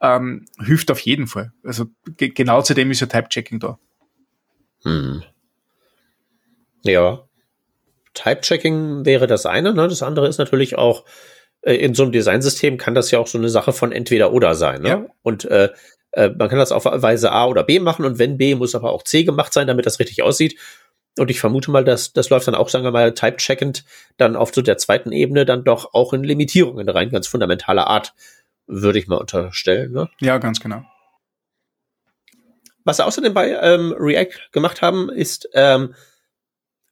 ähm, 0.00 0.46
hilft 0.64 0.90
auf 0.90 1.00
jeden 1.00 1.26
Fall. 1.26 1.52
Also 1.62 1.86
ge 2.16 2.28
genau 2.28 2.62
zu 2.62 2.74
dem 2.74 2.90
ist 2.90 3.00
ja 3.00 3.06
Type-Checking 3.06 3.60
da. 3.60 3.78
Hm. 4.82 5.22
Ja. 6.82 7.24
Type-Checking 8.14 9.04
wäre 9.04 9.26
das 9.26 9.46
eine, 9.46 9.74
ne? 9.74 9.88
Das 9.88 10.02
andere 10.02 10.28
ist 10.28 10.38
natürlich 10.38 10.76
auch, 10.76 11.04
äh, 11.62 11.74
in 11.74 11.94
so 11.94 12.02
einem 12.02 12.12
Designsystem 12.12 12.76
kann 12.76 12.94
das 12.94 13.10
ja 13.10 13.18
auch 13.18 13.26
so 13.26 13.38
eine 13.38 13.48
Sache 13.48 13.72
von 13.72 13.92
entweder 13.92 14.32
oder 14.32 14.54
sein, 14.54 14.82
ne? 14.82 14.88
Ja. 14.88 15.06
Und 15.22 15.44
äh, 15.46 15.70
äh, 16.12 16.30
man 16.30 16.48
kann 16.48 16.58
das 16.58 16.72
auf 16.72 16.84
Weise 16.84 17.32
A 17.32 17.46
oder 17.46 17.64
B 17.64 17.80
machen 17.80 18.04
und 18.04 18.18
wenn 18.18 18.36
B, 18.36 18.54
muss 18.54 18.74
aber 18.74 18.92
auch 18.92 19.02
C 19.02 19.24
gemacht 19.24 19.52
sein, 19.52 19.66
damit 19.66 19.86
das 19.86 19.98
richtig 19.98 20.22
aussieht. 20.22 20.58
Und 21.18 21.30
ich 21.30 21.38
vermute 21.40 21.70
mal, 21.70 21.84
dass 21.84 22.12
das 22.12 22.30
läuft 22.30 22.48
dann 22.48 22.54
auch, 22.54 22.68
sagen 22.68 22.84
wir 22.84 22.90
mal, 22.90 23.14
type-checkend 23.14 23.84
dann 24.16 24.34
auf 24.36 24.52
so 24.52 24.62
der 24.62 24.78
zweiten 24.78 25.12
Ebene 25.12 25.44
dann 25.44 25.64
doch 25.64 25.94
auch 25.94 26.12
in 26.12 26.24
Limitierungen 26.24 26.88
rein, 26.88 27.10
ganz 27.10 27.28
fundamentaler 27.28 27.86
Art, 27.86 28.14
würde 28.66 28.98
ich 28.98 29.06
mal 29.06 29.16
unterstellen. 29.16 29.92
Ne? 29.92 30.08
Ja, 30.20 30.38
ganz 30.38 30.58
genau. 30.60 30.84
Was 32.84 32.98
sie 32.98 33.04
außerdem 33.06 33.32
bei 33.32 33.50
ähm, 33.50 33.94
React 33.96 34.50
gemacht 34.52 34.82
haben, 34.82 35.08
ist 35.08 35.48
ähm, 35.54 35.94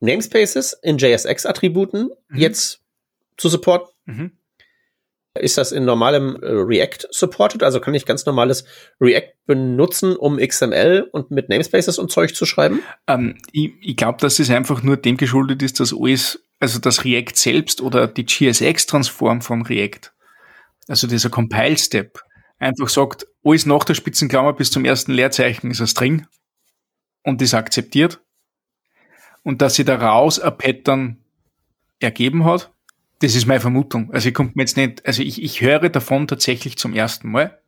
Namespaces 0.00 0.72
in 0.72 0.98
JSX-Attributen 0.98 2.10
Mhm. 2.28 2.38
jetzt 2.38 2.80
zu 3.36 3.48
supporten. 3.48 3.92
Mhm. 4.04 4.32
Ist 5.34 5.56
das 5.56 5.72
in 5.72 5.84
normalem 5.86 6.36
äh, 6.42 6.46
React 6.46 7.08
supported? 7.10 7.62
Also 7.62 7.80
kann 7.80 7.94
ich 7.94 8.04
ganz 8.04 8.26
normales 8.26 8.64
React 9.00 9.32
benutzen, 9.46 10.14
um 10.14 10.36
XML 10.36 11.08
und 11.10 11.30
mit 11.30 11.48
Namespaces 11.48 11.98
und 11.98 12.12
Zeug 12.12 12.36
zu 12.36 12.44
schreiben? 12.44 12.82
Ähm, 13.06 13.38
ich 13.50 13.72
ich 13.80 13.96
glaube, 13.96 14.18
dass 14.20 14.36
das 14.36 14.50
einfach 14.50 14.82
nur 14.82 14.98
dem 14.98 15.16
geschuldet 15.16 15.62
ist, 15.62 15.80
dass 15.80 15.94
alles, 15.98 16.44
also 16.60 16.78
das 16.78 17.04
React 17.04 17.34
selbst 17.34 17.80
oder 17.80 18.06
die 18.08 18.26
GSX-Transform 18.26 19.40
von 19.40 19.62
React, 19.62 20.12
also 20.88 21.06
dieser 21.06 21.30
Compile-Step, 21.30 22.20
einfach 22.58 22.90
sagt, 22.90 23.26
alles 23.42 23.64
nach 23.64 23.84
der 23.84 23.94
Spitzenklammer 23.94 24.52
bis 24.52 24.70
zum 24.70 24.84
ersten 24.84 25.12
Leerzeichen 25.12 25.70
ist 25.70 25.80
ein 25.80 25.86
String 25.86 26.26
und 27.22 27.40
ist 27.40 27.54
akzeptiert. 27.54 28.20
Und 29.42 29.62
dass 29.62 29.74
sie 29.74 29.84
daraus 29.84 30.38
ein 30.38 30.56
Pattern 30.56 31.24
ergeben 31.98 32.44
hat, 32.44 32.70
das 33.22 33.34
ist 33.36 33.46
meine 33.46 33.60
Vermutung. 33.60 34.10
Also 34.12 34.28
ich 34.28 34.34
kommt 34.34 34.56
mir 34.56 34.62
jetzt 34.62 34.76
nicht, 34.76 35.06
also 35.06 35.22
ich, 35.22 35.42
ich 35.42 35.60
höre 35.60 35.88
davon 35.88 36.26
tatsächlich 36.26 36.76
zum 36.76 36.94
ersten 36.94 37.30
Mal. 37.30 37.58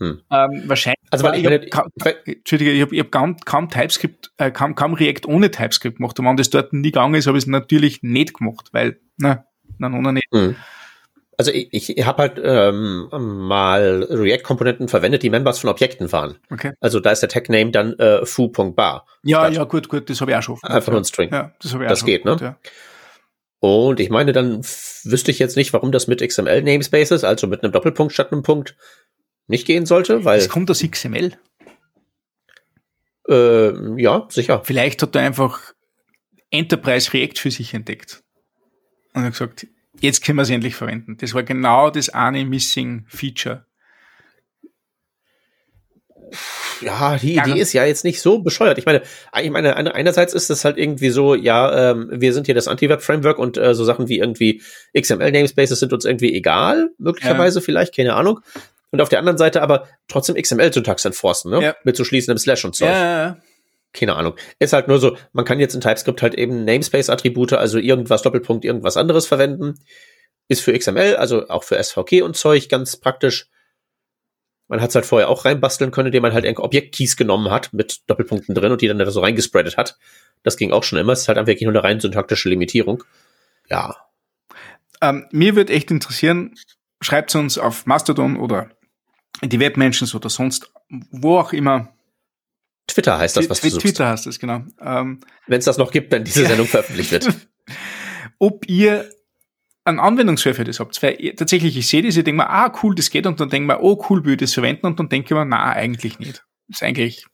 Hm. 0.00 0.20
Ähm, 0.30 0.62
wahrscheinlich. 0.66 0.98
Also, 1.10 1.24
weil 1.24 1.38
ich 1.38 1.44
ich 1.46 2.36
Entschuldige, 2.36 2.72
ich 2.72 2.82
habe 2.82 2.94
ich 2.94 3.00
hab 3.00 3.12
kaum, 3.12 3.36
kaum 3.44 3.68
TypeScript, 3.68 4.32
äh, 4.38 4.50
kaum, 4.50 4.74
kaum 4.74 4.94
React 4.94 5.26
ohne 5.28 5.50
TypeScript 5.50 5.98
gemacht. 5.98 6.18
Und 6.18 6.26
wenn 6.26 6.36
das 6.36 6.50
dort 6.50 6.72
nie 6.72 6.90
gegangen 6.90 7.14
ist, 7.14 7.26
habe 7.26 7.38
ich 7.38 7.44
es 7.44 7.48
natürlich 7.48 8.02
nicht 8.02 8.34
gemacht, 8.34 8.68
weil, 8.72 9.00
na, 9.16 9.44
na, 9.78 9.88
ohne 9.88 10.14
nicht. 10.14 10.26
Hm. 10.32 10.56
Also 11.38 11.50
ich, 11.50 11.96
ich 11.96 12.06
habe 12.06 12.22
halt 12.22 12.40
ähm, 12.42 13.08
mal 13.10 14.06
React-Komponenten 14.10 14.88
verwendet, 14.88 15.22
die 15.22 15.30
Members 15.30 15.58
von 15.60 15.70
Objekten 15.70 16.12
waren. 16.12 16.36
Okay. 16.50 16.72
Also 16.80 17.00
da 17.00 17.10
ist 17.10 17.20
der 17.20 17.28
Tag-Name 17.28 17.70
dann 17.70 17.94
äh, 17.98 18.24
foo.bar. 18.26 19.06
Ja, 19.22 19.40
Statt- 19.40 19.54
ja, 19.54 19.64
gut, 19.64 19.88
gut, 19.88 20.10
das 20.10 20.20
habe 20.20 20.32
ich 20.32 20.36
auch 20.36 20.42
schon. 20.42 20.58
Einfach 20.62 20.92
nur 20.92 21.00
ein 21.00 21.04
String. 21.04 21.30
Ja, 21.32 21.52
das 21.60 21.72
habe 21.72 21.84
ich 21.84 21.88
Das 21.88 21.98
auch 21.98 22.00
schon 22.00 22.06
geht, 22.06 22.24
ne? 22.24 22.36
gemacht, 22.36 22.56
Und 23.64 24.00
ich 24.00 24.10
meine, 24.10 24.32
dann 24.32 24.58
wüsste 25.04 25.30
ich 25.30 25.38
jetzt 25.38 25.56
nicht, 25.56 25.72
warum 25.72 25.92
das 25.92 26.08
mit 26.08 26.20
XML-Namespaces, 26.20 27.22
also 27.22 27.46
mit 27.46 27.62
einem 27.62 27.72
Doppelpunkt 27.72 28.12
statt 28.12 28.32
einem 28.32 28.42
Punkt, 28.42 28.76
nicht 29.46 29.68
gehen 29.68 29.86
sollte, 29.86 30.24
weil, 30.24 30.40
Das 30.40 30.48
kommt 30.48 30.68
aus 30.68 30.82
XML. 30.82 31.38
äh, 33.28 34.02
ja, 34.02 34.26
sicher. 34.30 34.62
Vielleicht 34.64 35.00
hat 35.02 35.14
er 35.14 35.22
einfach 35.22 35.74
Enterprise 36.50 37.12
React 37.12 37.38
für 37.38 37.52
sich 37.52 37.72
entdeckt. 37.72 38.24
Und 39.14 39.22
hat 39.22 39.30
gesagt, 39.30 39.68
jetzt 40.00 40.24
können 40.24 40.38
wir 40.38 40.42
es 40.42 40.50
endlich 40.50 40.74
verwenden. 40.74 41.16
Das 41.18 41.32
war 41.32 41.44
genau 41.44 41.88
das 41.90 42.08
eine 42.08 42.44
Missing 42.44 43.04
Feature. 43.06 43.64
Ja, 46.82 47.16
die 47.16 47.36
Idee 47.36 47.58
ist 47.58 47.72
ja 47.72 47.84
jetzt 47.84 48.04
nicht 48.04 48.20
so 48.20 48.40
bescheuert. 48.40 48.78
Ich 48.78 48.86
meine, 48.86 49.02
ich 49.40 49.50
meine, 49.50 49.76
einerseits 49.76 50.34
ist 50.34 50.50
es 50.50 50.64
halt 50.64 50.78
irgendwie 50.78 51.10
so, 51.10 51.34
ja, 51.34 51.90
ähm, 51.90 52.08
wir 52.12 52.32
sind 52.32 52.46
hier 52.46 52.54
das 52.54 52.68
Anti-Web-Framework 52.68 53.38
und 53.38 53.56
äh, 53.56 53.74
so 53.74 53.84
Sachen 53.84 54.08
wie 54.08 54.18
irgendwie 54.18 54.62
XML-Namespaces 54.98 55.78
sind 55.78 55.92
uns 55.92 56.04
irgendwie 56.04 56.34
egal, 56.34 56.90
möglicherweise 56.98 57.60
ja. 57.60 57.64
vielleicht, 57.64 57.94
keine 57.94 58.14
Ahnung. 58.14 58.40
Und 58.90 59.00
auf 59.00 59.08
der 59.08 59.18
anderen 59.20 59.38
Seite 59.38 59.62
aber 59.62 59.88
trotzdem 60.08 60.36
XML-Syntax 60.36 61.04
enforcen, 61.06 61.50
ne? 61.50 61.62
Ja. 61.62 61.76
Mit 61.84 61.96
zu 61.96 62.02
so 62.02 62.08
schließendem 62.08 62.38
Slash 62.38 62.64
und 62.64 62.76
Zeug. 62.76 62.88
Ja, 62.88 63.38
keine 63.92 64.16
Ahnung. 64.16 64.34
Ist 64.58 64.72
halt 64.72 64.88
nur 64.88 64.98
so, 64.98 65.16
man 65.32 65.44
kann 65.44 65.60
jetzt 65.60 65.74
in 65.74 65.80
TypeScript 65.80 66.22
halt 66.22 66.34
eben 66.34 66.64
Namespace-Attribute, 66.64 67.54
also 67.54 67.78
irgendwas 67.78 68.22
Doppelpunkt, 68.22 68.64
irgendwas 68.64 68.96
anderes 68.96 69.26
verwenden. 69.26 69.78
Ist 70.48 70.62
für 70.62 70.76
XML, 70.76 71.16
also 71.16 71.48
auch 71.48 71.64
für 71.64 71.82
SVG 71.82 72.22
und 72.22 72.36
Zeug 72.36 72.68
ganz 72.68 72.96
praktisch. 72.96 73.48
Man 74.72 74.80
hat 74.80 74.88
es 74.88 74.94
halt 74.94 75.04
vorher 75.04 75.28
auch 75.28 75.44
reinbasteln 75.44 75.90
können, 75.90 76.06
indem 76.06 76.22
man 76.22 76.32
halt 76.32 76.46
Objektkeys 76.58 77.18
genommen 77.18 77.50
hat 77.50 77.74
mit 77.74 78.00
Doppelpunkten 78.06 78.54
drin 78.54 78.72
und 78.72 78.80
die 78.80 78.88
dann 78.88 78.98
da 78.98 79.10
so 79.10 79.20
reingespreadet 79.20 79.76
hat. 79.76 79.98
Das 80.44 80.56
ging 80.56 80.72
auch 80.72 80.82
schon 80.82 80.98
immer. 80.98 81.12
Es 81.12 81.20
ist 81.20 81.28
halt 81.28 81.36
einfach 81.36 81.52
nur 81.60 81.72
eine 81.72 81.84
rein 81.84 82.00
syntaktische 82.00 82.48
Limitierung. 82.48 83.04
Ja. 83.68 83.94
Ähm, 85.02 85.26
mir 85.30 85.56
wird 85.56 85.68
echt 85.68 85.90
interessieren, 85.90 86.54
schreibt 87.02 87.34
uns 87.34 87.58
auf 87.58 87.84
Mastodon 87.84 88.38
oder 88.38 88.70
die 89.42 89.60
Webmenschen 89.60 90.08
oder 90.14 90.30
sonst, 90.30 90.72
wo 91.10 91.36
auch 91.36 91.52
immer, 91.52 91.92
Twitter 92.86 93.18
heißt 93.18 93.36
das, 93.36 93.50
was 93.50 93.60
du 93.60 93.68
suchst. 93.68 93.82
Twitter 93.82 94.08
heißt 94.08 94.26
es, 94.26 94.38
genau. 94.38 94.64
Ähm, 94.80 95.20
wenn 95.48 95.58
es 95.58 95.66
das 95.66 95.76
noch 95.76 95.90
gibt, 95.90 96.12
wenn 96.12 96.24
diese 96.24 96.46
Sendung 96.46 96.66
veröffentlicht 96.66 97.12
wird. 97.12 97.28
Ob 98.38 98.66
ihr 98.70 99.10
einen 99.84 100.00
Anwendungsfall 100.00 100.54
für 100.54 100.64
das 100.64 100.80
habt. 100.80 101.02
Weil 101.02 101.34
tatsächlich, 101.36 101.76
ich 101.76 101.88
sehe 101.88 102.02
das, 102.02 102.16
ich 102.16 102.24
denke 102.24 102.42
mir, 102.42 102.50
ah, 102.50 102.72
cool, 102.82 102.94
das 102.94 103.10
geht, 103.10 103.26
und 103.26 103.40
dann 103.40 103.50
denke 103.50 103.72
ich 103.72 103.78
mir, 103.78 103.82
oh, 103.82 104.04
cool, 104.08 104.24
will 104.24 104.34
ich 104.34 104.38
das 104.38 104.54
verwenden, 104.54 104.86
und 104.86 104.98
dann 104.98 105.08
denke 105.08 105.26
ich 105.26 105.30
mir, 105.32 105.44
na, 105.44 105.72
eigentlich 105.72 106.18
nicht. 106.18 106.44
Das 106.68 106.78
ist 106.78 106.82
eigentlich, 106.82 107.26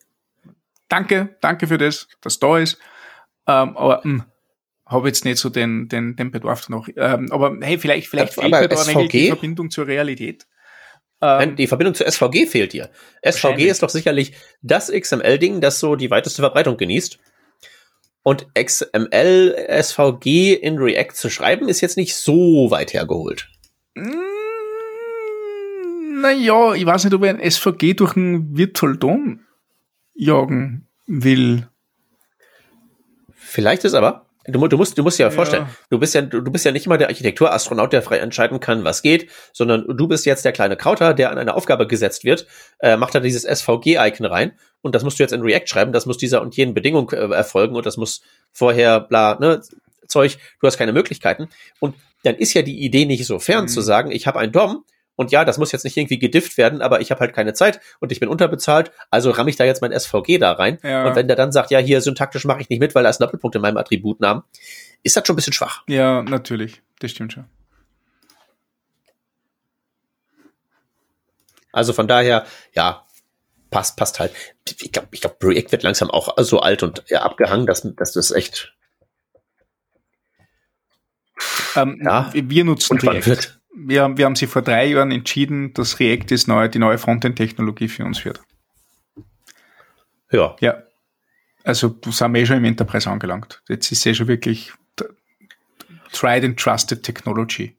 danke, 0.89 1.37
danke 1.41 1.67
für 1.67 1.79
das, 1.79 2.09
dass 2.21 2.39
da 2.39 2.59
ist, 2.59 2.79
ähm, 3.47 3.77
aber, 3.77 4.01
mh, 4.05 4.23
hm, 4.23 4.25
habe 4.87 5.09
jetzt 5.09 5.25
nicht 5.25 5.39
so 5.39 5.51
den, 5.51 5.89
den, 5.89 6.17
den 6.17 6.31
Bedarf 6.31 6.69
noch. 6.71 6.89
Ähm, 6.97 7.31
aber 7.31 7.57
hey, 7.61 7.79
vielleicht, 7.79 8.09
vielleicht 8.09 8.33
fehlt 8.33 8.51
mir 8.51 8.69
da 8.69 8.85
die 9.07 9.29
Verbindung 9.29 9.71
zur 9.71 9.87
Realität. 9.87 10.47
Ähm, 11.21 11.57
die 11.57 11.67
Verbindung 11.67 11.95
zu 11.95 12.11
SVG 12.11 12.47
fehlt 12.47 12.73
dir. 12.73 12.91
SVG 13.23 13.69
ist 13.69 13.83
doch 13.83 13.91
sicherlich 13.91 14.33
das 14.63 14.91
XML-Ding, 14.91 15.61
das 15.61 15.81
so 15.81 15.97
die 15.97 16.11
weiteste 16.11 16.41
Verbreitung 16.41 16.77
genießt. 16.77 17.19
Und 18.23 18.47
XML, 18.55 19.83
SVG 19.83 20.55
in 20.55 20.79
React 20.79 21.15
zu 21.15 21.31
schreiben, 21.31 21.69
ist 21.69 21.81
jetzt 21.81 21.97
nicht 21.97 22.15
so 22.15 22.71
weit 22.71 22.93
hergeholt. 22.93 23.49
Mm, 23.95 24.11
naja, 26.21 26.75
ich 26.75 26.85
weiß 26.85 27.05
nicht, 27.05 27.15
ob 27.15 27.25
ich 27.25 27.31
ein 27.31 27.51
SVG 27.51 27.95
durch 27.95 28.17
einen 28.17 28.57
Virtual 28.57 28.97
DOM 28.97 29.41
jagen 30.15 30.87
will. 31.07 31.69
Vielleicht 33.35 33.85
ist 33.85 33.95
aber, 33.95 34.28
Du, 34.49 34.67
du, 34.67 34.77
musst, 34.79 34.97
du 34.97 35.03
musst 35.03 35.19
dir 35.19 35.25
ja 35.25 35.31
vorstellen, 35.31 35.65
ja. 35.65 35.75
du 35.91 35.99
bist 35.99 36.15
ja, 36.15 36.23
du 36.23 36.51
bist 36.51 36.65
ja 36.65 36.73
nicht 36.73 36.87
immer 36.87 36.97
der 36.97 37.09
Architekturastronaut, 37.09 37.93
der 37.93 38.03
frei 38.03 38.19
entscheiden 38.19 38.61
kann, 38.61 38.83
was 38.83 39.03
geht, 39.03 39.31
sondern 39.53 39.85
du 39.87 40.09
bist 40.09 40.25
jetzt 40.25 40.45
der 40.45 40.53
kleine 40.53 40.77
Krauter, 40.77 41.13
der 41.13 41.31
an 41.31 41.39
eine 41.39 41.55
Aufgabe 41.55 41.87
gesetzt 41.87 42.25
wird, 42.25 42.47
äh, 42.79 42.97
macht 42.97 43.15
da 43.15 43.21
dieses 43.21 43.45
SVG-Icon 43.45 44.27
rein 44.27 44.53
und 44.81 44.95
das 44.95 45.05
musst 45.05 45.19
du 45.19 45.23
jetzt 45.23 45.33
in 45.33 45.43
React 45.43 45.67
schreiben, 45.67 45.93
das 45.93 46.07
muss 46.07 46.17
dieser 46.17 46.41
und 46.41 46.57
jenen 46.57 46.73
Bedingung 46.73 47.11
äh, 47.11 47.17
erfolgen 47.17 47.77
und 47.77 47.85
das 47.85 47.99
muss 47.99 48.23
vorher 48.53 49.01
bla, 49.01 49.39
ne, 49.39 49.61
Zeug, 50.09 50.39
du 50.61 50.67
hast 50.67 50.79
keine 50.79 50.93
Möglichkeiten. 50.93 51.49
Und 51.79 51.95
dann 52.25 52.35
ist 52.35 52.55
ja 52.55 52.63
die 52.63 52.81
Idee 52.81 53.05
nicht 53.05 53.27
so 53.27 53.39
fern 53.39 53.65
mhm. 53.65 53.69
zu 53.69 53.81
sagen, 53.81 54.11
ich 54.11 54.27
habe 54.27 54.39
ein 54.39 54.51
DOM 54.51 54.85
und 55.19 55.33
ja, 55.33 55.45
das 55.45 55.59
muss 55.59 55.73
jetzt 55.73 55.83
nicht 55.83 55.97
irgendwie 55.97 56.21
gedifft 56.21 56.57
werden, 56.59 56.81
aber 56.81 57.01
ich 57.01 57.11
habe 57.11 57.19
halt 57.19 57.35
keine 57.35 57.53
Zeit 57.53 57.81
und 57.99 58.13
ich 58.13 58.21
bin 58.21 58.29
unterbezahlt, 58.29 58.93
also 59.11 59.33
ramme 59.33 59.51
ich 59.51 59.57
da 59.57 59.65
jetzt 59.65 59.83
mein 59.83 59.91
SVG 59.91 60.39
da 60.39 60.53
rein. 60.53 60.79
Ja. 60.85 61.09
Und 61.09 61.17
wenn 61.17 61.27
der 61.27 61.37
dann 61.37 61.51
sagt, 61.51 61.73
ja, 61.73 61.81
hier 61.81 62.01
syntaktisch 62.01 62.45
mache 62.45 62.61
ich 62.61 62.69
nicht 62.69 62.79
mit, 62.79 62.95
weil 62.95 63.03
da 63.03 63.11
ist 63.11 63.21
ein 63.21 63.25
Doppelpunkt 63.25 63.57
in 63.57 63.63
meinem 63.63 63.79
Attributnamen, 63.79 64.45
ist 65.03 65.17
das 65.17 65.27
schon 65.27 65.35
ein 65.35 65.37
bisschen 65.37 65.53
schwach. 65.53 65.83
Ja, 65.89 66.23
natürlich. 66.23 66.83
Das 67.01 67.11
stimmt 67.11 67.33
schon. 67.33 67.47
Also 71.73 71.93
von 71.93 72.07
daher, 72.07 72.47
ja, 72.75 73.05
passt, 73.73 73.97
passt 73.97 74.21
halt. 74.21 74.33
Ich 74.81 74.93
glaube, 74.93 75.09
ich 75.11 75.21
glaub, 75.21 75.43
React 75.43 75.73
wird 75.73 75.83
langsam 75.83 76.13
auch 76.13 76.33
so 76.39 76.61
alt 76.61 76.85
und 76.85 77.03
ja, 77.09 77.23
abgehangen, 77.23 77.67
dass, 77.67 77.83
dass 77.97 78.13
das 78.13 78.31
echt. 78.31 78.73
Ähm, 81.75 82.01
ja, 82.05 82.31
wir 82.33 82.65
nutzen 82.65 82.99
React. 82.99 83.27
Wird 83.27 83.58
wir, 83.75 84.17
wir 84.17 84.25
haben 84.25 84.37
sie 84.37 84.47
vor 84.47 84.63
drei 84.63 84.87
Jahren 84.87 85.11
entschieden, 85.11 85.73
dass 85.75 86.01
React 86.01 86.31
ist 86.31 86.49
neue, 86.49 86.69
die 86.69 86.79
neue 86.79 86.99
Frontend-Technologie 86.99 87.89
für 87.89 88.05
uns 88.05 88.25
wird. 88.25 88.41
Ja. 90.31 90.57
Ja. 90.61 90.83
Also 91.65 91.89
du 91.89 92.13
sind 92.13 92.33
wir 92.33 92.43
eh 92.43 92.47
schon 92.47 92.59
im 92.59 92.65
Enterprise 92.65 93.11
angelangt. 93.11 93.63
Jetzt 93.69 93.93
ist 93.93 93.99
es 93.99 94.07
eh 94.07 94.15
schon 94.15 94.29
wirklich 94.29 94.73
tried 96.13 96.45
and 96.45 96.59
trusted 96.59 97.03
Technology. 97.03 97.77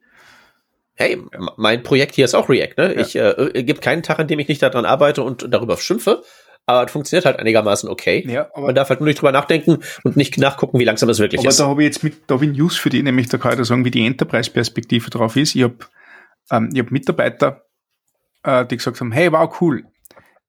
Hey, 0.95 1.17
mein 1.55 1.81
Projekt 1.81 2.15
hier 2.15 2.25
ist 2.25 2.35
auch 2.35 2.49
React, 2.49 2.73
ne? 2.77 2.95
Ja. 2.95 3.01
Ich 3.01 3.15
äh, 3.15 3.63
gibt 3.63 3.81
keinen 3.81 4.03
Tag, 4.03 4.19
an 4.19 4.27
dem 4.27 4.39
ich 4.39 4.49
nicht 4.49 4.61
daran 4.61 4.85
arbeite 4.85 5.23
und 5.23 5.47
darüber 5.49 5.77
schimpfe 5.77 6.23
aber 6.65 6.87
funktioniert 6.87 7.25
halt 7.25 7.39
einigermaßen 7.39 7.89
okay. 7.89 8.23
Ja, 8.27 8.49
aber 8.53 8.67
Man 8.67 8.75
darf 8.75 8.89
halt 8.89 8.99
nur 8.99 9.07
nicht 9.07 9.19
drüber 9.19 9.31
nachdenken 9.31 9.79
und 10.03 10.15
nicht 10.15 10.37
nachgucken, 10.37 10.77
wie 10.79 10.83
langsam 10.83 11.09
es 11.09 11.19
wirklich 11.19 11.39
aber 11.39 11.49
ist. 11.49 11.59
Aber 11.59 11.67
da 11.67 11.71
habe 11.71 11.83
ich 11.83 11.87
jetzt 11.87 12.03
mit, 12.03 12.21
da 12.27 12.35
habe 12.35 12.45
ich 12.45 12.51
News 12.51 12.77
für 12.77 12.89
die, 12.89 13.01
nämlich 13.01 13.27
da 13.29 13.37
kann 13.37 13.53
ich 13.53 13.57
da 13.57 13.65
sagen, 13.65 13.85
wie 13.85 13.91
die 13.91 14.05
Enterprise-Perspektive 14.05 15.09
drauf 15.09 15.35
ist. 15.35 15.55
Ich 15.55 15.63
habe 15.63 15.77
ähm, 16.51 16.69
ich 16.73 16.79
hab 16.79 16.91
Mitarbeiter, 16.91 17.65
äh, 18.43 18.65
die 18.65 18.77
gesagt 18.77 18.99
haben, 18.99 19.11
hey, 19.11 19.31
wow, 19.31 19.61
cool, 19.61 19.85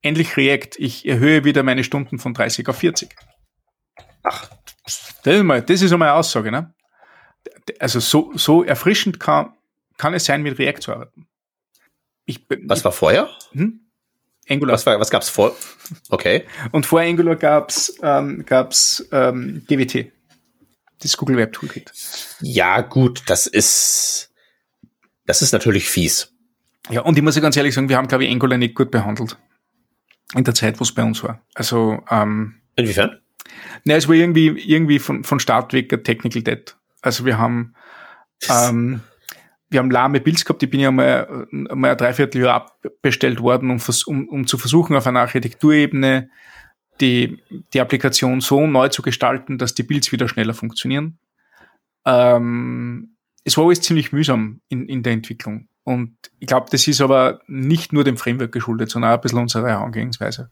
endlich 0.02 0.36
React, 0.36 0.78
ich 0.78 1.06
erhöhe 1.06 1.44
wieder 1.44 1.62
meine 1.62 1.84
Stunden 1.84 2.18
von 2.18 2.34
30 2.34 2.68
auf 2.68 2.76
40. 2.76 3.14
Ach, 4.22 4.50
das 4.84 5.36
ist, 5.36 5.42
mal, 5.42 5.62
das 5.62 5.82
ist 5.82 5.92
einmal 5.92 6.08
eine 6.08 6.18
Aussage, 6.18 6.50
ne? 6.50 6.74
Also 7.78 8.00
so, 8.00 8.32
so 8.34 8.64
erfrischend 8.64 9.20
kann, 9.20 9.54
kann 9.96 10.14
es 10.14 10.24
sein, 10.24 10.42
mit 10.42 10.58
React 10.58 10.80
zu 10.80 10.92
arbeiten. 10.92 11.28
Ich, 12.24 12.46
Was 12.64 12.84
war 12.84 12.92
vorher? 12.92 13.28
Hm? 13.52 13.89
Angular. 14.51 14.74
Was, 14.74 14.84
war, 14.86 14.98
was 15.01 15.11
gab's 15.11 15.28
vor? 15.28 15.57
Okay. 16.11 16.44
Und 16.72 16.86
vor 16.86 17.01
Angular 17.01 17.36
gab's 17.36 17.94
ähm, 18.03 18.44
gab's 18.46 19.07
ähm, 19.12 19.64
GWT, 19.68 20.12
das 21.03 21.16
Google 21.16 21.36
Web 21.36 21.53
Toolkit. 21.53 21.92
Ja, 22.40 22.80
gut, 22.80 23.22
das 23.26 23.46
ist 23.46 24.30
das 25.26 25.42
ist 25.42 25.53
natürlich 25.53 25.88
fies. 25.88 26.32
Ja, 26.88 27.03
und 27.03 27.16
ich 27.16 27.22
muss 27.22 27.36
ja 27.36 27.42
ganz 27.42 27.57
ehrlich 27.57 27.74
sagen, 27.74 27.88
wir 27.88 27.96
haben, 27.96 28.09
glaube 28.09 28.24
ich, 28.24 28.30
Angular 28.32 28.59
nicht 28.59 28.74
gut 28.74 28.90
behandelt. 28.90 29.38
In 30.34 30.44
der 30.44 30.55
Zeit, 30.55 30.80
wo 30.80 30.82
es 30.82 30.92
bei 30.92 31.05
uns 31.05 31.22
war. 31.22 31.40
Also, 31.55 32.03
ähm, 32.11 32.57
Inwiefern? 32.76 33.20
Ne, 33.84 33.94
es 33.94 34.09
war 34.09 34.14
irgendwie, 34.14 34.48
irgendwie 34.48 34.98
von, 34.98 35.24
von 35.24 35.40
Start 35.40 35.72
weg 35.72 35.88
Technical 36.05 36.42
Debt. 36.42 36.76
Also 37.03 37.24
wir 37.24 37.38
haben, 37.38 37.74
ähm, 38.48 39.01
wir 39.71 39.79
haben 39.79 39.91
lahme 39.91 40.21
Builds 40.21 40.45
gehabt, 40.45 40.62
ich 40.62 40.71
bin 40.71 40.81
ja 40.81 40.91
mal, 40.91 41.47
mal 41.51 41.93
ein 41.93 41.97
Dreivierteljahr 41.97 42.66
abbestellt 42.85 43.41
worden, 43.41 43.71
um, 43.71 43.81
um, 44.07 44.29
um 44.29 44.47
zu 44.47 44.59
versuchen, 44.59 44.97
auf 44.97 45.07
einer 45.07 45.21
Architekturebene 45.21 46.29
die, 47.01 47.39
die 47.73 47.81
Applikation 47.81 48.41
so 48.41 48.66
neu 48.66 48.89
zu 48.89 49.03
gestalten, 49.03 49.59
dass 49.59 49.75
die 49.75 49.85
Builds 49.85 50.12
wieder 50.12 50.29
schneller 50.29 50.55
funktionieren. 50.55 51.18
Ähm, 52.05 53.16
es 53.45 53.57
war 53.57 53.64
alles 53.64 53.81
ziemlich 53.81 54.12
mühsam 54.12 54.61
in, 54.68 54.87
in 54.87 55.03
der 55.03 55.14
Entwicklung. 55.14 55.68
Und 55.85 56.16
ich 56.39 56.47
glaube, 56.47 56.66
das 56.71 56.87
ist 56.87 57.01
aber 57.01 57.41
nicht 57.47 57.93
nur 57.93 58.05
dem 58.05 58.16
Framework 58.16 58.53
geschuldet, 58.53 58.91
sondern 58.91 59.12
auch 59.12 59.16
ein 59.16 59.21
bisschen 59.21 59.39
unserer 59.39 59.68
Herangehensweise. 59.68 60.51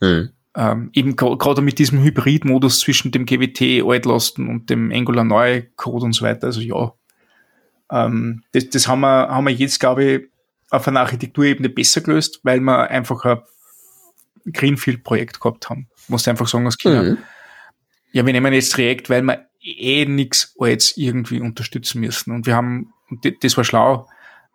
Mhm. 0.00 0.30
Ähm, 0.56 0.90
eben 0.92 1.16
gerade 1.16 1.62
mit 1.62 1.78
diesem 1.78 2.02
Hybrid-Modus 2.02 2.80
zwischen 2.80 3.10
dem 3.10 3.26
GWT 3.26 3.82
altlasten 3.84 4.48
und 4.48 4.70
dem 4.70 4.92
Angular 4.92 5.24
neu 5.24 5.62
Code 5.76 6.04
und 6.04 6.12
so 6.12 6.24
weiter. 6.24 6.48
Also 6.48 6.60
ja, 6.60 6.92
ähm, 7.94 8.42
das, 8.52 8.68
das 8.70 8.88
haben 8.88 9.00
wir, 9.00 9.28
haben 9.28 9.46
wir 9.46 9.54
jetzt, 9.54 9.78
glaube 9.78 10.04
ich, 10.04 10.22
auf 10.70 10.88
einer 10.88 11.00
Architekturebene 11.00 11.68
besser 11.68 12.00
gelöst, 12.00 12.40
weil 12.42 12.60
wir 12.60 12.90
einfach 12.90 13.24
ein 13.24 13.42
Greenfield-Projekt 14.52 15.40
gehabt 15.40 15.70
haben. 15.70 15.88
Muss 16.08 16.26
einfach 16.26 16.48
sagen, 16.48 16.66
als 16.66 16.76
China. 16.76 17.02
Mhm. 17.02 17.18
Ja, 18.12 18.26
wir 18.26 18.32
nehmen 18.32 18.52
jetzt 18.52 18.76
React, 18.76 19.08
weil 19.08 19.22
wir 19.22 19.46
eh 19.60 20.04
nichts 20.06 20.54
als 20.58 20.96
irgendwie 20.96 21.40
unterstützen 21.40 22.00
müssen. 22.00 22.32
Und 22.32 22.46
wir 22.46 22.56
haben, 22.56 22.92
das 23.40 23.56
war 23.56 23.64
schlau, 23.64 24.08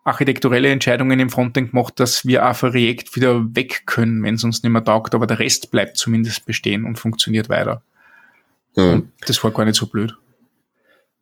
architekturelle 0.03 0.69
Entscheidungen 0.69 1.19
im 1.19 1.29
Frontend 1.29 1.71
gemacht, 1.71 1.99
dass 1.99 2.25
wir 2.25 2.47
auch 2.47 2.55
für 2.55 2.73
React 2.73 3.15
wieder 3.15 3.55
weg 3.55 3.83
können, 3.85 4.23
wenn 4.23 4.35
es 4.35 4.43
uns 4.43 4.63
nicht 4.63 4.71
mehr 4.71 4.83
taugt, 4.83 5.15
aber 5.15 5.27
der 5.27 5.39
Rest 5.39 5.71
bleibt 5.71 5.97
zumindest 5.97 6.45
bestehen 6.45 6.85
und 6.85 6.99
funktioniert 6.99 7.49
weiter. 7.49 7.81
Mhm. 8.75 8.93
Und 8.93 9.11
das 9.25 9.43
war 9.43 9.51
gar 9.51 9.65
nicht 9.65 9.75
so 9.75 9.87
blöd. 9.87 10.15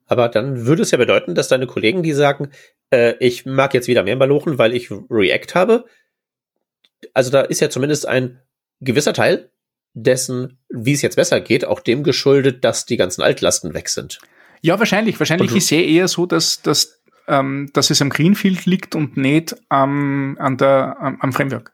Aber 0.07 0.29
dann 0.29 0.65
würde 0.65 0.81
es 0.81 0.91
ja 0.91 0.97
bedeuten, 0.97 1.35
dass 1.35 1.49
deine 1.49 1.67
Kollegen, 1.67 2.01
die 2.01 2.13
sagen, 2.13 2.49
äh, 2.91 3.15
ich 3.19 3.45
mag 3.45 3.73
jetzt 3.73 3.87
wieder 3.87 4.03
mehr 4.03 4.15
Malochen, 4.15 4.57
weil 4.57 4.73
ich 4.73 4.89
React 4.91 5.53
habe, 5.53 5.85
also 7.13 7.29
da 7.29 7.41
ist 7.41 7.59
ja 7.59 7.69
zumindest 7.69 8.07
ein 8.07 8.41
gewisser 8.79 9.13
Teil 9.13 9.51
dessen, 9.93 10.59
wie 10.69 10.93
es 10.93 11.01
jetzt 11.01 11.15
besser 11.15 11.41
geht, 11.41 11.65
auch 11.65 11.79
dem 11.79 12.03
geschuldet, 12.03 12.63
dass 12.63 12.85
die 12.85 12.97
ganzen 12.97 13.21
Altlasten 13.21 13.73
weg 13.73 13.89
sind. 13.89 14.19
Ja, 14.61 14.79
wahrscheinlich. 14.79 15.19
Wahrscheinlich 15.19 15.55
ist 15.55 15.65
es 15.65 15.71
eher 15.71 16.07
so, 16.07 16.25
dass, 16.25 16.61
dass, 16.61 17.01
ähm, 17.27 17.69
dass 17.73 17.89
es 17.89 18.01
am 18.01 18.09
Greenfield 18.09 18.65
liegt 18.65 18.95
und 18.95 19.17
nicht 19.17 19.55
am, 19.69 20.37
an 20.39 20.57
der, 20.57 20.97
am, 20.99 21.19
am 21.21 21.33
Framework. 21.33 21.73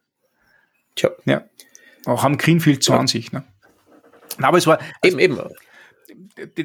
Tja. 0.96 1.12
Ja. 1.26 1.44
haben 2.06 2.38
Greenfield 2.38 2.84
so 2.84 2.94
ja. 2.94 3.00
an 3.00 3.08
sich. 3.08 3.32
Ne? 3.32 3.44
Aber 4.42 4.58
es 4.58 4.68
war. 4.68 4.80
Also, 5.02 5.20
eben, 5.20 5.38
eben. 5.38 5.50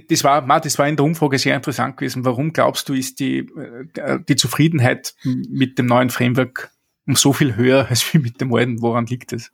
Das 0.09 0.25
war, 0.25 0.61
das 0.61 0.79
war 0.79 0.89
in 0.89 0.97
der 0.97 1.05
Umfrage 1.05 1.39
sehr 1.39 1.57
interessant 1.57 1.97
gewesen. 1.97 2.25
Warum 2.25 2.53
glaubst 2.53 2.89
du, 2.89 2.95
ist 2.95 3.21
die, 3.21 3.49
äh, 3.95 4.19
die 4.29 4.37
Zufriedenheit 4.37 5.15
mit 5.25 5.79
dem 5.79 5.87
neuen 5.87 6.11
Framework 6.11 6.71
um 7.07 7.17
so 7.17 7.33
viel 7.33 7.57
höher 7.57 7.87
als 7.89 8.13
wie 8.13 8.19
mit 8.19 8.41
dem 8.41 8.53
alten? 8.55 8.83
Woran 8.83 9.07
liegt 9.07 9.33
es? 9.33 9.53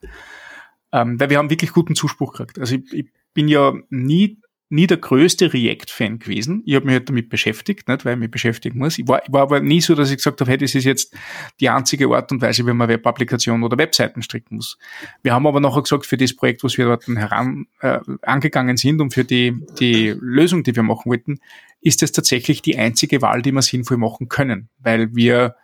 Ähm, 0.92 1.18
weil 1.18 1.30
wir 1.30 1.38
haben 1.38 1.50
wirklich 1.50 1.72
guten 1.72 1.94
Zuspruch 1.94 2.32
gekriegt. 2.32 2.58
Also 2.58 2.76
ich, 2.76 2.92
ich 2.92 3.06
bin 3.34 3.48
ja 3.48 3.74
nie 3.90 4.38
nie 4.70 4.86
der 4.86 4.96
größte 4.96 5.52
React-Fan 5.52 6.18
gewesen. 6.18 6.62
Ich 6.64 6.74
habe 6.74 6.86
mich 6.86 6.94
halt 6.94 7.08
damit 7.08 7.28
beschäftigt, 7.28 7.86
nicht, 7.86 8.04
weil 8.04 8.14
ich 8.14 8.18
mich 8.18 8.30
beschäftigen 8.30 8.78
muss. 8.78 8.98
Ich 8.98 9.06
war, 9.06 9.22
ich 9.24 9.32
war 9.32 9.42
aber 9.42 9.60
nie 9.60 9.80
so, 9.80 9.94
dass 9.94 10.10
ich 10.10 10.16
gesagt 10.16 10.40
habe, 10.40 10.50
hey, 10.50 10.58
das 10.58 10.74
ist 10.74 10.84
jetzt 10.84 11.14
die 11.60 11.68
einzige 11.68 12.08
Art 12.08 12.32
und 12.32 12.40
Weise, 12.40 12.66
wie 12.66 12.72
man 12.72 12.88
Web-Applikationen 12.88 13.62
oder 13.62 13.78
Webseiten 13.78 14.22
stricken 14.22 14.56
muss. 14.56 14.78
Wir 15.22 15.32
haben 15.32 15.46
aber 15.46 15.60
nachher 15.60 15.82
gesagt, 15.82 16.06
für 16.06 16.16
das 16.16 16.34
Projekt, 16.34 16.64
was 16.64 16.78
wir 16.78 16.86
dort 16.86 17.06
heran 17.06 17.66
äh, 17.80 18.00
angegangen 18.22 18.76
sind 18.76 19.00
und 19.00 19.12
für 19.12 19.24
die, 19.24 19.54
die 19.78 20.14
Lösung, 20.18 20.62
die 20.62 20.74
wir 20.74 20.82
machen 20.82 21.10
wollten, 21.10 21.38
ist 21.80 22.02
es 22.02 22.12
tatsächlich 22.12 22.62
die 22.62 22.78
einzige 22.78 23.20
Wahl, 23.22 23.42
die 23.42 23.52
wir 23.52 23.62
sinnvoll 23.62 23.98
machen 23.98 24.28
können, 24.28 24.70
weil 24.78 25.14
wir 25.14 25.56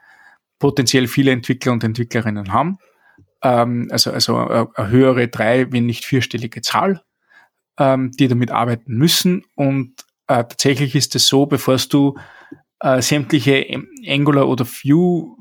potenziell 0.59 1.09
viele 1.09 1.31
Entwickler 1.31 1.73
und 1.73 1.83
Entwicklerinnen 1.83 2.53
haben. 2.53 2.79
Ähm, 3.43 3.89
also 3.91 4.11
also 4.11 4.37
eine 4.37 4.91
höhere 4.91 5.29
drei, 5.29 5.73
wenn 5.73 5.87
nicht 5.87 6.05
vierstellige 6.05 6.61
Zahl 6.61 7.03
ähm, 7.81 8.13
die 8.13 8.29
damit 8.29 8.53
arbeiten 8.53 8.95
müssen. 8.95 9.45
Und 9.57 9.95
äh, 10.29 10.45
tatsächlich 10.45 10.95
ist 10.95 11.17
es 11.17 11.27
so, 11.27 11.47
bevor 11.47 11.77
du 11.79 12.17
äh, 12.81 13.03
sämtliche 13.03 13.67
Angular 14.07 14.47
oder 14.47 14.65
Vue 14.65 15.37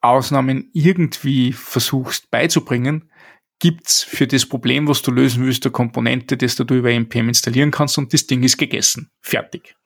Ausnahmen 0.00 0.70
irgendwie 0.72 1.52
versuchst 1.52 2.30
beizubringen, 2.30 3.10
gibt's 3.58 4.04
für 4.04 4.26
das 4.26 4.46
Problem, 4.46 4.86
was 4.88 5.02
du 5.02 5.10
lösen 5.10 5.44
willst, 5.44 5.64
eine 5.64 5.72
Komponente, 5.72 6.36
das 6.36 6.56
du 6.56 6.62
über 6.72 6.90
NPM 6.90 7.28
installieren 7.28 7.70
kannst 7.72 7.98
und 7.98 8.12
das 8.12 8.26
Ding 8.26 8.42
ist 8.44 8.56
gegessen. 8.56 9.10
Fertig. 9.20 9.76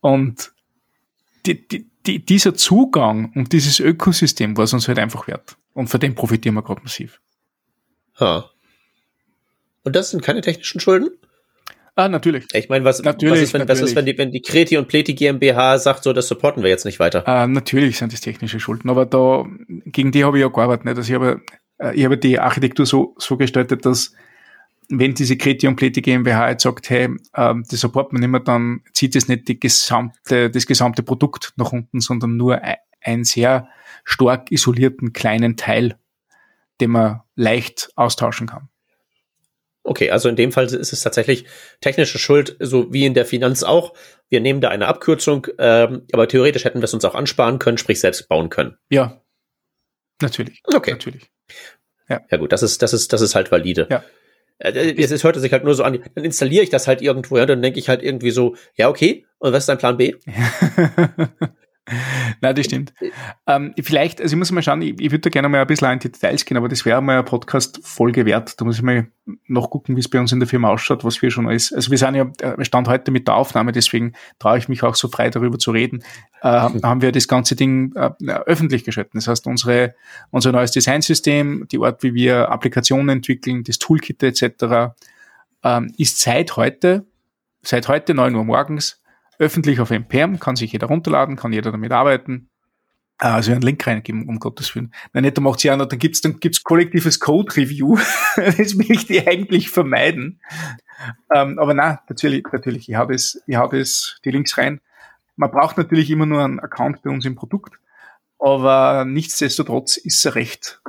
Und 0.00 0.52
die, 1.46 1.68
die, 1.68 1.90
die, 2.06 2.24
dieser 2.24 2.54
Zugang 2.54 3.32
und 3.34 3.52
dieses 3.52 3.80
Ökosystem 3.80 4.56
war 4.56 4.64
es 4.64 4.72
uns 4.72 4.88
halt 4.88 4.98
einfach 4.98 5.28
wert. 5.28 5.56
Und 5.74 5.88
von 5.88 6.00
dem 6.00 6.14
profitieren 6.14 6.54
wir 6.54 6.62
gerade 6.62 6.82
massiv. 6.82 7.20
Ha. 8.18 8.50
Und 9.84 9.94
das 9.94 10.10
sind 10.10 10.22
keine 10.22 10.40
technischen 10.40 10.80
Schulden? 10.80 11.10
Ah, 11.96 12.08
natürlich. 12.08 12.46
Ich 12.52 12.68
meine, 12.68 12.84
was, 12.84 13.04
was 13.04 13.14
ist, 13.22 13.54
wenn, 13.54 13.68
was 13.68 13.80
ist, 13.80 13.94
wenn 13.94 14.06
die, 14.06 14.18
wenn 14.18 14.32
die 14.32 14.42
Kreti 14.42 14.76
und 14.76 14.88
Pleti 14.88 15.14
GmbH 15.14 15.78
sagt, 15.78 16.02
so, 16.02 16.12
das 16.12 16.26
supporten 16.26 16.64
wir 16.64 16.70
jetzt 16.70 16.84
nicht 16.84 16.98
weiter? 16.98 17.26
Ah, 17.28 17.46
natürlich 17.46 17.98
sind 17.98 18.12
das 18.12 18.20
technische 18.20 18.58
Schulden, 18.58 18.90
aber 18.90 19.06
da, 19.06 19.44
gegen 19.86 20.10
die 20.10 20.24
habe 20.24 20.38
ich 20.38 20.42
ja 20.42 20.48
gearbeitet, 20.48 20.86
nicht? 20.86 20.96
Also 20.96 21.12
ich 21.12 21.14
habe, 21.14 21.42
äh, 21.78 21.94
ich 21.94 22.04
habe 22.04 22.18
die 22.18 22.40
Architektur 22.40 22.84
so, 22.84 23.14
so 23.18 23.36
gestaltet, 23.36 23.86
dass, 23.86 24.12
wenn 24.88 25.14
diese 25.14 25.36
Kreti 25.36 25.68
und 25.68 25.76
Pleti 25.76 26.02
GmbH 26.02 26.50
jetzt 26.50 26.64
sagt, 26.64 26.90
hey, 26.90 27.10
ähm, 27.36 27.64
das 27.70 27.78
supporten 27.78 28.16
wir 28.16 28.20
nicht 28.20 28.30
mehr, 28.30 28.40
dann 28.40 28.80
zieht 28.92 29.14
es 29.14 29.28
nicht 29.28 29.46
die 29.46 29.60
gesamte, 29.60 30.50
das 30.50 30.66
gesamte 30.66 31.04
Produkt 31.04 31.52
nach 31.56 31.70
unten, 31.70 32.00
sondern 32.00 32.36
nur 32.36 32.60
einen 33.02 33.24
sehr 33.24 33.68
stark 34.04 34.50
isolierten 34.50 35.12
kleinen 35.12 35.56
Teil, 35.56 35.96
den 36.80 36.90
man 36.90 37.20
leicht 37.36 37.90
austauschen 37.94 38.48
kann. 38.48 38.68
Okay, 39.84 40.10
also 40.10 40.30
in 40.30 40.36
dem 40.36 40.50
Fall 40.50 40.64
ist 40.64 40.92
es 40.92 41.00
tatsächlich 41.02 41.44
technische 41.80 42.18
Schuld, 42.18 42.56
so 42.58 42.92
wie 42.92 43.04
in 43.04 43.12
der 43.12 43.26
Finanz 43.26 43.62
auch. 43.62 43.92
Wir 44.30 44.40
nehmen 44.40 44.62
da 44.62 44.70
eine 44.70 44.88
Abkürzung, 44.88 45.46
ähm, 45.58 46.06
aber 46.10 46.26
theoretisch 46.26 46.64
hätten 46.64 46.80
wir 46.80 46.84
es 46.84 46.94
uns 46.94 47.04
auch 47.04 47.14
ansparen 47.14 47.58
können, 47.58 47.76
sprich 47.76 48.00
selbst 48.00 48.26
bauen 48.28 48.48
können. 48.48 48.78
Ja, 48.88 49.22
natürlich. 50.22 50.62
Okay. 50.64 50.92
Natürlich. 50.92 51.30
Ja. 52.08 52.20
ja 52.30 52.38
gut, 52.38 52.52
das 52.52 52.62
ist, 52.62 52.82
das 52.82 52.92
ist, 52.94 53.12
das 53.12 53.20
ist 53.20 53.34
halt 53.34 53.52
valide. 53.52 53.86
Ja. 53.90 54.02
Äh, 54.58 54.94
es, 54.96 55.10
es 55.10 55.22
hörte 55.22 55.40
sich 55.40 55.52
halt 55.52 55.64
nur 55.64 55.74
so 55.74 55.82
an, 55.82 56.02
dann 56.14 56.24
installiere 56.24 56.64
ich 56.64 56.70
das 56.70 56.86
halt 56.86 57.02
irgendwo, 57.02 57.36
ja, 57.36 57.46
dann 57.46 57.62
denke 57.62 57.78
ich 57.78 57.88
halt 57.88 58.02
irgendwie 58.02 58.30
so, 58.30 58.56
ja, 58.76 58.88
okay, 58.88 59.26
und 59.38 59.52
was 59.52 59.64
ist 59.64 59.68
dein 59.68 59.78
Plan 59.78 59.96
B? 59.96 60.14
Nein, 62.40 62.54
das 62.54 62.64
stimmt. 62.64 62.94
Ähm, 63.46 63.74
vielleicht, 63.82 64.20
also 64.20 64.34
ich 64.34 64.38
muss 64.38 64.50
mal 64.50 64.62
schauen, 64.62 64.80
ich, 64.80 64.98
ich 64.98 65.10
würde 65.10 65.20
da 65.20 65.30
gerne 65.30 65.48
mal 65.50 65.60
ein 65.60 65.66
bisschen 65.66 65.90
in 65.92 65.98
die 65.98 66.10
Details 66.10 66.44
gehen, 66.44 66.56
aber 66.56 66.68
das 66.68 66.84
wäre 66.86 67.02
mal 67.02 67.14
eine 67.14 67.22
Podcast-Folge 67.24 68.24
wert. 68.24 68.58
Da 68.58 68.64
muss 68.64 68.76
ich 68.76 68.82
mal 68.82 69.08
nachgucken, 69.48 69.94
wie 69.94 70.00
es 70.00 70.08
bei 70.08 70.18
uns 70.18 70.32
in 70.32 70.40
der 70.40 70.48
Firma 70.48 70.70
ausschaut, 70.70 71.04
was 71.04 71.20
wir 71.20 71.30
schon 71.30 71.46
alles. 71.46 71.72
Also 71.72 71.90
wir 71.90 71.98
sind 71.98 72.14
ja 72.14 72.30
äh, 72.40 72.64
Stand 72.64 72.88
heute 72.88 73.10
mit 73.10 73.28
der 73.28 73.34
Aufnahme, 73.34 73.72
deswegen 73.72 74.14
traue 74.38 74.56
ich 74.56 74.68
mich 74.68 74.82
auch 74.82 74.94
so 74.94 75.08
frei 75.08 75.28
darüber 75.28 75.58
zu 75.58 75.72
reden. 75.72 76.02
Äh, 76.40 76.48
haben 76.48 77.02
wir 77.02 77.12
das 77.12 77.28
ganze 77.28 77.54
Ding 77.54 77.94
äh, 77.96 78.10
öffentlich 78.46 78.84
geschalten. 78.84 79.18
Das 79.18 79.28
heißt, 79.28 79.46
unsere, 79.46 79.94
unser 80.30 80.52
neues 80.52 80.70
Designsystem, 80.70 81.66
die 81.70 81.78
Art, 81.78 82.02
wie 82.02 82.14
wir 82.14 82.50
Applikationen 82.50 83.10
entwickeln, 83.10 83.62
das 83.62 83.78
Toolkit 83.78 84.22
etc., 84.22 84.94
ähm, 85.62 85.92
ist 85.98 86.20
seit 86.20 86.56
heute, 86.56 87.06
seit 87.62 87.88
heute 87.88 88.14
neun 88.14 88.34
Uhr 88.34 88.44
morgens 88.44 89.02
öffentlich 89.38 89.80
auf 89.80 89.90
NPM, 89.90 90.38
kann 90.38 90.56
sich 90.56 90.72
jeder 90.72 90.86
runterladen, 90.86 91.36
kann 91.36 91.52
jeder 91.52 91.72
damit 91.72 91.92
arbeiten. 91.92 92.48
Ah, 93.18 93.34
also 93.34 93.52
einen 93.52 93.62
Link 93.62 93.86
reingeben, 93.86 94.28
um 94.28 94.40
Gottes 94.40 94.74
Willen. 94.74 94.92
Nein, 95.12 95.22
nicht, 95.22 95.38
macht 95.40 95.60
sie 95.60 95.70
an, 95.70 95.78
dann 95.78 95.98
gibt's, 95.98 96.20
dann 96.20 96.40
gibt's 96.40 96.64
kollektives 96.64 97.20
Code-Review. 97.20 97.96
das 98.36 98.74
möchte 98.74 99.14
ich 99.14 99.28
eigentlich 99.28 99.70
vermeiden. 99.70 100.40
Ähm, 101.32 101.58
aber 101.58 101.74
na, 101.74 102.00
natürlich, 102.08 102.44
natürlich, 102.52 102.88
ich 102.88 102.96
habe 102.96 103.14
es, 103.14 103.40
ich 103.46 103.54
habe 103.54 103.78
es, 103.78 104.20
die 104.24 104.30
Links 104.30 104.58
rein. 104.58 104.80
Man 105.36 105.50
braucht 105.50 105.78
natürlich 105.78 106.10
immer 106.10 106.26
nur 106.26 106.42
einen 106.44 106.58
Account 106.58 107.02
bei 107.02 107.10
uns 107.10 107.24
im 107.24 107.36
Produkt. 107.36 107.78
Aber 108.38 109.04
nichtsdestotrotz 109.04 109.96
ist 109.96 110.18
es 110.18 110.26
eine 110.26 110.34
recht 110.34 110.82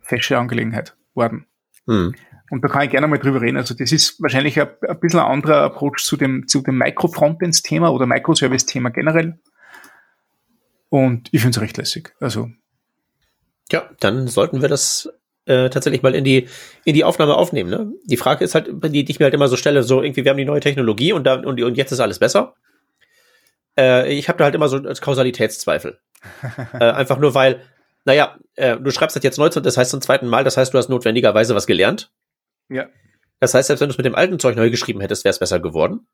fesche 0.00 0.38
Angelegenheit 0.38 0.96
worden. 1.14 1.46
Hm. 1.86 2.14
Und 2.50 2.64
da 2.64 2.68
kann 2.68 2.82
ich 2.82 2.90
gerne 2.90 3.06
mal 3.06 3.18
drüber 3.18 3.40
reden. 3.40 3.56
Also 3.56 3.74
das 3.74 3.92
ist 3.92 4.20
wahrscheinlich 4.22 4.60
ein, 4.60 4.68
ein 4.88 5.00
bisschen 5.00 5.20
ein 5.20 5.26
anderer 5.26 5.62
Approach 5.62 5.98
zu 5.98 6.16
dem, 6.16 6.46
zu 6.46 6.62
dem 6.62 6.78
Micro-Frontends-Thema 6.78 7.90
oder 7.90 8.06
Microservice-Thema 8.06 8.90
generell. 8.90 9.38
Und 10.88 11.28
ich 11.32 11.42
finde 11.42 11.58
es 11.58 11.62
recht 11.62 11.76
lässig. 11.76 12.14
Also. 12.20 12.50
Ja, 13.70 13.90
dann 14.00 14.28
sollten 14.28 14.62
wir 14.62 14.68
das 14.68 15.10
äh, 15.44 15.68
tatsächlich 15.70 16.02
mal 16.02 16.14
in 16.14 16.24
die, 16.24 16.48
in 16.84 16.94
die 16.94 17.04
Aufnahme 17.04 17.34
aufnehmen. 17.34 17.70
Ne? 17.70 17.92
Die 18.04 18.16
Frage 18.16 18.44
ist 18.44 18.54
halt, 18.54 18.68
die, 18.68 19.04
die 19.04 19.12
ich 19.12 19.18
mir 19.18 19.24
halt 19.24 19.34
immer 19.34 19.48
so 19.48 19.56
stelle, 19.56 19.82
so 19.82 20.02
irgendwie, 20.02 20.24
wir 20.24 20.30
haben 20.30 20.38
die 20.38 20.44
neue 20.44 20.60
Technologie 20.60 21.12
und, 21.12 21.24
da, 21.24 21.34
und, 21.34 21.60
und 21.60 21.76
jetzt 21.76 21.92
ist 21.92 22.00
alles 22.00 22.18
besser. 22.18 22.54
Äh, 23.78 24.12
ich 24.12 24.28
habe 24.28 24.38
da 24.38 24.44
halt 24.44 24.54
immer 24.54 24.68
so 24.68 24.80
Kausalitätszweifel. 24.82 25.98
äh, 26.74 26.84
einfach 26.84 27.18
nur, 27.18 27.34
weil, 27.34 27.62
naja, 28.04 28.38
äh, 28.56 28.76
du 28.76 28.90
schreibst 28.90 29.16
das 29.16 29.22
jetzt 29.22 29.38
19, 29.38 29.62
das 29.62 29.76
heißt 29.76 29.90
zum 29.90 30.00
zweiten 30.00 30.28
Mal, 30.28 30.44
das 30.44 30.56
heißt, 30.56 30.72
du 30.72 30.78
hast 30.78 30.88
notwendigerweise 30.88 31.54
was 31.54 31.66
gelernt. 31.66 32.10
Ja. 32.68 32.88
Das 33.40 33.54
heißt, 33.54 33.68
selbst 33.68 33.80
wenn 33.80 33.88
du 33.88 33.92
es 33.92 33.98
mit 33.98 34.06
dem 34.06 34.14
alten 34.14 34.38
Zeug 34.38 34.56
neu 34.56 34.70
geschrieben 34.70 35.00
hättest, 35.00 35.24
wäre 35.24 35.30
es 35.30 35.38
besser 35.38 35.60
geworden. 35.60 36.06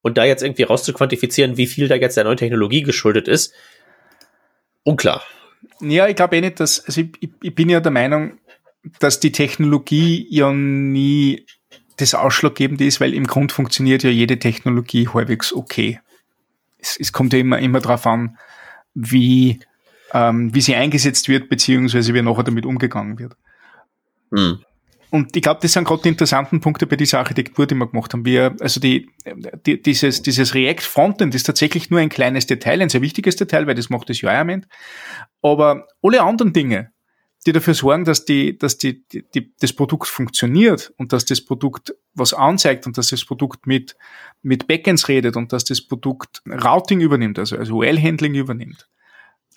Und 0.00 0.18
da 0.18 0.24
jetzt 0.24 0.42
irgendwie 0.42 0.64
rauszuquantifizieren, 0.64 1.56
wie 1.56 1.66
viel 1.66 1.88
da 1.88 1.94
jetzt 1.94 2.16
der 2.16 2.24
neuen 2.24 2.36
Technologie 2.36 2.82
geschuldet 2.82 3.28
ist, 3.28 3.54
unklar. 4.82 5.22
Ja, 5.80 6.08
ich 6.08 6.16
glaube 6.16 6.36
eh 6.36 6.40
nicht, 6.40 6.58
dass, 6.60 6.84
also 6.84 7.02
ich, 7.02 7.30
ich 7.40 7.54
bin 7.54 7.68
ja 7.68 7.80
der 7.80 7.92
Meinung, 7.92 8.38
dass 8.98 9.20
die 9.20 9.32
Technologie 9.32 10.26
ja 10.28 10.52
nie 10.52 11.46
das 11.96 12.14
Ausschlaggebende 12.14 12.84
ist, 12.84 13.00
weil 13.00 13.14
im 13.14 13.26
Grund 13.26 13.52
funktioniert 13.52 14.02
ja 14.02 14.10
jede 14.10 14.38
Technologie 14.38 15.08
halbwegs 15.08 15.52
okay. 15.52 16.00
Es, 16.78 16.96
es 16.98 17.12
kommt 17.12 17.32
ja 17.32 17.38
immer, 17.38 17.58
immer 17.60 17.80
darauf 17.80 18.06
an, 18.06 18.38
wie, 18.94 19.60
ähm, 20.12 20.52
wie 20.52 20.60
sie 20.60 20.74
eingesetzt 20.74 21.28
wird, 21.28 21.48
beziehungsweise 21.48 22.12
wie 22.12 22.22
nachher 22.22 22.42
damit 22.42 22.66
umgegangen 22.66 23.18
wird. 23.18 23.36
Hm. 24.34 24.64
Und 25.12 25.36
ich 25.36 25.42
glaube, 25.42 25.60
das 25.60 25.74
sind 25.74 25.84
gerade 25.84 26.00
die 26.00 26.08
interessanten 26.08 26.60
Punkte 26.60 26.86
bei 26.86 26.96
dieser 26.96 27.18
Architektur, 27.18 27.66
die 27.66 27.74
wir 27.74 27.86
gemacht 27.86 28.14
haben. 28.14 28.24
Wir, 28.24 28.56
also 28.60 28.80
die, 28.80 29.10
die, 29.66 29.82
dieses, 29.82 30.22
dieses 30.22 30.54
React 30.54 30.80
Frontend 30.80 31.34
ist 31.34 31.42
tatsächlich 31.42 31.90
nur 31.90 32.00
ein 32.00 32.08
kleines 32.08 32.46
Detail, 32.46 32.80
ein 32.80 32.88
sehr 32.88 33.02
wichtiges 33.02 33.36
Detail, 33.36 33.66
weil 33.66 33.74
das 33.74 33.90
macht 33.90 34.08
das 34.08 34.22
UI-Element. 34.22 34.66
Aber 35.42 35.86
alle 36.02 36.22
anderen 36.22 36.54
Dinge, 36.54 36.92
die 37.46 37.52
dafür 37.52 37.74
sorgen, 37.74 38.06
dass 38.06 38.24
die, 38.24 38.56
dass 38.56 38.78
die, 38.78 39.06
die, 39.08 39.22
die, 39.34 39.52
das 39.60 39.74
Produkt 39.74 40.08
funktioniert 40.08 40.94
und 40.96 41.12
dass 41.12 41.26
das 41.26 41.44
Produkt 41.44 41.94
was 42.14 42.32
anzeigt 42.32 42.86
und 42.86 42.96
dass 42.96 43.08
das 43.08 43.22
Produkt 43.22 43.66
mit, 43.66 43.96
mit 44.40 44.66
Backends 44.66 45.08
redet 45.08 45.36
und 45.36 45.52
dass 45.52 45.64
das 45.64 45.86
Produkt 45.86 46.40
Routing 46.46 47.02
übernimmt, 47.02 47.38
also, 47.38 47.58
also 47.58 47.76
UL-Handling 47.76 48.34
übernimmt 48.34 48.88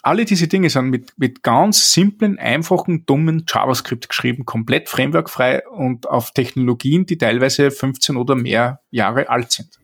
alle 0.06 0.26
diese 0.26 0.48
Dinge 0.48 0.70
sind 0.70 0.92
mit, 0.92 1.14
mit 1.18 1.42
ganz 1.42 1.92
simplen, 1.92 2.38
einfachen, 2.38 3.08
dummen 3.08 3.46
JavaScript 3.48 4.08
geschrieben, 4.08 4.46
komplett 4.46 4.88
frameworkfrei 4.88 5.68
und 5.68 6.08
auf 6.08 6.32
Technologien, 6.32 7.08
die 7.08 7.18
teilweise 7.18 7.72
15 7.72 8.16
oder 8.16 8.36
mehr 8.36 8.82
Jahre 8.92 9.30
alt 9.30 9.52
sind. 9.52 9.80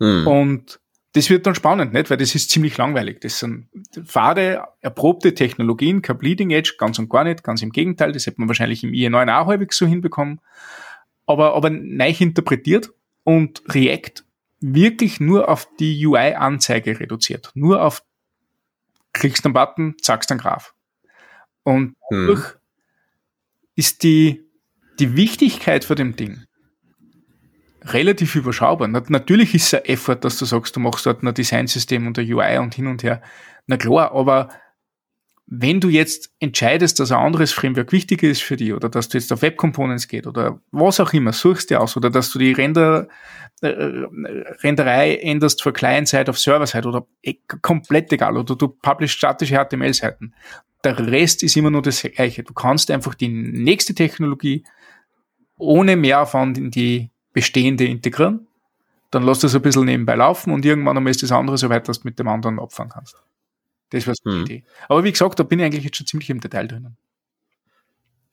Hm. 0.00 0.26
Und 0.26 0.80
das 1.14 1.30
wird 1.30 1.46
dann 1.46 1.54
spannend, 1.54 1.94
nicht? 1.94 2.10
Weil 2.10 2.18
das 2.18 2.34
ist 2.34 2.50
ziemlich 2.50 2.76
langweilig. 2.76 3.20
Das 3.22 3.38
sind 3.38 3.68
fade, 4.04 4.64
erprobte 4.82 5.34
Technologien, 5.34 6.02
kein 6.02 6.18
Bleeding 6.18 6.50
Edge, 6.50 6.74
ganz 6.76 6.98
und 6.98 7.08
gar 7.08 7.24
nicht, 7.24 7.42
ganz 7.42 7.62
im 7.62 7.70
Gegenteil. 7.70 8.12
Das 8.12 8.26
hätte 8.26 8.38
man 8.38 8.48
wahrscheinlich 8.48 8.84
im 8.84 8.90
IE9 8.92 9.40
auch 9.40 9.46
häufig 9.46 9.72
so 9.72 9.86
hinbekommen. 9.86 10.40
Aber, 11.24 11.54
aber 11.54 11.70
neu 11.70 12.14
interpretiert 12.18 12.90
und 13.24 13.62
React 13.66 14.24
wirklich 14.60 15.20
nur 15.20 15.48
auf 15.48 15.68
die 15.80 16.06
UI-Anzeige 16.06 17.00
reduziert. 17.00 17.50
Nur 17.54 17.82
auf 17.82 18.02
klickst 19.12 19.44
einen 19.44 19.54
Button, 19.54 19.96
zackst 20.00 20.30
einen 20.30 20.40
Graph. 20.40 20.74
Und 21.64 21.94
hm. 22.08 22.42
ist 23.76 24.02
die, 24.02 24.44
die 24.98 25.16
Wichtigkeit 25.16 25.84
von 25.84 25.96
dem 25.96 26.16
Ding 26.16 26.44
relativ 27.84 28.34
überschaubar. 28.36 28.88
natürlich 28.88 29.54
ist 29.54 29.66
es 29.66 29.74
ein 29.74 29.84
Effort, 29.86 30.16
dass 30.16 30.38
du 30.38 30.44
sagst, 30.44 30.76
du 30.76 30.80
machst 30.80 31.06
dort 31.06 31.22
ein 31.22 31.34
Designsystem 31.34 32.06
und 32.06 32.18
ein 32.18 32.32
UI 32.32 32.58
und 32.58 32.74
hin 32.74 32.86
und 32.86 33.02
her. 33.02 33.22
Na 33.66 33.76
klar, 33.76 34.12
aber 34.12 34.50
wenn 35.54 35.80
du 35.80 35.90
jetzt 35.90 36.30
entscheidest, 36.38 36.98
dass 36.98 37.12
ein 37.12 37.18
anderes 37.18 37.52
Framework 37.52 37.92
wichtiger 37.92 38.26
ist 38.26 38.42
für 38.42 38.56
dich 38.56 38.72
oder 38.72 38.88
dass 38.88 39.10
du 39.10 39.18
jetzt 39.18 39.30
auf 39.34 39.42
Web 39.42 39.58
Components 39.58 40.08
geht 40.08 40.26
oder 40.26 40.62
was 40.70 40.98
auch 40.98 41.12
immer, 41.12 41.34
suchst 41.34 41.70
du 41.70 41.78
aus 41.78 41.94
oder 41.94 42.08
dass 42.08 42.30
du 42.30 42.38
die 42.38 42.52
Render, 42.52 43.06
äh, 43.60 43.68
Renderei 43.68 45.16
änderst 45.16 45.62
von 45.62 45.74
Client-Side 45.74 46.30
auf 46.30 46.38
Server-Side 46.38 46.88
oder 46.88 47.06
e 47.22 47.34
komplett 47.60 48.10
egal 48.14 48.38
oder 48.38 48.56
du 48.56 48.68
publish 48.68 49.12
statische 49.12 49.62
HTML-Seiten. 49.62 50.32
Der 50.84 50.98
Rest 50.98 51.42
ist 51.42 51.54
immer 51.54 51.70
nur 51.70 51.82
das 51.82 52.00
Gleiche. 52.00 52.44
Du 52.44 52.54
kannst 52.54 52.90
einfach 52.90 53.14
die 53.14 53.28
nächste 53.28 53.94
Technologie 53.94 54.64
ohne 55.58 55.96
Mehraufwand 55.96 56.56
in 56.56 56.70
die 56.70 57.10
bestehende 57.34 57.84
integrieren. 57.84 58.46
Dann 59.10 59.22
lass 59.22 59.40
das 59.40 59.54
ein 59.54 59.60
bisschen 59.60 59.84
nebenbei 59.84 60.14
laufen 60.14 60.50
und 60.50 60.64
irgendwann 60.64 60.96
einmal 60.96 61.10
ist 61.10 61.22
das 61.22 61.30
andere 61.30 61.58
so 61.58 61.68
weit, 61.68 61.88
dass 61.88 62.00
du 62.00 62.08
mit 62.08 62.18
dem 62.18 62.28
anderen 62.28 62.58
abfahren 62.58 62.88
kannst. 62.88 63.22
Das 63.92 64.06
war 64.06 64.14
so 64.14 64.30
hm. 64.30 64.44
die 64.44 64.52
Idee. 64.54 64.64
Aber 64.88 65.04
wie 65.04 65.12
gesagt, 65.12 65.38
da 65.38 65.42
bin 65.42 65.58
ich 65.58 65.64
eigentlich 65.64 65.84
jetzt 65.84 65.96
schon 65.96 66.06
ziemlich 66.06 66.30
im 66.30 66.40
Detail 66.40 66.66
drinnen. 66.66 66.96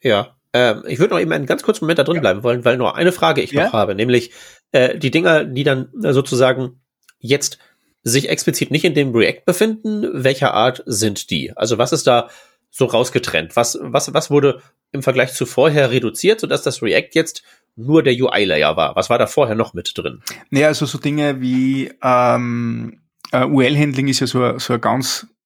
Ja, 0.02 0.36
ähm, 0.54 0.84
ich 0.88 1.00
würde 1.00 1.14
noch 1.14 1.22
eben 1.22 1.32
einen 1.32 1.46
ganz 1.46 1.64
kurzen 1.64 1.86
Moment 1.86 2.00
da 2.00 2.04
drin 2.04 2.16
ja. 2.16 2.22
bleiben 2.22 2.44
wollen, 2.44 2.66
weil 2.66 2.78
nur 2.78 2.96
eine 2.96 3.12
Frage 3.12 3.42
ich 3.42 3.52
ja? 3.52 3.66
noch 3.66 3.74
habe, 3.74 3.96
nämlich 3.96 4.32
äh, 4.72 4.98
die 4.98 5.12
Dinger, 5.12 5.44
die 5.44 5.64
dann 5.64 5.90
äh, 6.04 6.14
sozusagen 6.14 6.82
jetzt 7.20 7.60
sich 8.04 8.30
explizit 8.30 8.72
nicht 8.72 8.86
in 8.86 8.94
dem 8.94 9.14
React 9.14 9.44
befinden, 9.46 10.10
welcher 10.14 10.54
Art 10.54 10.84
sind 10.86 11.30
die? 11.30 11.56
Also 11.56 11.78
was 11.78 11.92
ist 11.92 12.08
da 12.08 12.30
so 12.72 12.86
rausgetrennt? 12.86 13.56
Was, 13.56 13.78
was, 13.82 14.14
was 14.14 14.32
wurde 14.32 14.62
im 14.92 15.04
Vergleich 15.04 15.34
zu 15.34 15.46
vorher 15.46 15.92
reduziert, 15.92 16.40
sodass 16.40 16.62
das 16.62 16.82
React 16.82 17.10
jetzt 17.14 17.44
nur 17.76 18.04
der 18.04 18.14
UI-Layer 18.14 18.76
war? 18.78 18.96
Was 18.96 19.10
war 19.10 19.18
da 19.18 19.28
vorher 19.28 19.56
noch 19.56 19.74
mit 19.74 19.98
drin? 19.98 20.22
Naja, 20.50 20.68
also 20.68 20.86
so 20.86 20.98
Dinge 20.98 21.42
wie 21.42 21.92
ähm, 22.02 23.02
uh, 23.34 23.46
UL-Handling 23.46 24.08
ist 24.08 24.22
ja 24.22 24.28
so, 24.28 24.58
so 24.60 24.74
ein 24.74 24.82
ganz 24.82 25.24
äh, 25.24 25.39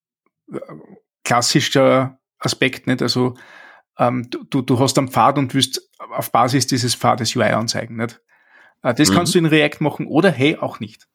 klassischer 1.23 2.19
Aspekt, 2.39 2.87
nicht? 2.87 3.01
Also 3.01 3.35
ähm, 3.97 4.29
du, 4.49 4.61
du 4.61 4.79
hast 4.79 4.97
einen 4.97 5.09
Pfad 5.09 5.37
und 5.37 5.53
willst 5.53 5.89
auf 5.99 6.31
Basis 6.31 6.67
dieses 6.67 6.95
Pfades 6.95 7.35
UI 7.35 7.49
anzeigen, 7.49 7.97
nicht? 7.97 8.21
Äh, 8.81 8.93
das 8.93 9.09
mhm. 9.09 9.15
kannst 9.15 9.35
du 9.35 9.39
in 9.39 9.45
React 9.45 9.81
machen 9.81 10.07
oder 10.07 10.31
hey, 10.31 10.57
auch 10.57 10.79
nicht 10.79 11.07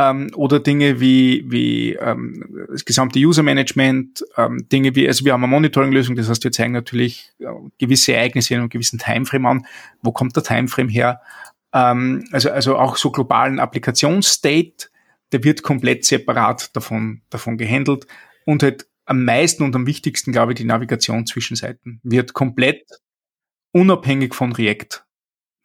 ähm, 0.00 0.30
oder 0.34 0.60
Dinge 0.60 1.00
wie, 1.00 1.44
wie 1.48 1.94
ähm, 1.94 2.66
das 2.70 2.84
gesamte 2.84 3.18
User-Management, 3.18 4.24
ähm, 4.36 4.66
Dinge 4.72 4.94
wie, 4.94 5.06
also 5.06 5.24
wir 5.24 5.32
haben 5.32 5.44
eine 5.44 5.50
Monitoring-Lösung, 5.50 6.16
das 6.16 6.28
heißt, 6.28 6.42
wir 6.42 6.52
zeigen 6.52 6.72
natürlich 6.72 7.32
äh, 7.38 7.46
gewisse 7.78 8.14
Ereignisse 8.14 8.54
in 8.54 8.60
einem 8.60 8.68
gewissen 8.70 8.98
Timeframe 8.98 9.46
an. 9.46 9.66
Wo 10.02 10.12
kommt 10.12 10.34
der 10.36 10.42
Timeframe 10.42 10.88
her? 10.88 11.20
Ähm, 11.74 12.24
also, 12.32 12.50
also 12.50 12.78
auch 12.78 12.96
so 12.96 13.10
globalen 13.10 13.58
Applikationsstate, 13.58 14.88
der 15.32 15.44
wird 15.44 15.62
komplett 15.62 16.04
separat 16.04 16.74
davon, 16.74 17.20
davon 17.30 17.58
gehandelt 17.58 18.06
und 18.44 18.62
halt 18.62 18.86
am 19.04 19.24
meisten 19.24 19.64
und 19.64 19.74
am 19.74 19.86
wichtigsten, 19.86 20.32
glaube 20.32 20.52
ich, 20.52 20.56
die 20.56 20.64
Navigation 20.64 21.26
zwischen 21.26 21.56
Seiten 21.56 22.00
wird 22.02 22.32
komplett 22.32 22.84
unabhängig 23.72 24.34
von 24.34 24.52
React 24.52 25.04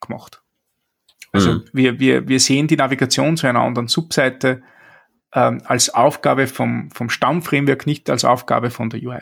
gemacht. 0.00 0.42
Also 1.32 1.52
mhm. 1.52 1.64
wir, 1.72 2.00
wir, 2.00 2.28
wir 2.28 2.40
sehen 2.40 2.66
die 2.66 2.76
Navigation 2.76 3.36
zu 3.36 3.46
einer 3.46 3.60
anderen 3.60 3.88
Subseite 3.88 4.62
ähm, 5.32 5.62
als 5.64 5.90
Aufgabe 5.90 6.46
vom, 6.46 6.90
vom 6.90 7.10
Stammframework, 7.10 7.86
nicht 7.86 8.10
als 8.10 8.24
Aufgabe 8.24 8.70
von 8.70 8.90
der 8.90 9.02
UI. 9.02 9.20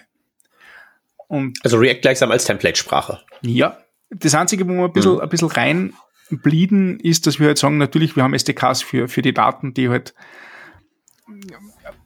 Und 1.29 1.59
also 1.65 1.79
React 1.79 2.01
gleichsam 2.01 2.31
als 2.31 2.45
Template-Sprache. 2.45 3.21
Ja. 3.43 3.79
Das 4.11 4.35
Einzige, 4.35 4.69
wo 4.69 4.73
wir 4.73 4.85
ein 4.85 4.93
bisschen, 4.93 5.15
mhm. 5.15 5.21
ein 5.21 5.29
bisschen 5.29 5.49
reinblieben, 5.49 7.01
ist, 7.01 7.27
dass 7.27 7.41
wir 7.41 7.49
halt 7.49 7.59
sagen, 7.59 7.79
natürlich, 7.79 8.17
wir 8.17 8.23
haben 8.23 8.35
SDKs 8.35 8.83
für, 8.83 9.09
für 9.09 9.23
die 9.23 9.35
Daten, 9.35 9.75
die 9.75 9.89
halt 9.89 10.15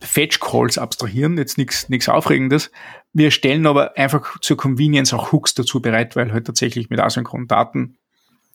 Fetch 0.00 0.40
Calls 0.40 0.78
abstrahieren, 0.78 1.38
jetzt 1.38 1.58
nichts 1.58 2.08
Aufregendes. 2.08 2.70
Wir 3.12 3.30
stellen 3.30 3.66
aber 3.66 3.96
einfach 3.96 4.38
zur 4.40 4.56
Convenience 4.56 5.12
auch 5.12 5.32
Hooks 5.32 5.54
dazu 5.54 5.80
bereit, 5.80 6.14
weil 6.14 6.32
halt 6.32 6.46
tatsächlich 6.46 6.90
mit 6.90 7.00
asynchronen 7.00 7.48
Daten 7.48 7.96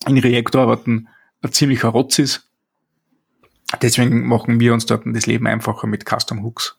in 0.08 0.18
React 0.18 0.56
arbeiten 0.58 1.08
ein 1.42 1.52
ziemlicher 1.52 1.90
Rotz 1.90 2.20
ist. 2.20 2.50
Deswegen 3.82 4.26
machen 4.28 4.60
wir 4.60 4.74
uns 4.74 4.86
dort 4.86 5.04
das 5.06 5.26
Leben 5.26 5.48
einfacher 5.48 5.88
mit 5.88 6.06
Custom 6.08 6.44
Hooks. 6.44 6.78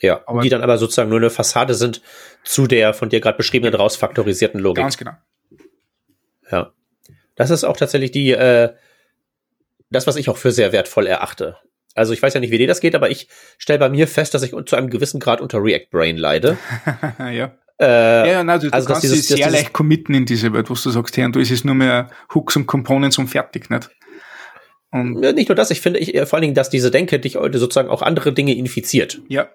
Ja, 0.00 0.22
aber 0.26 0.40
die 0.40 0.48
dann 0.48 0.62
aber 0.62 0.78
sozusagen 0.78 1.10
nur 1.10 1.18
eine 1.18 1.30
Fassade 1.30 1.74
sind 1.74 2.00
zu 2.42 2.66
der 2.66 2.94
von 2.94 3.10
dir 3.10 3.20
gerade 3.20 3.36
beschriebenen 3.36 3.74
rausfaktorisierten 3.74 4.60
Logik. 4.60 4.82
Ganz 4.82 4.96
genau. 4.96 5.12
Ja. 6.50 6.72
Das 7.34 7.50
ist 7.50 7.64
auch 7.64 7.76
tatsächlich 7.76 8.10
die, 8.10 8.30
äh, 8.30 8.72
das, 9.90 10.06
was 10.06 10.16
ich 10.16 10.28
auch 10.30 10.36
für 10.36 10.52
sehr 10.52 10.72
wertvoll 10.72 11.06
erachte. 11.06 11.58
Also 11.94 12.12
ich 12.12 12.22
weiß 12.22 12.34
ja 12.34 12.40
nicht, 12.40 12.50
wie 12.50 12.58
dir 12.58 12.66
das 12.66 12.80
geht, 12.80 12.94
aber 12.94 13.10
ich 13.10 13.28
stelle 13.58 13.78
bei 13.78 13.88
mir 13.88 14.06
fest, 14.06 14.34
dass 14.34 14.42
ich 14.42 14.54
zu 14.66 14.76
einem 14.76 14.90
gewissen 14.90 15.20
Grad 15.20 15.40
unter 15.40 15.62
React 15.62 15.88
Brain 15.90 16.16
leide. 16.16 16.56
ja. 17.18 17.56
Äh, 17.80 18.30
ja, 18.30 18.44
nein, 18.44 18.60
du, 18.60 18.68
also 18.70 18.86
du 18.86 18.92
kannst 18.92 19.04
dieses, 19.04 19.26
sehr 19.26 19.38
dieses, 19.38 19.52
leicht 19.52 19.72
committen 19.72 20.14
in 20.14 20.26
diese 20.26 20.52
Welt, 20.52 20.68
wo 20.68 20.74
du 20.74 20.90
sagst, 20.90 21.16
hey, 21.16 21.24
und 21.24 21.34
du 21.34 21.40
ist 21.40 21.50
es 21.50 21.64
nur 21.64 21.74
mehr 21.74 22.10
Hooks 22.34 22.56
und 22.56 22.66
Components 22.66 23.16
und 23.16 23.28
fertig, 23.28 23.70
nicht? 23.70 23.90
Und 24.92 25.22
ja, 25.22 25.32
nicht 25.32 25.48
nur 25.48 25.56
das, 25.56 25.70
ich 25.70 25.80
finde 25.80 25.98
ich, 25.98 26.12
vor 26.28 26.34
allen 26.34 26.42
Dingen, 26.42 26.54
dass 26.54 26.68
diese 26.68 26.90
Denke 26.90 27.18
dich 27.18 27.36
heute 27.36 27.58
sozusagen 27.58 27.88
auch 27.88 28.02
andere 28.02 28.32
Dinge 28.32 28.54
infiziert. 28.54 29.22
Ja. 29.28 29.48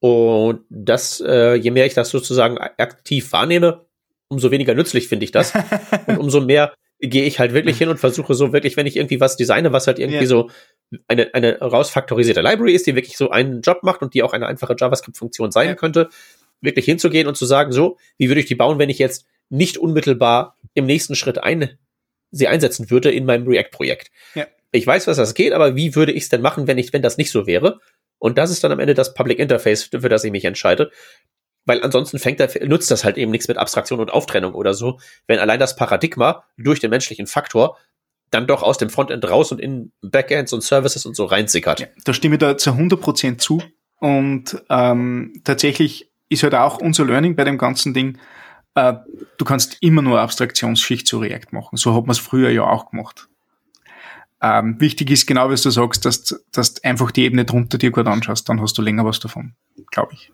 Und 0.00 0.64
das, 0.68 1.22
äh, 1.26 1.54
je 1.54 1.70
mehr 1.70 1.86
ich 1.86 1.94
das 1.94 2.10
sozusagen 2.10 2.58
aktiv 2.58 3.32
wahrnehme, 3.32 3.86
umso 4.28 4.50
weniger 4.50 4.74
nützlich 4.74 5.08
finde 5.08 5.24
ich 5.24 5.32
das. 5.32 5.52
und 6.06 6.18
umso 6.18 6.40
mehr 6.40 6.74
gehe 7.00 7.24
ich 7.24 7.38
halt 7.38 7.54
wirklich 7.54 7.78
hin 7.78 7.88
und 7.88 7.98
versuche 7.98 8.34
so 8.34 8.52
wirklich, 8.52 8.76
wenn 8.76 8.86
ich 8.86 8.96
irgendwie 8.96 9.20
was 9.20 9.36
designe, 9.36 9.72
was 9.72 9.86
halt 9.86 9.98
irgendwie 9.98 10.20
ja. 10.20 10.26
so 10.26 10.50
eine, 11.08 11.34
eine 11.34 11.58
rausfaktorisierte 11.58 12.42
Library 12.42 12.74
ist, 12.74 12.86
die 12.86 12.94
wirklich 12.94 13.16
so 13.16 13.30
einen 13.30 13.62
Job 13.62 13.82
macht 13.82 14.02
und 14.02 14.14
die 14.14 14.22
auch 14.22 14.32
eine 14.32 14.46
einfache 14.46 14.76
JavaScript-Funktion 14.78 15.50
sein 15.50 15.68
ja. 15.68 15.74
könnte, 15.74 16.08
wirklich 16.60 16.84
hinzugehen 16.84 17.26
und 17.26 17.36
zu 17.36 17.46
sagen, 17.46 17.72
so, 17.72 17.96
wie 18.18 18.28
würde 18.28 18.40
ich 18.40 18.46
die 18.46 18.54
bauen, 18.54 18.78
wenn 18.78 18.90
ich 18.90 18.98
jetzt 18.98 19.24
nicht 19.48 19.78
unmittelbar 19.78 20.56
im 20.74 20.86
nächsten 20.86 21.16
Schritt 21.16 21.38
ein, 21.38 21.78
sie 22.30 22.48
einsetzen 22.48 22.90
würde 22.90 23.10
in 23.10 23.24
meinem 23.24 23.46
React-Projekt. 23.46 24.10
Ja. 24.34 24.46
Ich 24.72 24.86
weiß, 24.86 25.06
was 25.06 25.16
das 25.16 25.34
geht, 25.34 25.52
aber 25.52 25.74
wie 25.74 25.94
würde 25.96 26.12
ich 26.12 26.24
es 26.24 26.28
denn 26.28 26.42
machen, 26.42 26.66
wenn 26.66 26.78
ich, 26.78 26.92
wenn 26.92 27.02
das 27.02 27.18
nicht 27.18 27.30
so 27.30 27.46
wäre? 27.46 27.80
Und 28.18 28.38
das 28.38 28.50
ist 28.50 28.62
dann 28.62 28.70
am 28.70 28.78
Ende 28.78 28.94
das 28.94 29.14
Public 29.14 29.38
Interface, 29.38 29.84
für 29.84 30.08
das 30.08 30.22
ich 30.24 30.30
mich 30.30 30.44
entscheide. 30.44 30.90
Weil 31.66 31.82
ansonsten 31.82 32.18
fängt 32.18 32.40
er, 32.40 32.66
nutzt 32.66 32.90
das 32.90 33.04
halt 33.04 33.16
eben 33.16 33.30
nichts 33.30 33.48
mit 33.48 33.58
Abstraktion 33.58 34.00
und 34.00 34.12
Auftrennung 34.12 34.54
oder 34.54 34.74
so, 34.74 34.98
wenn 35.26 35.38
allein 35.38 35.60
das 35.60 35.76
Paradigma 35.76 36.44
durch 36.56 36.80
den 36.80 36.90
menschlichen 36.90 37.26
Faktor 37.26 37.76
dann 38.30 38.46
doch 38.46 38.62
aus 38.62 38.78
dem 38.78 38.90
Frontend 38.90 39.28
raus 39.28 39.52
und 39.52 39.60
in 39.60 39.92
Backends 40.02 40.52
und 40.52 40.62
Services 40.62 41.04
und 41.04 41.16
so 41.16 41.24
reinsickert. 41.24 41.80
Ja, 41.80 41.86
da 42.04 42.14
stimme 42.14 42.36
ich 42.36 42.38
da 42.38 42.56
zu 42.56 42.70
100% 42.70 43.38
zu. 43.38 43.62
Und 43.98 44.62
ähm, 44.70 45.40
tatsächlich 45.44 46.10
ist 46.28 46.42
halt 46.42 46.54
auch 46.54 46.78
unser 46.78 47.04
Learning 47.04 47.36
bei 47.36 47.44
dem 47.44 47.58
ganzen 47.58 47.92
Ding. 47.92 48.18
Äh, 48.74 48.94
du 49.36 49.44
kannst 49.44 49.78
immer 49.80 50.00
nur 50.00 50.20
Abstraktionsschicht 50.20 51.06
zu 51.06 51.18
React 51.18 51.48
machen. 51.50 51.76
So 51.76 51.94
hat 51.94 52.06
man 52.06 52.12
es 52.12 52.18
früher 52.18 52.50
ja 52.50 52.62
auch 52.62 52.90
gemacht. 52.90 53.28
Ähm, 54.40 54.80
wichtig 54.80 55.10
ist 55.10 55.26
genau, 55.26 55.50
was 55.50 55.62
du 55.62 55.70
sagst, 55.70 56.06
dass, 56.06 56.24
du 56.24 56.40
einfach 56.82 57.10
die 57.10 57.24
Ebene 57.24 57.44
drunter 57.44 57.76
dir 57.76 57.90
gut 57.90 58.06
anschaust, 58.06 58.48
dann 58.48 58.60
hast 58.62 58.78
du 58.78 58.82
länger 58.82 59.04
was 59.04 59.20
davon, 59.20 59.54
glaube 59.90 60.14
ich. 60.14 60.32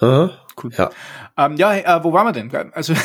Aha, 0.00 0.30
cool. 0.62 0.70
Ja, 0.76 0.90
ähm, 1.36 1.56
ja 1.56 1.74
äh, 1.74 2.04
wo 2.04 2.12
waren 2.12 2.26
wir 2.26 2.32
denn? 2.32 2.52
Also 2.72 2.94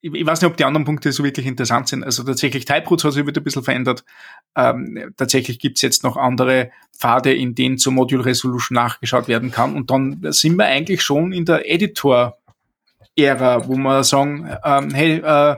ich, 0.00 0.26
weiß 0.26 0.40
nicht, 0.40 0.50
ob 0.50 0.56
die 0.56 0.64
anderen 0.64 0.84
Punkte 0.84 1.12
so 1.12 1.24
wirklich 1.24 1.46
interessant 1.46 1.88
sind. 1.88 2.04
Also 2.04 2.22
tatsächlich 2.22 2.64
Typeroots 2.66 3.04
hat 3.04 3.12
sich 3.12 3.26
wieder 3.26 3.40
ein 3.40 3.44
bisschen 3.44 3.64
verändert. 3.64 4.04
Ähm, 4.56 5.12
tatsächlich 5.16 5.58
gibt's 5.58 5.82
jetzt 5.82 6.04
noch 6.04 6.16
andere 6.16 6.70
Pfade, 6.96 7.34
in 7.34 7.54
denen 7.54 7.78
zur 7.78 7.92
Module 7.92 8.24
Resolution 8.24 8.76
nachgeschaut 8.76 9.28
werden 9.28 9.50
kann. 9.50 9.74
Und 9.74 9.90
dann 9.90 10.20
sind 10.32 10.56
wir 10.56 10.66
eigentlich 10.66 11.02
schon 11.02 11.32
in 11.32 11.44
der 11.44 11.68
Editor-Ära, 11.70 13.66
wo 13.66 13.76
wir 13.76 14.04
sagen, 14.04 14.48
ähm, 14.64 14.90
hey, 14.92 15.16
äh, 15.16 15.56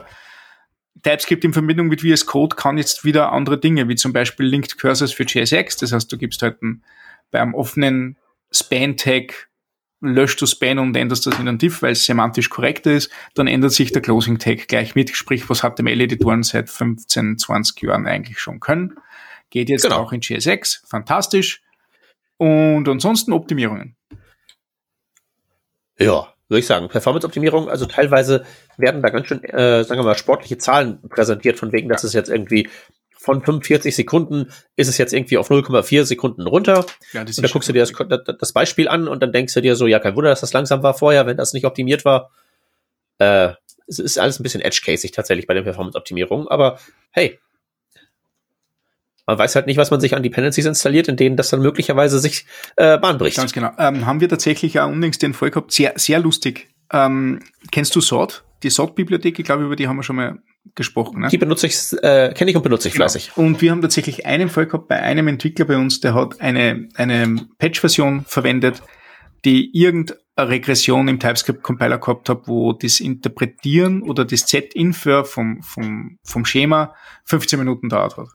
TypeScript 1.03 1.45
in 1.45 1.53
Verbindung 1.53 1.89
mit 1.89 2.01
VS 2.01 2.27
Code 2.27 2.57
kann 2.57 2.79
jetzt 2.79 3.05
wieder 3.05 3.33
andere 3.33 3.59
Dinge, 3.59 3.89
wie 3.89 3.95
zum 3.97 4.13
Beispiel 4.13 4.47
Linked 4.47 4.79
Cursors 4.79 5.13
für 5.13 5.25
JSX. 5.25 5.77
Das 5.77 5.93
heißt, 5.93 6.11
du 6.11 6.19
gibst 6.19 6.43
halt 6.43 6.63
ein, 6.63 6.83
bei 7.31 7.41
einem 7.41 7.55
offenen 7.55 8.17
Span-Tag 8.51 9.49
löscht 10.01 10.41
du 10.41 10.47
Span 10.47 10.79
und 10.79 10.97
änderst 10.97 11.27
das 11.27 11.39
in 11.39 11.49
einen 11.49 11.59
Diff, 11.59 11.83
weil 11.83 11.93
es 11.93 12.05
semantisch 12.05 12.51
korrekter 12.51 12.93
ist, 12.93 13.11
dann 13.35 13.47
ändert 13.47 13.73
sich 13.73 13.93
der 13.93 14.03
Closing 14.03 14.39
Tag 14.39 14.69
gleich 14.69 14.95
mit, 14.95 15.11
sprich, 15.11 15.49
was 15.49 15.61
HTML-Editoren 15.61 16.43
seit 16.43 16.69
15, 16.69 17.39
20 17.39 17.83
Jahren 17.83 18.07
eigentlich 18.07 18.39
schon 18.39 18.61
können. 18.61 18.99
Geht 19.51 19.69
jetzt 19.69 19.83
genau. 19.83 19.99
auch 19.99 20.13
in 20.13 20.21
JSX, 20.21 20.85
fantastisch. 20.87 21.63
Und 22.37 22.89
ansonsten 22.89 23.33
Optimierungen. 23.33 23.97
Ja, 25.99 26.35
würde 26.49 26.61
ich 26.61 26.67
sagen. 26.67 26.89
Performance-Optimierung, 26.89 27.69
also 27.69 27.87
teilweise 27.87 28.45
werden 28.77 29.03
da 29.03 29.09
ganz 29.09 29.27
schön, 29.27 29.43
äh, 29.45 29.83
sagen 29.85 30.01
wir 30.01 30.05
mal, 30.05 30.19
sportliche 30.19 30.59
Zahlen 30.59 31.01
präsentiert, 31.09 31.59
von 31.59 31.73
wegen, 31.73 31.89
dass 31.89 32.05
es 32.05 32.13
jetzt 32.13 32.29
irgendwie 32.29 32.69
von 33.27 33.43
45 33.43 33.95
Sekunden 33.95 34.53
ist 34.77 34.87
es 34.87 34.99
jetzt 34.99 35.13
irgendwie 35.13 35.37
auf 35.37 35.51
0,4 35.51 36.05
Sekunden 36.05 36.47
runter. 36.47 36.87
Ja, 37.13 37.23
und 37.23 37.43
dann 37.43 37.51
guckst 37.51 37.69
du 37.69 37.73
dir 37.73 37.85
das, 37.85 37.93
das, 38.39 38.53
Beispiel 38.53 38.89
an 38.89 39.09
und 39.09 39.21
dann 39.21 39.33
denkst 39.33 39.53
du 39.53 39.61
dir 39.61 39.75
so, 39.75 39.89
ja, 39.89 39.99
kein 39.99 40.15
Wunder, 40.15 40.31
dass 40.31 40.41
das 40.41 40.53
langsam 40.53 40.85
war 40.85 40.95
vorher, 40.95 41.27
wenn 41.27 41.37
das 41.37 41.53
nicht 41.53 41.67
optimiert 41.67 42.05
war. 42.05 42.31
Äh, 43.19 43.55
es 43.89 43.99
ist 43.99 44.19
alles 44.19 44.39
ein 44.39 44.45
bisschen 44.45 44.61
edge-casig 44.61 45.11
tatsächlich 45.11 45.49
bei 45.49 45.55
den 45.55 45.65
Performance-Optimierungen, 45.65 46.47
aber 46.47 46.79
hey, 47.11 47.39
man 49.27 49.39
weiß 49.39 49.57
halt 49.57 49.67
nicht, 49.67 49.77
was 49.77 49.91
man 49.91 50.01
sich 50.01 50.15
an 50.15 50.23
Dependencies 50.23 50.67
installiert, 50.67 51.09
in 51.09 51.17
denen 51.17 51.37
das 51.37 51.51
dann 51.51 51.61
möglicherweise 51.61 52.21
sich 52.21 52.47
äh, 52.77 52.97
Bahn 52.97 53.19
bricht. 53.19 53.39
Ganz 53.39 53.53
genau. 53.53 53.73
Ähm, 53.77 54.07
haben 54.07 54.21
wir 54.21 54.29
tatsächlich 54.29 54.79
auch 54.79 54.89
unlängst 54.89 55.21
den 55.21 55.35
Fall 55.35 55.51
gehabt, 55.51 55.73
sehr, 55.73 55.95
sehr 55.97 56.21
lustig. 56.21 56.69
Ähm, 56.93 57.41
kennst 57.73 57.97
du 57.97 58.01
SORT? 58.01 58.45
Die 58.63 58.71
SORT-Bibliothek, 58.71 59.37
ich 59.41 59.45
glaube, 59.45 59.65
über 59.65 59.75
die 59.75 59.89
haben 59.89 59.97
wir 59.97 60.05
schon 60.05 60.17
mal 60.17 60.39
gesprochen. 60.75 61.21
Ne? 61.21 61.29
Die 61.29 61.39
benutze 61.39 61.67
ich, 61.67 61.93
äh, 62.03 62.33
kenne 62.35 62.51
ich 62.51 62.57
und 62.57 62.63
benutze 62.63 62.89
ich 62.89 62.95
genau. 62.95 63.05
fleißig. 63.05 63.37
Und 63.37 63.61
wir 63.63 63.71
haben 63.71 63.83
tatsächlich 63.83 64.27
einen 64.27 64.49
Fall 64.49 64.67
gehabt 64.67 64.89
bei 64.89 65.01
einem 65.01 65.29
Entwickler 65.29 65.65
bei 65.65 65.77
uns, 65.77 66.01
der 66.01 66.15
hat 66.15 66.41
eine, 66.41 66.89
eine 66.95 67.47
Patch-Version 67.59 68.25
verwendet, 68.27 68.83
die 69.45 69.71
irgendeine 69.77 70.19
Regression 70.39 71.09
im 71.09 71.21
TypeScript-Compiler 71.21 71.99
gehabt 71.99 72.29
hat, 72.29 72.49
wo 72.49 72.73
das 72.73 73.01
Interpretieren 73.01 74.03
oder 74.03 74.25
das 74.25 74.47
Z-Infer 74.47 75.25
vom, 75.25 75.63
vom, 75.63 76.19
vom 76.25 76.45
Schema 76.45 76.95
15 77.25 77.59
Minuten 77.59 77.89
dauert 77.89 78.17
hat. 78.17 78.29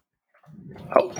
Oh. 0.95 1.11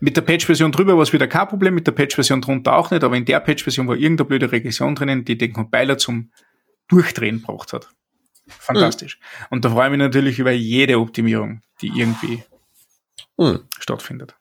Mit 0.00 0.16
der 0.16 0.22
Patch-Version 0.22 0.70
drüber 0.70 0.94
war 0.94 1.02
es 1.02 1.12
wieder 1.12 1.26
kein 1.26 1.48
Problem, 1.48 1.74
mit 1.74 1.86
der 1.86 1.92
Patch-Version 1.92 2.40
drunter 2.40 2.76
auch 2.76 2.90
nicht, 2.90 3.02
aber 3.02 3.16
in 3.16 3.24
der 3.24 3.40
Patch-Version 3.40 3.88
war 3.88 3.96
irgendeine 3.96 4.28
blöde 4.28 4.52
Regression 4.52 4.94
drinnen, 4.94 5.24
die 5.24 5.36
den 5.36 5.52
Compiler 5.52 5.98
zum 5.98 6.30
Durchdrehen 6.86 7.42
braucht 7.42 7.72
hat. 7.72 7.88
Fantastisch. 8.48 9.18
Mhm. 9.18 9.46
Und 9.50 9.64
da 9.64 9.70
freue 9.70 9.86
ich 9.86 9.90
mich 9.92 9.98
natürlich 9.98 10.38
über 10.38 10.50
jede 10.50 10.98
Optimierung, 10.98 11.62
die 11.80 11.92
irgendwie 11.94 12.42
mhm. 13.36 13.60
stattfindet. 13.78 14.34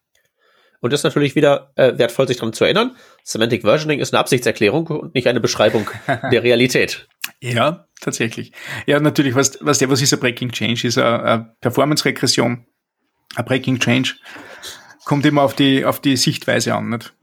Und 0.79 0.93
das 0.93 0.99
ist 0.99 1.05
natürlich 1.05 1.35
wieder 1.35 1.71
äh, 1.75 1.97
wertvoll, 1.97 2.27
sich 2.27 2.37
daran 2.37 2.53
zu 2.53 2.63
erinnern. 2.63 2.95
Semantic 3.23 3.63
Versioning 3.63 3.99
ist 3.99 4.13
eine 4.13 4.19
Absichtserklärung 4.19 4.87
und 4.87 5.15
nicht 5.15 5.27
eine 5.27 5.39
Beschreibung 5.39 5.89
der 6.31 6.43
Realität. 6.43 7.07
Ja, 7.41 7.87
tatsächlich. 7.99 8.51
Ja, 8.85 8.99
natürlich, 8.99 9.35
was, 9.35 9.57
was 9.61 9.87
was 9.87 10.01
ist 10.01 10.13
ein 10.13 10.19
Breaking 10.19 10.51
Change? 10.51 10.87
Ist 10.87 10.97
eine, 10.97 11.23
eine 11.23 11.55
Performance-Regression, 11.61 12.65
ein 13.35 13.45
Breaking 13.45 13.79
Change 13.79 14.15
kommt 15.07 15.25
immer 15.25 15.41
auf 15.41 15.55
die, 15.55 15.85
auf 15.85 15.99
die 16.01 16.17
Sichtweise 16.17 16.75
an. 16.75 16.89
Nicht? 16.89 17.13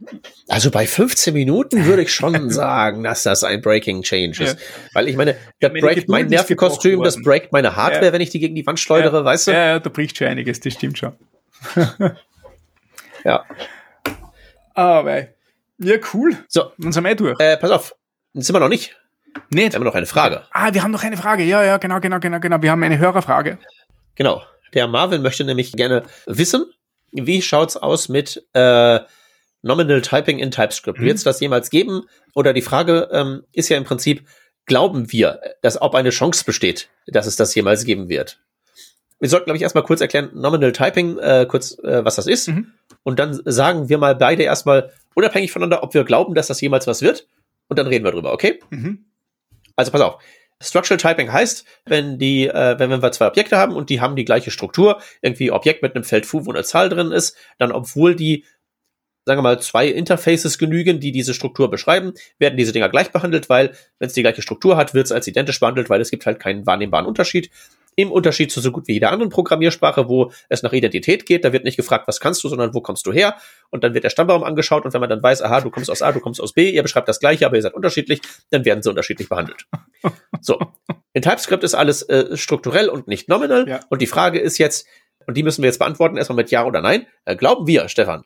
Also 0.48 0.70
bei 0.70 0.86
15 0.86 1.34
Minuten 1.34 1.84
würde 1.84 2.02
ich 2.02 2.12
schon 2.12 2.50
sagen, 2.50 3.04
dass 3.04 3.22
das 3.22 3.44
ein 3.44 3.60
Breaking 3.60 4.02
Change 4.02 4.42
ist. 4.42 4.58
Ja. 4.58 4.66
Weil 4.94 5.08
ich 5.08 5.16
meine, 5.16 5.36
das 5.60 5.70
meine 5.70 5.80
breakt 5.80 6.08
mein 6.08 6.26
Nervenkostüm, 6.26 7.02
das 7.02 7.22
breakt 7.22 7.52
meine 7.52 7.76
Hardware, 7.76 8.06
ja. 8.06 8.12
wenn 8.12 8.22
ich 8.22 8.30
die 8.30 8.40
gegen 8.40 8.54
die 8.54 8.66
Wand 8.66 8.80
schleudere, 8.80 9.18
ja. 9.18 9.24
weißt 9.24 9.46
du? 9.46 9.52
Ja, 9.52 9.66
ja, 9.66 9.78
da 9.78 9.90
bricht 9.90 10.16
schon 10.16 10.26
einiges, 10.26 10.60
das 10.60 10.72
stimmt 10.72 10.98
schon. 10.98 11.12
ja. 13.24 13.44
Aber, 14.74 15.18
ja, 15.78 15.96
cool. 16.14 16.36
So. 16.48 16.72
Dann 16.78 16.90
sind 16.90 17.04
wir 17.04 17.14
durch. 17.14 17.38
Äh, 17.38 17.58
pass 17.58 17.70
auf, 17.70 17.94
sind 18.32 18.54
wir 18.54 18.60
noch 18.60 18.68
nicht. 18.68 18.96
Nee. 19.50 19.70
Wir 19.70 19.74
haben 19.74 19.84
noch 19.84 19.94
eine 19.94 20.06
Frage. 20.06 20.42
Ah, 20.52 20.72
wir 20.72 20.82
haben 20.82 20.90
noch 20.90 21.02
eine 21.02 21.16
Frage. 21.16 21.44
Ja, 21.44 21.62
ja, 21.62 21.76
genau, 21.76 22.00
genau, 22.00 22.18
genau, 22.18 22.40
genau. 22.40 22.62
Wir 22.62 22.70
haben 22.70 22.82
eine 22.82 22.98
Hörerfrage. 22.98 23.58
Genau. 24.14 24.42
Der 24.72 24.88
Marvin 24.88 25.22
möchte 25.22 25.44
nämlich 25.44 25.72
gerne 25.72 26.04
wissen, 26.26 26.66
wie 27.14 27.42
schaut's 27.42 27.76
aus 27.76 28.08
mit 28.08 28.44
äh, 28.52 29.00
Nominal 29.62 30.02
Typing 30.02 30.38
in 30.38 30.50
TypeScript? 30.50 31.00
Mhm. 31.00 31.04
Wird 31.04 31.16
es 31.16 31.24
das 31.24 31.40
jemals 31.40 31.70
geben? 31.70 32.02
Oder 32.34 32.52
die 32.52 32.62
Frage 32.62 33.08
ähm, 33.12 33.44
ist 33.52 33.68
ja 33.68 33.76
im 33.76 33.84
Prinzip, 33.84 34.26
glauben 34.66 35.10
wir, 35.12 35.40
dass 35.62 35.80
ob 35.80 35.94
eine 35.94 36.10
Chance 36.10 36.44
besteht, 36.44 36.88
dass 37.06 37.26
es 37.26 37.36
das 37.36 37.54
jemals 37.54 37.84
geben 37.84 38.08
wird? 38.08 38.40
Wir 39.20 39.28
sollten, 39.28 39.46
glaube 39.46 39.56
ich, 39.56 39.62
erstmal 39.62 39.84
kurz 39.84 40.00
erklären, 40.00 40.30
Nominal 40.34 40.72
Typing, 40.72 41.18
äh, 41.18 41.46
kurz, 41.48 41.78
äh, 41.78 42.04
was 42.04 42.16
das 42.16 42.26
ist. 42.26 42.48
Mhm. 42.48 42.72
Und 43.04 43.18
dann 43.18 43.40
sagen 43.44 43.88
wir 43.88 43.98
mal 43.98 44.14
beide 44.16 44.42
erstmal 44.42 44.92
unabhängig 45.14 45.52
voneinander, 45.52 45.82
ob 45.82 45.94
wir 45.94 46.04
glauben, 46.04 46.34
dass 46.34 46.48
das 46.48 46.60
jemals 46.60 46.86
was 46.86 47.00
wird. 47.00 47.28
Und 47.68 47.78
dann 47.78 47.86
reden 47.86 48.04
wir 48.04 48.12
drüber, 48.12 48.32
okay? 48.32 48.60
Mhm. 48.70 49.06
Also 49.76 49.90
pass 49.92 50.00
auf. 50.00 50.22
Structural 50.64 50.98
Typing 50.98 51.32
heißt, 51.32 51.64
wenn 51.86 52.18
die, 52.18 52.48
äh, 52.48 52.78
wenn 52.78 52.90
wir 52.90 53.12
zwei 53.12 53.26
Objekte 53.26 53.56
haben 53.56 53.74
und 53.74 53.90
die 53.90 54.00
haben 54.00 54.16
die 54.16 54.24
gleiche 54.24 54.50
Struktur, 54.50 55.00
irgendwie 55.22 55.50
Objekt 55.50 55.82
mit 55.82 55.94
einem 55.94 56.04
Feld 56.04 56.26
foo, 56.26 56.46
wo 56.46 56.52
eine 56.52 56.64
Zahl 56.64 56.88
drin 56.88 57.12
ist, 57.12 57.36
dann 57.58 57.72
obwohl 57.72 58.14
die 58.14 58.44
sagen 59.26 59.38
wir 59.38 59.42
mal, 59.42 59.60
zwei 59.60 59.88
Interfaces 59.88 60.58
genügen, 60.58 61.00
die 61.00 61.12
diese 61.12 61.34
Struktur 61.34 61.70
beschreiben, 61.70 62.12
werden 62.38 62.56
diese 62.56 62.72
Dinger 62.72 62.90
gleich 62.90 63.10
behandelt, 63.10 63.48
weil 63.48 63.74
wenn 63.98 64.08
es 64.08 64.12
die 64.12 64.22
gleiche 64.22 64.42
Struktur 64.42 64.76
hat, 64.76 64.92
wird 64.92 65.06
es 65.06 65.12
als 65.12 65.26
identisch 65.26 65.60
behandelt, 65.60 65.88
weil 65.88 66.00
es 66.00 66.10
gibt 66.10 66.26
halt 66.26 66.40
keinen 66.40 66.66
wahrnehmbaren 66.66 67.06
Unterschied. 67.06 67.50
Im 67.96 68.10
Unterschied 68.10 68.50
zu 68.50 68.60
so 68.60 68.72
gut 68.72 68.88
wie 68.88 68.94
jeder 68.94 69.10
anderen 69.12 69.30
Programmiersprache, 69.30 70.08
wo 70.08 70.32
es 70.48 70.62
nach 70.62 70.72
Identität 70.72 71.26
geht, 71.26 71.44
da 71.44 71.52
wird 71.52 71.64
nicht 71.64 71.76
gefragt, 71.76 72.08
was 72.08 72.20
kannst 72.20 72.42
du, 72.44 72.48
sondern 72.48 72.74
wo 72.74 72.80
kommst 72.80 73.06
du 73.06 73.12
her? 73.12 73.36
Und 73.70 73.84
dann 73.84 73.94
wird 73.94 74.04
der 74.04 74.10
Stammbaum 74.10 74.44
angeschaut 74.44 74.84
und 74.84 74.92
wenn 74.92 75.00
man 75.00 75.10
dann 75.10 75.22
weiß, 75.22 75.42
aha, 75.42 75.60
du 75.60 75.70
kommst 75.70 75.90
aus 75.90 76.02
A, 76.02 76.12
du 76.12 76.20
kommst 76.20 76.40
aus 76.40 76.52
B, 76.52 76.70
ihr 76.70 76.82
beschreibt 76.82 77.08
das 77.08 77.20
gleiche, 77.20 77.46
aber 77.46 77.56
ihr 77.56 77.62
seid 77.62 77.74
unterschiedlich, 77.74 78.20
dann 78.50 78.64
werden 78.64 78.82
sie 78.82 78.90
unterschiedlich 78.90 79.28
behandelt. 79.28 79.66
So. 80.40 80.58
In 81.12 81.22
TypeScript 81.22 81.64
ist 81.64 81.74
alles 81.74 82.02
äh, 82.02 82.36
strukturell 82.36 82.88
und 82.88 83.08
nicht 83.08 83.28
nominal. 83.28 83.68
Ja. 83.68 83.80
Und 83.88 84.02
die 84.02 84.06
Frage 84.06 84.38
ist 84.40 84.58
jetzt, 84.58 84.86
und 85.26 85.36
die 85.36 85.42
müssen 85.42 85.62
wir 85.62 85.68
jetzt 85.68 85.78
beantworten, 85.78 86.16
erstmal 86.16 86.36
mit 86.36 86.50
Ja 86.50 86.66
oder 86.66 86.82
Nein. 86.82 87.06
Äh, 87.24 87.36
glauben 87.36 87.66
wir, 87.66 87.88
Stefan, 87.88 88.24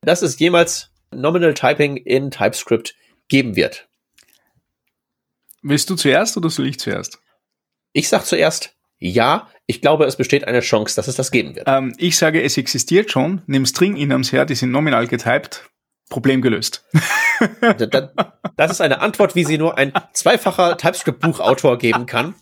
dass 0.00 0.22
es 0.22 0.38
jemals 0.38 0.90
Nominal 1.12 1.54
Typing 1.54 1.96
in 1.96 2.30
TypeScript 2.30 2.94
geben 3.28 3.56
wird? 3.56 3.88
Willst 5.62 5.90
du 5.90 5.96
zuerst 5.96 6.36
oder 6.36 6.50
soll 6.50 6.66
ich 6.66 6.78
zuerst? 6.78 7.18
Ich 7.92 8.08
sag 8.08 8.24
zuerst 8.24 8.76
ja, 9.00 9.48
ich 9.66 9.80
glaube, 9.80 10.04
es 10.04 10.16
besteht 10.16 10.46
eine 10.46 10.60
Chance, 10.60 10.94
dass 10.94 11.08
es 11.08 11.16
das 11.16 11.30
geben 11.30 11.56
wird. 11.56 11.66
Ähm, 11.66 11.94
ich 11.96 12.18
sage, 12.18 12.42
es 12.42 12.56
existiert 12.58 13.10
schon. 13.10 13.42
Nimm 13.46 13.64
String-Enums 13.64 14.30
her, 14.30 14.44
die 14.44 14.54
sind 14.54 14.70
nominal 14.70 15.06
getyped. 15.06 15.68
Problem 16.10 16.42
gelöst. 16.42 16.84
das 18.56 18.70
ist 18.70 18.80
eine 18.80 19.00
Antwort, 19.00 19.36
wie 19.36 19.44
sie 19.44 19.58
nur 19.58 19.78
ein 19.78 19.92
zweifacher 20.12 20.76
TypeScript-Buchautor 20.76 21.78
geben 21.78 22.04
kann. 22.04 22.34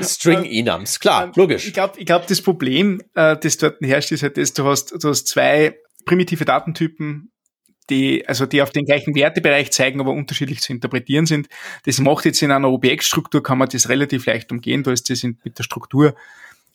String-Enums, 0.00 1.00
klar, 1.00 1.24
ähm, 1.24 1.32
logisch. 1.34 1.66
Ich 1.66 1.72
glaube, 1.72 1.98
ich 1.98 2.06
glaub, 2.06 2.26
das 2.26 2.40
Problem, 2.40 3.00
äh, 3.14 3.36
das 3.36 3.56
dort 3.56 3.80
herrscht, 3.80 4.12
ist 4.12 4.22
halt, 4.22 4.36
dass 4.36 4.52
du 4.52 4.64
hast, 4.64 4.92
du 4.92 5.08
hast 5.08 5.26
zwei 5.26 5.78
primitive 6.04 6.44
Datentypen, 6.44 7.31
die, 7.92 8.26
also 8.26 8.46
die 8.46 8.62
auf 8.62 8.70
den 8.70 8.86
gleichen 8.86 9.14
Wertebereich 9.14 9.70
zeigen, 9.70 10.00
aber 10.00 10.12
unterschiedlich 10.12 10.60
zu 10.60 10.72
interpretieren 10.72 11.26
sind. 11.26 11.48
Das 11.84 12.00
macht 12.00 12.24
jetzt 12.24 12.42
in 12.42 12.50
einer 12.50 12.70
Objektstruktur, 12.70 13.42
kann 13.42 13.58
man 13.58 13.68
das 13.68 13.88
relativ 13.90 14.24
leicht 14.26 14.50
umgehen, 14.50 14.82
da 14.82 14.92
ist 14.92 15.10
das 15.10 15.22
mit 15.22 15.58
der 15.58 15.62
Struktur 15.62 16.14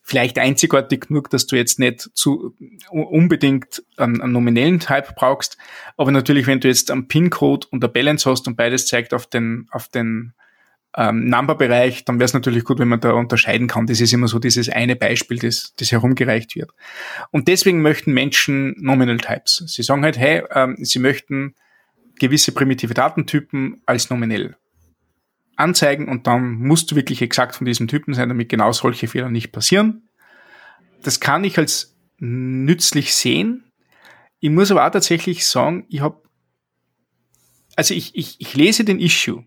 vielleicht 0.04 0.40
einzigartig 0.40 1.08
genug, 1.08 1.30
dass 1.32 1.48
du 1.48 1.58
jetzt 1.58 1.80
nicht 1.80 2.10
zu 2.14 2.56
unbedingt 2.90 3.84
einen, 3.98 4.22
einen 4.22 4.32
nominellen 4.32 4.80
Type 4.80 5.14
brauchst. 5.18 5.58
Aber 5.98 6.12
natürlich, 6.12 6.48
wenn 6.48 6.62
du 6.62 6.70
jetzt 6.70 6.92
einen 6.92 7.10
PIN-Code 7.10 7.68
und 7.72 7.84
eine 7.84 7.92
Balance 7.92 8.30
hast 8.30 8.48
und 8.48 8.56
beides 8.56 8.88
zeigt 8.88 9.14
auf 9.14 9.28
den, 9.28 9.68
auf 9.70 9.90
den 9.90 10.34
ähm, 10.98 11.30
Number-Bereich, 11.30 12.06
dann 12.06 12.18
wäre 12.18 12.26
es 12.26 12.34
natürlich 12.34 12.64
gut, 12.64 12.80
wenn 12.80 12.88
man 12.88 13.00
da 13.00 13.12
unterscheiden 13.14 13.68
kann. 13.68 13.86
Das 13.86 14.02
ist 14.02 14.12
immer 14.12 14.28
so 14.28 14.40
dieses 14.40 14.68
eine 14.68 14.96
Beispiel, 14.96 15.38
das, 15.38 15.74
das 15.78 15.92
herumgereicht 15.92 16.56
wird. 16.56 16.72
Und 17.32 17.48
deswegen 17.48 17.84
möchten 17.84 18.14
Menschen 18.14 18.76
Nominal 18.80 19.18
Types. 19.18 19.64
Sie 19.68 19.84
sagen 19.84 20.04
halt, 20.04 20.18
hey, 20.18 20.44
ähm, 20.52 20.76
sie 20.82 20.98
möchten 20.98 21.54
gewisse 22.20 22.52
primitive 22.52 22.96
Datentypen 22.96 23.82
als 23.86 24.10
nominell 24.10 24.58
anzeigen 25.56 26.08
und 26.08 26.26
dann 26.26 26.56
musst 26.56 26.92
du 26.92 26.96
wirklich 26.96 27.22
exakt 27.22 27.56
von 27.56 27.66
diesem 27.66 27.88
Typen 27.88 28.16
sein, 28.16 28.30
damit 28.30 28.50
genau 28.50 28.72
solche 28.72 29.08
Fehler 29.08 29.30
nicht 29.30 29.52
passieren. 29.52 30.10
Das 31.04 31.20
kann 31.20 31.44
ich 31.44 31.60
als 31.60 31.96
nützlich 32.18 33.14
sehen. 33.14 33.72
Ich 34.40 34.50
muss 34.50 34.72
aber 34.72 34.86
auch 34.86 34.92
tatsächlich 34.92 35.46
sagen, 35.48 35.86
ich 35.90 36.02
habe, 36.02 36.22
also 37.76 37.94
ich, 37.94 38.16
ich, 38.16 38.36
ich 38.40 38.56
lese 38.56 38.84
den 38.84 39.00
Issue 39.00 39.46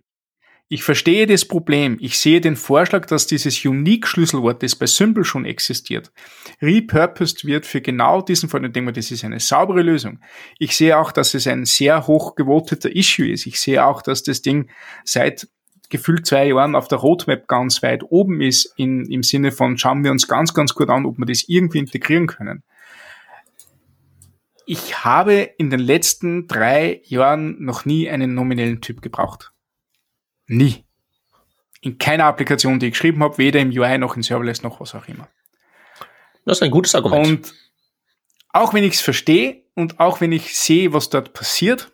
ich 0.72 0.84
verstehe 0.84 1.26
das 1.26 1.44
Problem. 1.44 1.96
Ich 2.00 2.16
sehe 2.16 2.40
den 2.40 2.54
Vorschlag, 2.54 3.04
dass 3.06 3.26
dieses 3.26 3.64
Unique-Schlüsselwort, 3.64 4.62
das 4.62 4.76
bei 4.76 4.86
Symbol 4.86 5.24
schon 5.24 5.44
existiert, 5.44 6.12
repurposed 6.62 7.44
wird 7.44 7.66
für 7.66 7.80
genau 7.80 8.22
diesen 8.22 8.48
Fall. 8.48 8.64
Und 8.64 8.76
denke 8.76 8.86
mir, 8.86 8.92
das 8.92 9.10
ist 9.10 9.24
eine 9.24 9.40
saubere 9.40 9.82
Lösung. 9.82 10.20
Ich 10.60 10.76
sehe 10.76 10.96
auch, 10.96 11.10
dass 11.10 11.34
es 11.34 11.48
ein 11.48 11.64
sehr 11.64 12.06
hoch 12.06 12.36
gewoteter 12.36 12.94
Issue 12.94 13.28
ist. 13.28 13.46
Ich 13.46 13.58
sehe 13.58 13.84
auch, 13.84 14.00
dass 14.00 14.22
das 14.22 14.42
Ding 14.42 14.70
seit 15.02 15.48
gefühlt 15.88 16.24
zwei 16.24 16.46
Jahren 16.46 16.76
auf 16.76 16.86
der 16.86 16.98
Roadmap 16.98 17.48
ganz 17.48 17.82
weit 17.82 18.04
oben 18.08 18.40
ist, 18.40 18.72
in, 18.76 19.06
im 19.06 19.24
Sinne 19.24 19.50
von 19.50 19.76
schauen 19.76 20.04
wir 20.04 20.12
uns 20.12 20.28
ganz, 20.28 20.54
ganz 20.54 20.74
gut 20.74 20.88
an, 20.88 21.04
ob 21.04 21.18
wir 21.18 21.26
das 21.26 21.48
irgendwie 21.48 21.78
integrieren 21.78 22.28
können. 22.28 22.62
Ich 24.66 25.04
habe 25.04 25.50
in 25.58 25.68
den 25.68 25.80
letzten 25.80 26.46
drei 26.46 27.00
Jahren 27.06 27.60
noch 27.60 27.86
nie 27.86 28.08
einen 28.08 28.34
nominellen 28.34 28.80
Typ 28.80 29.02
gebraucht. 29.02 29.50
Nie. 30.51 30.84
In 31.80 31.96
keiner 31.98 32.24
Applikation, 32.24 32.80
die 32.80 32.86
ich 32.86 32.94
geschrieben 32.94 33.22
habe, 33.22 33.38
weder 33.38 33.61
im 33.61 33.70
UI 33.70 33.98
noch 33.98 34.16
in 34.16 34.22
Serverless 34.22 34.62
noch 34.62 34.80
was 34.80 34.96
auch 34.96 35.07
immer. 35.07 35.28
Das 36.44 36.59
ist 36.59 36.62
ein 36.62 36.72
gutes 36.72 36.94
Argument. 36.96 37.22
Und 37.22 37.55
auch 38.48 38.74
wenn 38.74 38.82
ich 38.82 38.94
es 38.94 39.01
verstehe 39.01 39.62
und 39.74 40.01
auch 40.01 40.20
wenn 40.20 40.32
ich 40.32 40.59
sehe, 40.59 40.92
was 40.92 41.09
dort 41.09 41.34
passiert, 41.34 41.92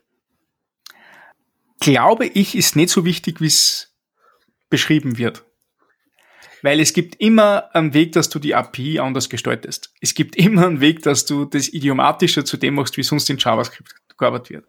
glaube 1.81 2.27
ich, 2.27 2.55
ist 2.57 2.77
nicht 2.77 2.89
so 2.89 3.05
wichtig, 3.05 3.43
wie 3.43 3.47
es 3.47 3.95
beschrieben 4.71 5.19
wird. 5.19 5.45
Weil 6.63 6.81
es 6.81 6.95
gibt 6.95 7.17
immer 7.17 7.75
einen 7.75 7.93
Weg, 7.93 8.13
dass 8.13 8.31
du 8.31 8.39
die 8.39 8.55
API 8.55 9.01
anders 9.01 9.29
gestaltest. 9.29 9.93
Es 10.01 10.15
gibt 10.15 10.35
immer 10.35 10.67
einen 10.67 10.81
Weg, 10.81 11.03
dass 11.03 11.27
du 11.27 11.45
das 11.45 11.69
idiomatischer 11.69 12.47
zu 12.47 12.57
dem 12.57 12.77
machst, 12.77 12.97
wie 12.97 13.03
sonst 13.03 13.29
in 13.29 13.37
JavaScript 13.37 13.95
gearbeitet 14.19 14.51
wird. 14.51 14.65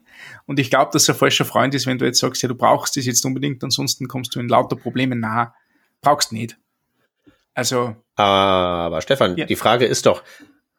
Und 0.45 0.59
ich 0.59 0.69
glaube, 0.69 0.91
dass 0.93 1.03
es 1.03 1.09
ein 1.09 1.15
falscher 1.15 1.45
Freund 1.45 1.73
ist, 1.75 1.85
wenn 1.85 1.97
du 1.97 2.05
jetzt 2.05 2.19
sagst, 2.19 2.41
ja, 2.41 2.49
du 2.49 2.55
brauchst 2.55 2.97
das 2.97 3.05
jetzt 3.05 3.25
unbedingt, 3.25 3.63
ansonsten 3.63 4.07
kommst 4.07 4.35
du 4.35 4.39
in 4.39 4.47
lauter 4.47 4.75
Probleme 4.75 5.15
nahe. 5.15 5.53
Brauchst 6.01 6.31
nicht. 6.31 6.57
Also. 7.53 7.95
Aber 8.15 9.01
Stefan, 9.01 9.37
ja. 9.37 9.45
die 9.45 9.55
Frage 9.55 9.85
ist 9.85 10.05
doch, 10.05 10.23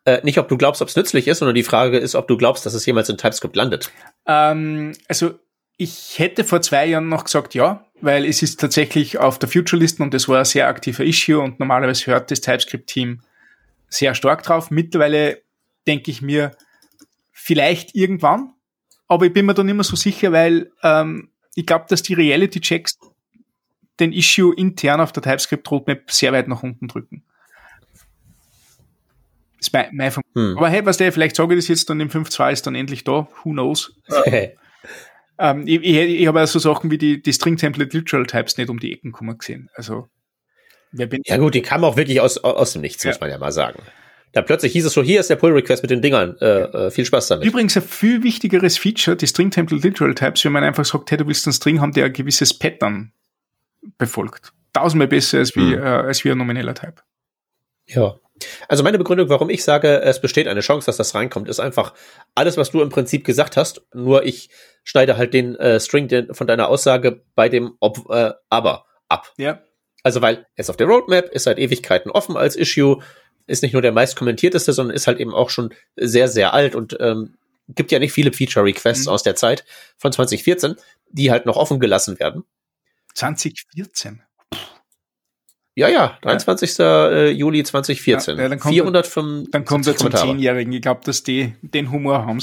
äh, 0.04 0.20
nicht, 0.22 0.38
ob 0.38 0.48
du 0.48 0.56
glaubst, 0.56 0.80
ob 0.80 0.88
es 0.88 0.96
nützlich 0.96 1.28
ist, 1.28 1.38
sondern 1.38 1.54
die 1.54 1.62
Frage 1.62 1.98
ist, 1.98 2.14
ob 2.14 2.28
du 2.28 2.36
glaubst, 2.36 2.64
dass 2.64 2.74
es 2.74 2.86
jemals 2.86 3.08
in 3.08 3.18
TypeScript 3.18 3.56
landet. 3.56 3.92
Ähm, 4.26 4.92
also 5.06 5.38
ich 5.76 6.18
hätte 6.18 6.44
vor 6.44 6.62
zwei 6.62 6.86
Jahren 6.86 7.08
noch 7.08 7.24
gesagt, 7.24 7.54
ja, 7.54 7.84
weil 8.00 8.24
es 8.24 8.42
ist 8.42 8.58
tatsächlich 8.60 9.18
auf 9.18 9.38
der 9.38 9.48
Future-Listen 9.48 10.02
und 10.02 10.14
das 10.14 10.28
war 10.28 10.38
ein 10.38 10.44
sehr 10.44 10.68
aktiver 10.68 11.04
Issue 11.04 11.40
und 11.40 11.60
normalerweise 11.60 12.06
hört 12.06 12.30
das 12.30 12.40
TypeScript-Team 12.40 13.20
sehr 13.88 14.14
stark 14.14 14.42
drauf. 14.42 14.70
Mittlerweile 14.70 15.42
denke 15.86 16.10
ich 16.10 16.22
mir, 16.22 16.52
vielleicht 17.32 17.94
irgendwann, 17.94 18.54
aber 19.08 19.26
ich 19.26 19.32
bin 19.32 19.46
mir 19.46 19.54
da 19.54 19.64
nicht 19.64 19.74
mehr 19.74 19.84
so 19.84 19.96
sicher, 19.96 20.32
weil 20.32 20.70
ähm, 20.82 21.30
ich 21.54 21.66
glaube, 21.66 21.86
dass 21.88 22.02
die 22.02 22.14
Reality-Checks 22.14 22.98
den 23.98 24.12
Issue 24.12 24.54
intern 24.54 25.00
auf 25.00 25.12
der 25.12 25.22
TypeScript-Roadmap 25.22 26.10
sehr 26.10 26.32
weit 26.32 26.46
nach 26.46 26.62
unten 26.62 26.86
drücken. 26.86 27.24
Das 29.58 29.68
ist 29.68 29.72
mein, 29.72 29.88
mein 29.92 30.12
hm. 30.12 30.56
Aber 30.56 30.68
hey, 30.68 30.86
was 30.86 30.98
der, 30.98 31.12
vielleicht 31.12 31.34
sage 31.34 31.54
ich 31.54 31.60
das 31.60 31.68
jetzt 31.68 31.90
dann 31.90 31.98
im 31.98 32.10
5.2 32.10 32.52
ist 32.52 32.66
dann 32.66 32.76
endlich 32.76 33.02
da, 33.02 33.26
who 33.42 33.50
knows. 33.50 33.96
ähm, 35.38 35.66
ich, 35.66 35.82
ich, 35.82 35.96
ich 35.96 36.26
habe 36.28 36.38
also 36.38 36.60
so 36.60 36.72
Sachen 36.72 36.92
wie 36.92 36.98
die, 36.98 37.20
die 37.20 37.32
String-Template 37.32 37.96
Literal 37.96 38.26
Types 38.26 38.56
nicht 38.56 38.70
um 38.70 38.78
die 38.78 38.92
Ecken 38.92 39.10
kommen 39.10 39.36
gesehen. 39.36 39.68
Also, 39.74 40.08
wer 40.92 41.06
bin 41.06 41.22
Ja 41.24 41.38
gut, 41.38 41.54
die 41.54 41.62
kamen 41.62 41.82
auch 41.84 41.96
wirklich 41.96 42.20
aus, 42.20 42.38
aus 42.38 42.74
dem 42.74 42.82
Nichts, 42.82 43.02
ja. 43.02 43.10
muss 43.10 43.20
man 43.20 43.30
ja 43.30 43.38
mal 43.38 43.50
sagen. 43.50 43.82
Da 44.32 44.42
plötzlich 44.42 44.72
hieß 44.72 44.84
es 44.84 44.92
so, 44.92 45.02
hier 45.02 45.20
ist 45.20 45.30
der 45.30 45.36
Pull-Request 45.36 45.82
mit 45.82 45.90
den 45.90 46.02
Dingern. 46.02 46.36
Äh, 46.40 46.60
äh, 46.62 46.90
viel 46.90 47.04
Spaß 47.04 47.28
damit. 47.28 47.46
Übrigens 47.46 47.76
ein 47.76 47.82
viel 47.82 48.22
wichtigeres 48.22 48.76
Feature, 48.78 49.16
die 49.16 49.26
String-Template 49.26 49.86
Literal 49.86 50.14
Types, 50.14 50.44
wenn 50.44 50.52
man 50.52 50.64
einfach 50.64 50.84
sagt, 50.84 51.10
hey, 51.10 51.18
du 51.18 51.26
willst 51.26 51.46
einen 51.46 51.54
String 51.54 51.80
haben, 51.80 51.92
der 51.92 52.06
ein 52.06 52.12
gewisses 52.12 52.52
Pattern 52.52 53.12
befolgt. 53.96 54.52
Tausendmal 54.72 55.08
besser 55.08 55.38
als 55.38 55.56
wie, 55.56 55.72
hm. 55.72 55.82
äh, 55.82 55.86
als 55.86 56.24
wie 56.24 56.30
ein 56.30 56.38
nomineller 56.38 56.74
Type. 56.74 57.02
Ja. 57.86 58.16
Also 58.68 58.84
meine 58.84 58.98
Begründung, 58.98 59.28
warum 59.28 59.50
ich 59.50 59.64
sage, 59.64 60.00
es 60.02 60.20
besteht 60.20 60.46
eine 60.46 60.60
Chance, 60.60 60.86
dass 60.86 60.96
das 60.96 61.14
reinkommt, 61.14 61.48
ist 61.48 61.58
einfach 61.58 61.94
alles, 62.34 62.56
was 62.56 62.70
du 62.70 62.82
im 62.82 62.88
Prinzip 62.88 63.24
gesagt 63.24 63.56
hast. 63.56 63.82
Nur 63.92 64.24
ich 64.24 64.50
schneide 64.84 65.16
halt 65.16 65.34
den 65.34 65.56
äh, 65.56 65.80
String 65.80 66.08
den, 66.08 66.32
von 66.34 66.46
deiner 66.46 66.68
Aussage 66.68 67.22
bei 67.34 67.48
dem 67.48 67.72
ob, 67.80 68.10
äh, 68.10 68.32
aber 68.48 68.84
ab. 69.08 69.32
Ja. 69.38 69.62
Also 70.04 70.22
weil 70.22 70.46
es 70.54 70.70
auf 70.70 70.76
der 70.76 70.86
Roadmap 70.86 71.30
ist 71.30 71.44
seit 71.44 71.58
Ewigkeiten 71.58 72.10
offen 72.10 72.36
als 72.36 72.54
Issue, 72.54 73.02
ist 73.48 73.62
nicht 73.62 73.72
nur 73.72 73.82
der 73.82 73.92
meist 73.92 74.14
kommentierteste, 74.14 74.72
sondern 74.72 74.94
ist 74.94 75.06
halt 75.06 75.18
eben 75.18 75.34
auch 75.34 75.50
schon 75.50 75.74
sehr, 75.96 76.28
sehr 76.28 76.54
alt 76.54 76.76
und 76.76 76.96
ähm, 77.00 77.34
gibt 77.68 77.90
ja 77.90 77.98
nicht 77.98 78.12
viele 78.12 78.32
Feature-Requests 78.32 79.06
mhm. 79.06 79.12
aus 79.12 79.22
der 79.22 79.34
Zeit 79.34 79.64
von 79.96 80.12
2014, 80.12 80.76
die 81.10 81.30
halt 81.30 81.46
noch 81.46 81.56
offen 81.56 81.80
gelassen 81.80 82.18
werden. 82.20 82.44
2014? 83.14 84.22
Ja, 85.74 85.88
ja, 85.88 86.18
23. 86.22 86.78
Ja. 86.78 87.08
Äh, 87.08 87.30
Juli 87.30 87.62
2014. 87.62 88.36
Ja, 88.36 88.48
dann 88.48 88.58
kommt 88.58 88.74
405, 88.74 89.50
dann 89.50 89.64
kommt 89.64 89.86
er 89.86 89.96
zum 89.96 90.12
Zehnjährigen. 90.12 90.72
Ich 90.72 90.82
glaube, 90.82 91.02
dass 91.04 91.22
die 91.22 91.54
den 91.62 91.92
Humor 91.92 92.26
haben. 92.26 92.42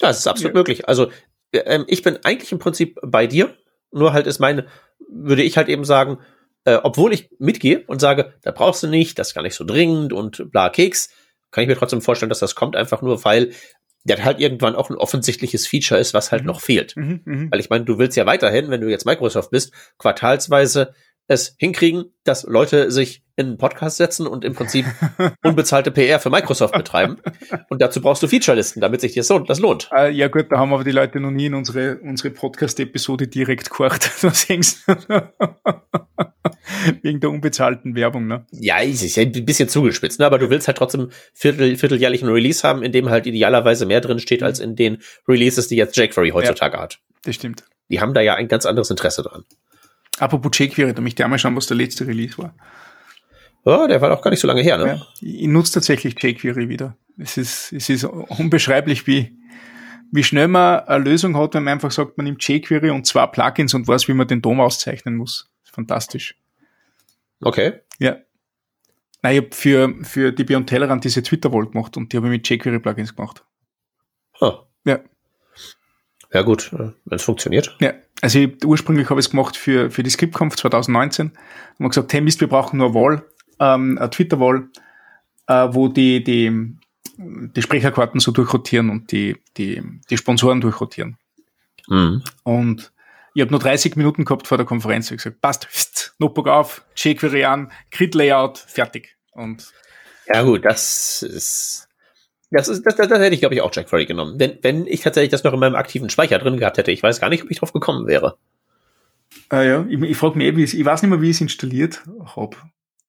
das 0.00 0.18
ist 0.18 0.26
absolut 0.26 0.54
ja. 0.54 0.58
möglich. 0.58 0.88
Also 0.88 1.10
ähm, 1.52 1.84
ich 1.86 2.02
bin 2.02 2.18
eigentlich 2.24 2.50
im 2.50 2.58
Prinzip 2.58 2.98
bei 3.02 3.26
dir. 3.26 3.54
Nur 3.90 4.14
halt 4.14 4.26
ist 4.26 4.38
meine, 4.38 4.66
würde 5.10 5.42
ich 5.42 5.58
halt 5.58 5.68
eben 5.68 5.84
sagen, 5.84 6.18
äh, 6.64 6.78
obwohl 6.82 7.12
ich 7.12 7.30
mitgehe 7.38 7.84
und 7.86 8.00
sage, 8.00 8.34
da 8.42 8.50
brauchst 8.50 8.82
du 8.82 8.86
nicht, 8.86 9.18
das 9.18 9.28
ist 9.28 9.34
gar 9.34 9.42
nicht 9.42 9.54
so 9.54 9.64
dringend 9.64 10.12
und 10.12 10.50
bla 10.50 10.68
Keks, 10.68 11.10
kann 11.50 11.62
ich 11.62 11.68
mir 11.68 11.76
trotzdem 11.76 12.00
vorstellen, 12.00 12.30
dass 12.30 12.38
das 12.38 12.54
kommt 12.54 12.76
einfach 12.76 13.02
nur, 13.02 13.24
weil 13.24 13.52
der 14.04 14.24
halt 14.24 14.40
irgendwann 14.40 14.74
auch 14.74 14.90
ein 14.90 14.96
offensichtliches 14.96 15.66
Feature 15.66 16.00
ist, 16.00 16.14
was 16.14 16.32
halt 16.32 16.42
mhm. 16.42 16.48
noch 16.48 16.60
fehlt. 16.60 16.96
Mhm, 16.96 17.20
mh. 17.24 17.46
Weil 17.50 17.60
ich 17.60 17.70
meine, 17.70 17.84
du 17.84 17.98
willst 17.98 18.16
ja 18.16 18.26
weiterhin, 18.26 18.70
wenn 18.70 18.80
du 18.80 18.88
jetzt 18.88 19.06
Microsoft 19.06 19.50
bist, 19.50 19.72
quartalsweise 19.98 20.94
es 21.28 21.54
hinkriegen, 21.58 22.06
dass 22.24 22.44
Leute 22.44 22.90
sich 22.90 23.22
in 23.36 23.46
einen 23.46 23.58
Podcast 23.58 23.96
setzen 23.96 24.26
und 24.26 24.44
im 24.44 24.54
Prinzip 24.54 24.84
unbezahlte 25.42 25.90
PR 25.90 26.20
für 26.20 26.30
Microsoft 26.30 26.74
betreiben. 26.74 27.16
Und 27.70 27.80
dazu 27.80 28.00
brauchst 28.00 28.22
du 28.22 28.28
Featurelisten, 28.28 28.82
damit 28.82 29.00
sich 29.00 29.14
das 29.14 29.28
lohnt. 29.30 29.48
Das 29.48 29.58
lohnt. 29.58 29.88
Äh, 29.94 30.10
ja 30.10 30.28
gut, 30.28 30.46
da 30.50 30.58
haben 30.58 30.72
aber 30.72 30.84
die 30.84 30.90
Leute 30.90 31.18
noch 31.18 31.30
nie 31.30 31.46
in 31.46 31.54
unsere, 31.54 31.98
unsere 31.98 32.30
Podcast-Episode 32.30 33.28
direkt 33.28 33.70
gehört. 33.70 34.10
Wegen 37.02 37.20
der 37.20 37.30
unbezahlten 37.30 37.94
Werbung, 37.94 38.26
ne? 38.26 38.46
Ja, 38.50 38.80
ist 38.80 39.16
ja 39.16 39.22
ein 39.22 39.44
bisschen 39.44 39.68
zugespitzt, 39.68 40.20
ne? 40.20 40.26
aber 40.26 40.38
du 40.38 40.50
willst 40.50 40.66
halt 40.66 40.76
trotzdem 40.76 41.10
viertel, 41.32 41.76
vierteljährlichen 41.76 42.28
Release 42.28 42.66
haben, 42.66 42.82
in 42.82 42.92
dem 42.92 43.08
halt 43.08 43.26
idealerweise 43.26 43.86
mehr 43.86 44.00
drin 44.00 44.18
steht, 44.18 44.42
als 44.42 44.60
in 44.60 44.76
den 44.76 44.98
Releases, 45.26 45.68
die 45.68 45.76
jetzt 45.76 45.96
jQuery 45.96 46.30
heutzutage 46.30 46.76
ja, 46.76 46.82
hat. 46.82 46.98
Das 47.24 47.34
stimmt. 47.34 47.64
Die 47.88 48.00
haben 48.00 48.14
da 48.14 48.20
ja 48.20 48.34
ein 48.34 48.48
ganz 48.48 48.66
anderes 48.66 48.90
Interesse 48.90 49.22
dran. 49.22 49.44
Apropos 50.22 50.56
jQuery, 50.56 50.94
da 50.94 51.02
mich 51.02 51.16
der 51.16 51.26
mal 51.26 51.36
schauen, 51.36 51.56
was 51.56 51.66
der 51.66 51.76
letzte 51.76 52.06
Release 52.06 52.38
war. 52.38 52.54
Ja, 53.64 53.88
der 53.88 54.00
war 54.00 54.12
auch 54.12 54.22
gar 54.22 54.30
nicht 54.30 54.38
so 54.38 54.46
lange 54.46 54.62
her, 54.62 54.78
ne? 54.78 54.86
Ja, 54.86 55.06
ich 55.20 55.48
nutze 55.48 55.74
tatsächlich 55.74 56.14
jQuery 56.22 56.68
wieder. 56.68 56.96
Es 57.18 57.36
ist, 57.36 57.72
es 57.72 57.88
ist 57.88 58.04
unbeschreiblich, 58.04 59.08
wie, 59.08 59.36
wie 60.12 60.22
schnell 60.22 60.46
man 60.46 60.78
eine 60.80 61.02
Lösung 61.02 61.36
hat, 61.36 61.54
wenn 61.54 61.64
man 61.64 61.72
einfach 61.72 61.90
sagt, 61.90 62.18
man 62.18 62.24
nimmt 62.26 62.46
jQuery 62.46 62.90
und 62.90 63.04
zwei 63.04 63.26
Plugins 63.26 63.74
und 63.74 63.88
weiß, 63.88 64.06
wie 64.06 64.14
man 64.14 64.28
den 64.28 64.40
DOM 64.40 64.60
auszeichnen 64.60 65.16
muss. 65.16 65.50
Fantastisch. 65.64 66.38
Okay. 67.40 67.80
Ja. 67.98 68.18
Nein, 69.22 69.34
ich 69.34 69.40
habe 69.42 69.56
für, 69.56 70.04
für 70.04 70.30
die 70.30 70.44
Beyond 70.44 70.68
Tellerrand 70.68 71.02
diese 71.02 71.24
Twitter-Vault 71.24 71.72
gemacht 71.72 71.96
und 71.96 72.12
die 72.12 72.16
habe 72.16 72.28
ich 72.28 72.32
mit 72.32 72.48
jQuery-Plugins 72.48 73.16
gemacht. 73.16 73.44
Huh. 74.40 74.52
Ja. 74.84 75.00
Ja 76.32 76.42
gut, 76.42 76.72
wenn 76.72 76.94
es 77.10 77.22
funktioniert. 77.22 77.76
Ja, 77.80 77.92
also 78.22 78.38
ich, 78.38 78.64
ursprünglich 78.64 79.10
habe 79.10 79.20
ich 79.20 79.26
es 79.26 79.30
gemacht 79.30 79.56
für, 79.56 79.90
für 79.90 80.02
die 80.02 80.10
ScriptConf 80.10 80.56
2019. 80.56 81.28
Haben 81.28 81.36
wir 81.78 81.88
gesagt, 81.88 82.12
hey 82.12 82.20
Mist, 82.20 82.40
wir 82.40 82.48
brauchen 82.48 82.78
nur 82.78 82.88
eine 82.88 82.94
Wall, 82.94 83.24
ähm, 83.58 83.98
eine 83.98 84.10
Twitter-Wall, 84.10 84.68
äh, 85.46 85.68
wo 85.72 85.88
die, 85.88 86.24
die, 86.24 86.76
die 87.18 87.62
Sprecherkarten 87.62 88.20
so 88.20 88.32
durchrotieren 88.32 88.88
und 88.88 89.12
die, 89.12 89.36
die, 89.56 89.82
die 90.08 90.16
Sponsoren 90.16 90.60
durchrotieren. 90.60 91.18
Mhm. 91.88 92.22
Und 92.44 92.92
ich 93.34 93.42
habe 93.42 93.50
nur 93.50 93.60
30 93.60 93.96
Minuten 93.96 94.24
gehabt 94.24 94.46
vor 94.46 94.56
der 94.56 94.66
Konferenz. 94.66 95.10
Ich 95.10 95.18
gesagt, 95.18 95.40
passt, 95.40 96.14
Notebook 96.18 96.48
auf, 96.48 96.84
jQuery 96.96 97.44
an, 97.44 97.72
Grid-Layout, 97.90 98.58
fertig. 98.58 99.16
Und 99.32 99.72
ja 100.32 100.42
gut, 100.42 100.64
das 100.64 101.22
ist 101.22 101.88
das, 102.52 102.68
ist, 102.68 102.84
das, 102.84 102.96
das, 102.96 103.08
das 103.08 103.18
hätte 103.18 103.34
ich, 103.34 103.40
glaube 103.40 103.54
ich, 103.54 103.62
auch 103.62 103.74
jQuery 103.74 104.06
genommen. 104.06 104.38
Wenn, 104.38 104.58
wenn 104.62 104.86
ich 104.86 105.00
tatsächlich 105.00 105.30
das 105.30 105.42
noch 105.42 105.52
in 105.52 105.60
meinem 105.60 105.74
aktiven 105.74 106.10
Speicher 106.10 106.38
drin 106.38 106.58
gehabt 106.58 106.78
hätte. 106.78 106.92
Ich 106.92 107.02
weiß 107.02 107.20
gar 107.20 107.30
nicht, 107.30 107.42
ob 107.42 107.50
ich 107.50 107.58
drauf 107.58 107.72
gekommen 107.72 108.06
wäre. 108.06 108.36
Ah 109.48 109.62
ja, 109.62 109.86
ich, 109.88 110.00
ich 110.00 110.16
frage 110.16 110.36
mich 110.36 110.48
eh, 110.48 110.56
wie 110.56 110.62
es, 110.62 110.74
ich 110.74 110.84
weiß 110.84 111.02
nicht 111.02 111.10
mehr, 111.10 111.20
wie 111.22 111.30
ich 111.30 111.36
es 111.36 111.40
installiert 111.40 112.02
habe. 112.36 112.56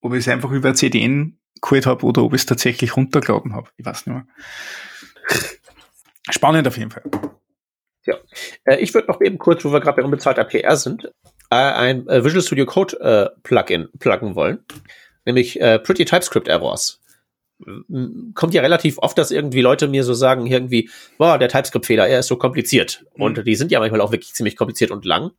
Ob 0.00 0.12
ich 0.12 0.20
es 0.20 0.28
einfach 0.28 0.50
über 0.50 0.74
CDN 0.74 1.38
geholt 1.60 1.86
habe 1.86 2.04
oder 2.04 2.22
ob 2.22 2.34
ich 2.34 2.42
es 2.42 2.46
tatsächlich 2.46 2.96
runtergeladen 2.96 3.54
habe. 3.54 3.70
Ich 3.76 3.84
weiß 3.84 4.06
nicht 4.06 4.14
mehr. 4.14 4.26
Spannend 6.30 6.66
auf 6.66 6.78
jeden 6.78 6.90
Fall. 6.90 7.02
Ja. 8.06 8.16
Äh, 8.64 8.76
ich 8.76 8.92
würde 8.94 9.08
noch 9.08 9.20
eben 9.20 9.38
kurz, 9.38 9.64
wo 9.64 9.72
wir 9.72 9.80
gerade 9.80 9.96
bei 9.96 10.04
unbezahlter 10.04 10.44
PR 10.44 10.76
sind, 10.76 11.04
äh, 11.50 11.56
ein 11.56 12.06
äh, 12.08 12.24
Visual 12.24 12.42
Studio 12.42 12.66
Code 12.66 13.00
äh, 13.00 13.40
Plugin 13.42 13.88
pluggen 13.98 14.34
wollen. 14.34 14.64
Nämlich 15.26 15.60
äh, 15.60 15.78
Pretty 15.78 16.04
TypeScript 16.04 16.48
Errors 16.48 17.00
kommt 18.34 18.54
ja 18.54 18.62
relativ 18.62 18.98
oft, 18.98 19.16
dass 19.16 19.30
irgendwie 19.30 19.60
Leute 19.60 19.88
mir 19.88 20.04
so 20.04 20.14
sagen, 20.14 20.46
irgendwie, 20.46 20.90
boah, 21.18 21.38
der 21.38 21.48
TypeScript-Fehler, 21.48 22.08
er 22.08 22.20
ist 22.20 22.26
so 22.26 22.36
kompliziert. 22.36 23.04
Mhm. 23.14 23.22
Und 23.22 23.46
die 23.46 23.54
sind 23.54 23.70
ja 23.70 23.78
manchmal 23.78 24.00
auch 24.00 24.12
wirklich 24.12 24.34
ziemlich 24.34 24.56
kompliziert 24.56 24.90
und 24.90 25.04
lang. 25.04 25.30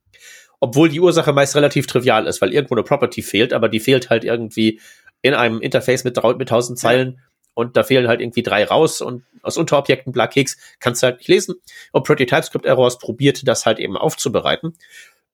Obwohl 0.59 0.89
die 0.89 1.01
Ursache 1.01 1.33
meist 1.33 1.55
relativ 1.55 1.87
trivial 1.87 2.27
ist, 2.27 2.41
weil 2.41 2.53
irgendwo 2.53 2.75
eine 2.75 2.83
Property 2.83 3.21
fehlt, 3.21 3.53
aber 3.53 3.69
die 3.69 3.81
fehlt 3.81 4.09
halt 4.09 4.23
irgendwie 4.23 4.79
in 5.21 5.33
einem 5.33 5.59
Interface 5.59 6.03
mit, 6.05 6.17
mit 6.37 6.49
tausend 6.49 6.79
Zeilen 6.79 7.19
und 7.53 7.77
da 7.77 7.83
fehlen 7.83 8.07
halt 8.07 8.21
irgendwie 8.21 8.43
drei 8.43 8.63
raus 8.65 9.01
und 9.01 9.23
aus 9.41 9.57
Unterobjekten 9.57 10.11
bla 10.11 10.27
Keks 10.27 10.57
kannst 10.79 11.01
du 11.01 11.07
halt 11.07 11.17
nicht 11.17 11.27
lesen. 11.27 11.55
Und 11.91 12.05
Pretty 12.05 12.25
TypeScript 12.25 12.65
Errors 12.65 12.97
probiert 12.97 13.47
das 13.47 13.65
halt 13.65 13.79
eben 13.79 13.97
aufzubereiten. 13.97 14.73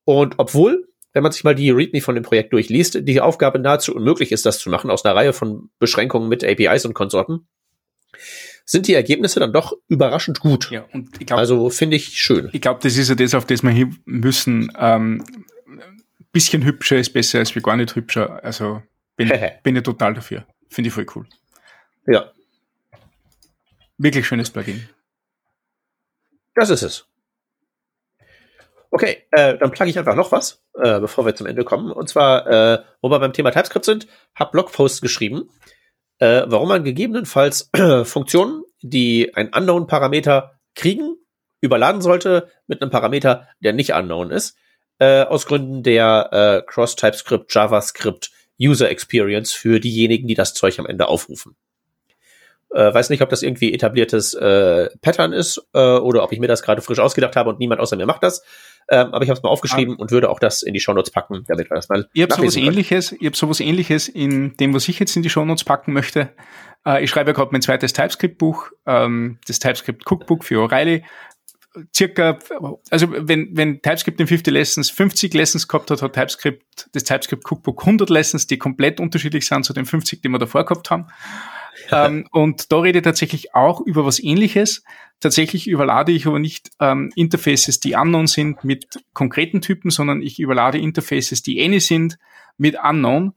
Und 0.06 0.36
obwohl 0.38 0.88
wenn 1.14 1.24
man 1.24 1.32
sich 1.32 1.43
mal 1.43 1.55
die 1.55 1.70
README 1.72 2.01
von 2.01 2.16
dem 2.16 2.24
Projekt 2.24 2.53
durchliest, 2.53 3.07
die 3.07 3.22
Aufgabe 3.22 3.59
nahezu 3.59 3.93
unmöglich 3.93 4.32
ist, 4.32 4.45
das 4.45 4.59
zu 4.59 4.70
machen, 4.70 4.89
aus 4.89 5.03
einer 5.03 5.16
Reihe 5.16 5.34
von 5.34 5.70
Beschränkungen 5.80 6.30
mit 6.30 6.43
APIs 6.43 6.86
und 6.86 6.93
Konsorten, 6.93 7.47
sind 8.66 8.88
die 8.88 8.93
Ergebnisse 8.93 9.39
dann 9.39 9.53
doch 9.53 9.74
überraschend 9.88 10.39
gut. 10.39 10.72
Ja, 10.72 10.86
und 10.93 11.09
ich 11.20 11.28
glaub, 11.28 11.39
also 11.39 11.70
finde 11.70 11.97
ich 11.97 12.20
schön. 12.20 12.49
Ich 12.53 12.62
glaube, 12.62 12.80
das 12.82 12.97
ist 12.97 13.09
ja 13.09 13.16
das, 13.16 13.34
auf 13.34 13.45
das 13.45 13.64
wir 13.64 13.72
hin 13.72 13.99
müssen. 14.05 14.72
Ähm, 14.78 15.24
bisschen 16.32 16.64
hübscher 16.64 16.97
ist 16.97 17.12
besser 17.12 17.39
als 17.39 17.55
wie 17.55 17.59
gar 17.59 17.76
nicht 17.76 17.95
hübscher. 17.95 18.43
Also 18.43 18.82
bin, 19.18 19.32
bin 19.64 19.76
ich 19.76 19.84
total 19.84 20.14
dafür. 20.14 20.45
Finde 20.70 20.88
ich 20.88 20.93
voll 20.93 21.05
cool. 21.16 21.28
Ja. 22.07 22.32
Wirklich 23.97 24.26
schönes 24.26 24.49
Plugin. 24.49 24.88
Das 26.55 26.70
ist 26.70 26.82
es. 26.82 27.05
Okay, 28.94 29.24
äh, 29.32 29.58
dann 29.58 29.72
plugge 29.72 29.89
ich 29.89 29.98
einfach 29.98 30.16
noch 30.16 30.34
was, 30.34 30.62
äh, 30.76 31.00
bevor 31.00 31.26
wir 31.26 31.34
zum 31.34 31.48
Ende 31.48 31.64
kommen. 31.64 31.92
Und 31.94 32.10
zwar, 32.10 32.46
äh, 32.48 32.84
wo 33.02 33.10
wir 33.10 33.20
beim 33.20 33.32
Thema 33.32 33.52
TypeScript 33.52 33.86
sind, 33.86 34.08
habe 34.36 34.52
Blogposts 34.52 35.00
geschrieben, 35.00 35.50
äh, 36.20 36.44
warum 36.46 36.68
man 36.68 36.84
gegebenenfalls 36.84 37.70
Funktionen, 38.04 38.64
die 38.82 39.34
einen 39.34 39.54
Unknown-Parameter 39.54 40.60
kriegen, 40.76 41.16
überladen 41.62 42.02
sollte 42.02 42.50
mit 42.68 42.82
einem 42.82 42.92
Parameter, 42.92 43.48
der 43.62 43.72
nicht 43.72 43.94
unknown 43.94 44.30
ist, 44.30 44.58
äh, 45.00 45.24
aus 45.24 45.46
Gründen 45.46 45.84
der 45.84 46.30
äh, 46.32 46.70
Cross-TypeScript, 46.70 47.54
JavaScript 47.54 48.32
User 48.60 48.89
Experience 48.89 49.54
für 49.54 49.80
diejenigen, 49.80 50.28
die 50.28 50.36
das 50.36 50.54
Zeug 50.54 50.78
am 50.80 50.86
Ende 50.86 51.08
aufrufen. 51.08 51.56
Äh, 52.74 52.94
weiß 52.94 53.10
nicht, 53.10 53.22
ob 53.22 53.30
das 53.30 53.44
irgendwie 53.44 53.74
etabliertes 53.74 54.34
äh, 54.34 54.89
Pattern 55.02 55.34
ist 55.34 55.68
äh, 55.74 55.80
oder 55.80 56.24
ob 56.24 56.32
ich 56.32 56.39
mir 56.39 56.48
das 56.48 56.62
gerade 56.62 56.82
frisch 56.82 57.00
ausgedacht 57.00 57.36
habe 57.36 57.50
und 57.50 57.60
niemand 57.60 57.82
außer 57.82 57.98
mir 57.98 58.06
macht 58.06 58.24
das. 58.24 58.44
Ähm, 58.90 59.14
aber 59.14 59.24
ich 59.24 59.30
habe 59.30 59.38
es 59.38 59.44
mal 59.44 59.50
aufgeschrieben 59.50 59.96
ah. 59.98 60.02
und 60.02 60.12
würde 60.12 60.30
auch 60.30 60.40
das 60.40 60.64
in 60.64 60.74
die 60.74 60.80
Shownotes 60.80 61.12
packen, 61.12 61.44
damit 61.48 61.70
wir 61.70 61.76
das 61.76 61.90
mal. 61.90 62.08
Ich 62.14 62.22
habe 62.22 62.34
sowas 62.34 62.56
ähnliches, 62.56 63.14
ich 63.14 63.26
habe 63.26 63.38
sowas 63.38 63.60
ähnliches 63.60 64.08
in 64.08 64.56
dem, 64.58 64.74
was 64.74 64.88
ich 64.88 65.00
jetzt 65.00 65.16
in 65.16 65.24
die 65.24 65.30
Shownotes 65.30 65.64
packen 65.64 65.94
möchte. 65.94 66.34
Äh, 66.86 67.04
ich 67.04 67.10
schreibe 67.10 67.32
ja 67.32 67.34
gerade 67.34 67.52
mein 67.52 67.62
zweites 67.62 67.94
TypeScript-Buch, 67.94 68.72
ähm, 68.86 69.40
das 69.48 69.60
TypeScript 69.60 70.10
Cookbook 70.10 70.44
für 70.44 70.56
O'Reilly. 70.56 71.04
Circa, 71.96 72.38
also 72.90 73.08
wenn, 73.12 73.56
wenn 73.56 73.82
TypeScript 73.82 74.20
in 74.20 74.28
50 74.28 74.54
Lessons 74.54 74.90
50 74.90 75.34
Lessons 75.34 75.70
gehabt 75.70 75.90
hat, 75.90 76.02
hat 76.02 76.14
TypeScript, 76.14 76.90
das 76.92 77.06
TypeScript 77.06 77.50
Cookbook 77.50 77.80
100 77.82 78.10
Lessons, 78.10 78.46
die 78.46 78.58
komplett 78.58 79.00
unterschiedlich 79.00 79.48
sind 79.48 79.64
zu 79.64 79.72
den 79.72 79.86
50, 79.86 80.22
die 80.22 80.28
wir 80.28 80.38
davor 80.38 80.66
gehabt 80.66 80.92
haben 80.92 81.08
ähm, 82.06 82.28
und 82.32 82.72
da 82.72 82.80
rede 82.80 83.00
ich 83.00 83.04
tatsächlich 83.04 83.54
auch 83.54 83.82
über 83.82 84.06
was 84.06 84.22
ähnliches. 84.22 84.84
Tatsächlich 85.20 85.68
überlade 85.68 86.12
ich 86.12 86.26
aber 86.26 86.39
nicht 86.39 86.72
ähm, 86.80 87.12
Interfaces, 87.16 87.80
die 87.80 87.96
unknown 87.96 88.28
sind 88.28 88.64
mit 88.64 89.04
konkreten 89.14 89.62
Typen, 89.62 89.92
sondern 89.92 90.22
ich 90.22 90.39
überlade 90.39 90.80
Interfaces, 90.80 91.44
die 91.44 91.64
any 91.64 91.80
sind 91.80 92.18
mit 92.58 92.76
unknown 92.82 93.34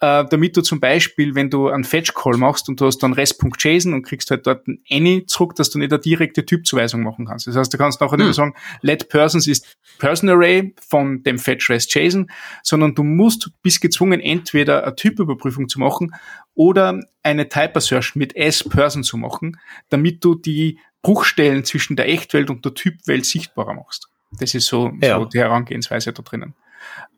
äh, 0.00 0.24
damit 0.30 0.56
du 0.56 0.62
zum 0.62 0.78
Beispiel, 0.78 1.34
wenn 1.34 1.50
du 1.50 1.68
einen 1.68 1.84
Fetch-Call 1.84 2.36
machst 2.36 2.68
und 2.68 2.80
du 2.80 2.86
hast 2.86 2.98
dann 2.98 3.12
rest.json 3.12 3.94
und 3.94 4.02
kriegst 4.02 4.30
halt 4.30 4.46
dort 4.46 4.66
ein 4.68 4.80
any 4.90 5.26
zurück, 5.26 5.56
dass 5.56 5.70
du 5.70 5.78
nicht 5.78 5.92
eine 5.92 6.00
direkte 6.00 6.46
Typzuweisung 6.46 7.02
machen 7.02 7.26
kannst. 7.26 7.46
Das 7.46 7.56
heißt, 7.56 7.72
du 7.72 7.78
kannst 7.78 8.00
nachher 8.00 8.18
hm. 8.18 8.26
nicht 8.26 8.36
sagen, 8.36 8.54
let 8.82 9.08
persons 9.08 9.46
ist 9.46 9.76
person 9.98 10.28
array 10.28 10.74
von 10.86 11.22
dem 11.24 11.38
fetch 11.38 11.68
rest 11.68 11.92
JSON, 11.94 12.30
sondern 12.62 12.94
du 12.94 13.02
musst, 13.02 13.50
bist 13.62 13.80
gezwungen, 13.80 14.20
entweder 14.20 14.84
eine 14.84 14.94
Typüberprüfung 14.94 15.68
zu 15.68 15.80
machen 15.80 16.14
oder 16.54 17.00
eine 17.22 17.48
Type 17.48 17.76
Assertion 17.76 18.20
mit 18.20 18.36
s 18.36 18.62
person 18.62 19.02
zu 19.02 19.16
machen, 19.16 19.58
damit 19.88 20.24
du 20.24 20.34
die 20.34 20.78
Bruchstellen 21.02 21.64
zwischen 21.64 21.96
der 21.96 22.08
Echtwelt 22.08 22.50
und 22.50 22.64
der 22.64 22.74
Typwelt 22.74 23.24
sichtbarer 23.24 23.74
machst. 23.74 24.08
Das 24.38 24.54
ist 24.54 24.66
so, 24.66 24.92
ja. 25.00 25.18
so 25.18 25.24
die 25.24 25.38
Herangehensweise 25.38 26.12
da 26.12 26.22
drinnen. 26.22 26.54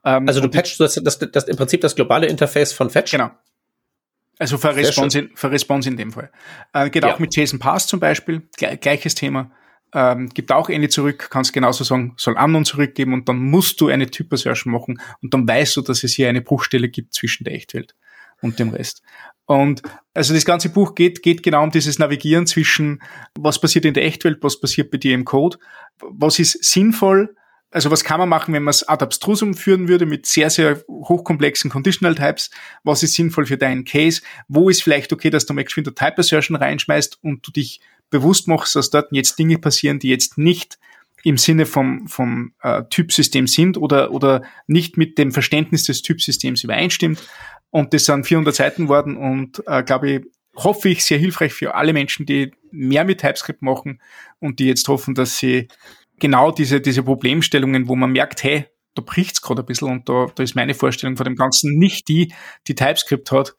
Ähm, 0.04 0.26
also 0.28 0.40
du 0.40 0.48
patchst 0.48 0.80
das, 0.80 0.94
das, 0.94 1.18
das, 1.18 1.44
im 1.44 1.56
Prinzip 1.56 1.80
das 1.80 1.94
globale 1.94 2.26
Interface 2.26 2.72
von 2.72 2.90
Fetch? 2.90 3.12
Genau. 3.12 3.30
Also 4.38 4.56
für 4.56 4.74
Response, 4.74 5.18
in, 5.18 5.30
für 5.34 5.50
Response 5.50 5.88
in 5.88 5.96
dem 5.98 6.12
Fall. 6.12 6.30
Äh, 6.72 6.88
geht 6.88 7.04
ja. 7.04 7.14
auch 7.14 7.18
mit 7.18 7.36
JSON 7.36 7.58
Pass 7.58 7.86
zum 7.86 8.00
Beispiel, 8.00 8.48
gleiches 8.56 9.14
Thema. 9.14 9.50
Ähm, 9.92 10.28
gibt 10.30 10.52
auch 10.52 10.68
eine 10.68 10.88
zurück, 10.88 11.28
kannst 11.30 11.52
genauso 11.52 11.84
sagen, 11.84 12.14
soll 12.16 12.38
Unknown 12.38 12.64
zurückgeben 12.64 13.12
und 13.12 13.28
dann 13.28 13.38
musst 13.38 13.80
du 13.80 13.88
eine 13.88 14.06
Typ-Assertion 14.06 14.72
machen 14.72 15.00
und 15.20 15.34
dann 15.34 15.46
weißt 15.46 15.76
du, 15.76 15.82
dass 15.82 16.04
es 16.04 16.14
hier 16.14 16.28
eine 16.28 16.40
Bruchstelle 16.40 16.88
gibt 16.88 17.12
zwischen 17.12 17.44
der 17.44 17.54
Echtwelt 17.54 17.94
und 18.40 18.58
dem 18.58 18.70
Rest. 18.70 19.02
Und 19.46 19.82
also 20.14 20.32
das 20.32 20.44
ganze 20.44 20.68
Buch 20.68 20.94
geht, 20.94 21.22
geht 21.22 21.42
genau 21.42 21.64
um 21.64 21.70
dieses 21.72 21.98
Navigieren 21.98 22.46
zwischen, 22.46 23.02
was 23.36 23.60
passiert 23.60 23.84
in 23.84 23.94
der 23.94 24.04
Echtwelt, 24.04 24.38
was 24.42 24.60
passiert 24.60 24.92
bei 24.92 24.98
dir 24.98 25.12
im 25.12 25.24
Code, 25.24 25.58
was 25.98 26.38
ist 26.38 26.62
sinnvoll, 26.62 27.34
also 27.70 27.90
was 27.90 28.04
kann 28.04 28.18
man 28.18 28.28
machen, 28.28 28.52
wenn 28.52 28.64
man 28.64 28.70
es 28.70 28.88
ad 28.88 29.02
abstrusum 29.04 29.54
führen 29.54 29.88
würde 29.88 30.06
mit 30.06 30.26
sehr, 30.26 30.50
sehr 30.50 30.82
hochkomplexen 30.88 31.70
Conditional 31.70 32.14
Types? 32.14 32.50
Was 32.82 33.02
ist 33.02 33.14
sinnvoll 33.14 33.46
für 33.46 33.56
deinen 33.56 33.84
Case? 33.84 34.22
Wo 34.48 34.68
ist 34.68 34.82
vielleicht 34.82 35.12
okay, 35.12 35.30
dass 35.30 35.46
du 35.46 35.54
mal 35.54 35.64
geschwind 35.64 35.86
Type 35.86 36.18
Assertion 36.18 36.56
reinschmeißt 36.56 37.18
und 37.22 37.46
du 37.46 37.52
dich 37.52 37.80
bewusst 38.10 38.48
machst, 38.48 38.74
dass 38.74 38.90
dort 38.90 39.12
jetzt 39.12 39.38
Dinge 39.38 39.58
passieren, 39.58 40.00
die 40.00 40.08
jetzt 40.08 40.36
nicht 40.36 40.78
im 41.22 41.38
Sinne 41.38 41.66
vom, 41.66 42.08
vom 42.08 42.54
äh, 42.62 42.82
Typsystem 42.90 43.46
sind 43.46 43.76
oder, 43.76 44.10
oder 44.10 44.42
nicht 44.66 44.96
mit 44.96 45.18
dem 45.18 45.32
Verständnis 45.32 45.84
des 45.84 46.02
Typsystems 46.02 46.64
übereinstimmt. 46.64 47.22
Und 47.70 47.94
das 47.94 48.06
sind 48.06 48.26
400 48.26 48.54
Seiten 48.54 48.88
worden 48.88 49.16
und 49.16 49.62
äh, 49.66 49.82
glaube 49.84 50.10
ich, 50.10 50.22
hoffe 50.56 50.88
ich, 50.88 51.04
sehr 51.04 51.18
hilfreich 51.18 51.52
für 51.52 51.74
alle 51.74 51.92
Menschen, 51.92 52.26
die 52.26 52.52
mehr 52.72 53.04
mit 53.04 53.20
TypeScript 53.20 53.62
machen 53.62 54.00
und 54.40 54.58
die 54.58 54.66
jetzt 54.66 54.88
hoffen, 54.88 55.14
dass 55.14 55.38
sie 55.38 55.68
genau 56.20 56.50
diese, 56.50 56.80
diese 56.80 57.02
Problemstellungen, 57.02 57.88
wo 57.88 57.96
man 57.96 58.12
merkt, 58.12 58.44
hey, 58.44 58.66
da 58.94 59.02
bricht's 59.02 59.42
gerade 59.42 59.62
ein 59.62 59.66
bisschen 59.66 59.88
und 59.88 60.08
da, 60.08 60.26
da 60.34 60.42
ist 60.42 60.54
meine 60.54 60.74
Vorstellung 60.74 61.16
von 61.16 61.24
dem 61.24 61.36
Ganzen 61.36 61.78
nicht 61.78 62.08
die, 62.08 62.32
die 62.66 62.74
TypeScript 62.74 63.32
hat, 63.32 63.56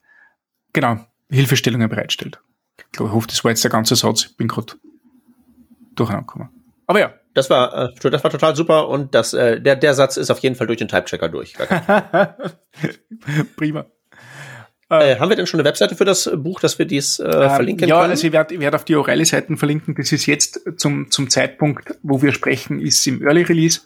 genau, 0.74 1.06
Hilfestellungen 1.30 1.90
bereitstellt. 1.90 2.42
Ich 2.78 2.92
glaube, 2.92 3.10
ich 3.10 3.16
hoffe, 3.16 3.28
das 3.28 3.44
war 3.44 3.52
jetzt 3.52 3.64
der 3.64 3.72
ganze 3.72 3.96
Satz. 3.96 4.26
Ich 4.26 4.38
bin 4.38 4.48
gerade 4.48 4.74
durcheinander 5.96 6.28
gekommen. 6.28 6.50
Aber 6.88 7.00
ja. 7.00 7.14
Das 7.34 7.50
war, 7.50 7.74
äh, 7.74 8.10
das 8.10 8.24
war 8.26 8.32
total 8.32 8.58
super 8.58 8.90
und 8.90 9.16
das, 9.16 9.34
äh, 9.34 9.62
der, 9.62 9.78
der 9.78 9.94
Satz 9.94 10.18
ist 10.18 10.30
auf 10.30 10.40
jeden 10.40 10.56
Fall 10.56 10.68
durch 10.68 10.80
den 10.80 10.90
Type-Checker 10.90 11.30
durch. 11.30 11.54
Prima. 13.56 13.86
Äh, 14.92 15.18
haben 15.20 15.30
wir 15.30 15.38
denn 15.38 15.48
schon 15.48 15.62
eine 15.62 15.70
Webseite 15.70 15.96
für 15.96 16.04
das 16.04 16.30
Buch, 16.36 16.60
dass 16.60 16.78
wir 16.78 16.86
dies 16.86 17.18
äh, 17.20 17.24
ähm, 17.24 17.50
verlinken 17.50 17.88
ja, 17.88 17.96
können? 17.96 18.08
Ja, 18.08 18.12
also 18.12 18.28
ich 18.28 18.34
werde 18.34 18.60
werd 18.60 18.76
auf 18.76 18.84
die 18.84 18.98
O'Reilly-Seiten 18.98 19.56
verlinken. 19.56 19.96
Das 19.96 20.12
ist 20.12 20.26
jetzt 20.26 20.60
zum, 20.76 21.10
zum 21.10 21.30
Zeitpunkt, 21.30 21.98
wo 22.04 22.22
wir 22.22 22.34
sprechen, 22.34 22.82
ist 22.82 23.08
im 23.08 23.26
Early 23.26 23.44
Release. 23.44 23.82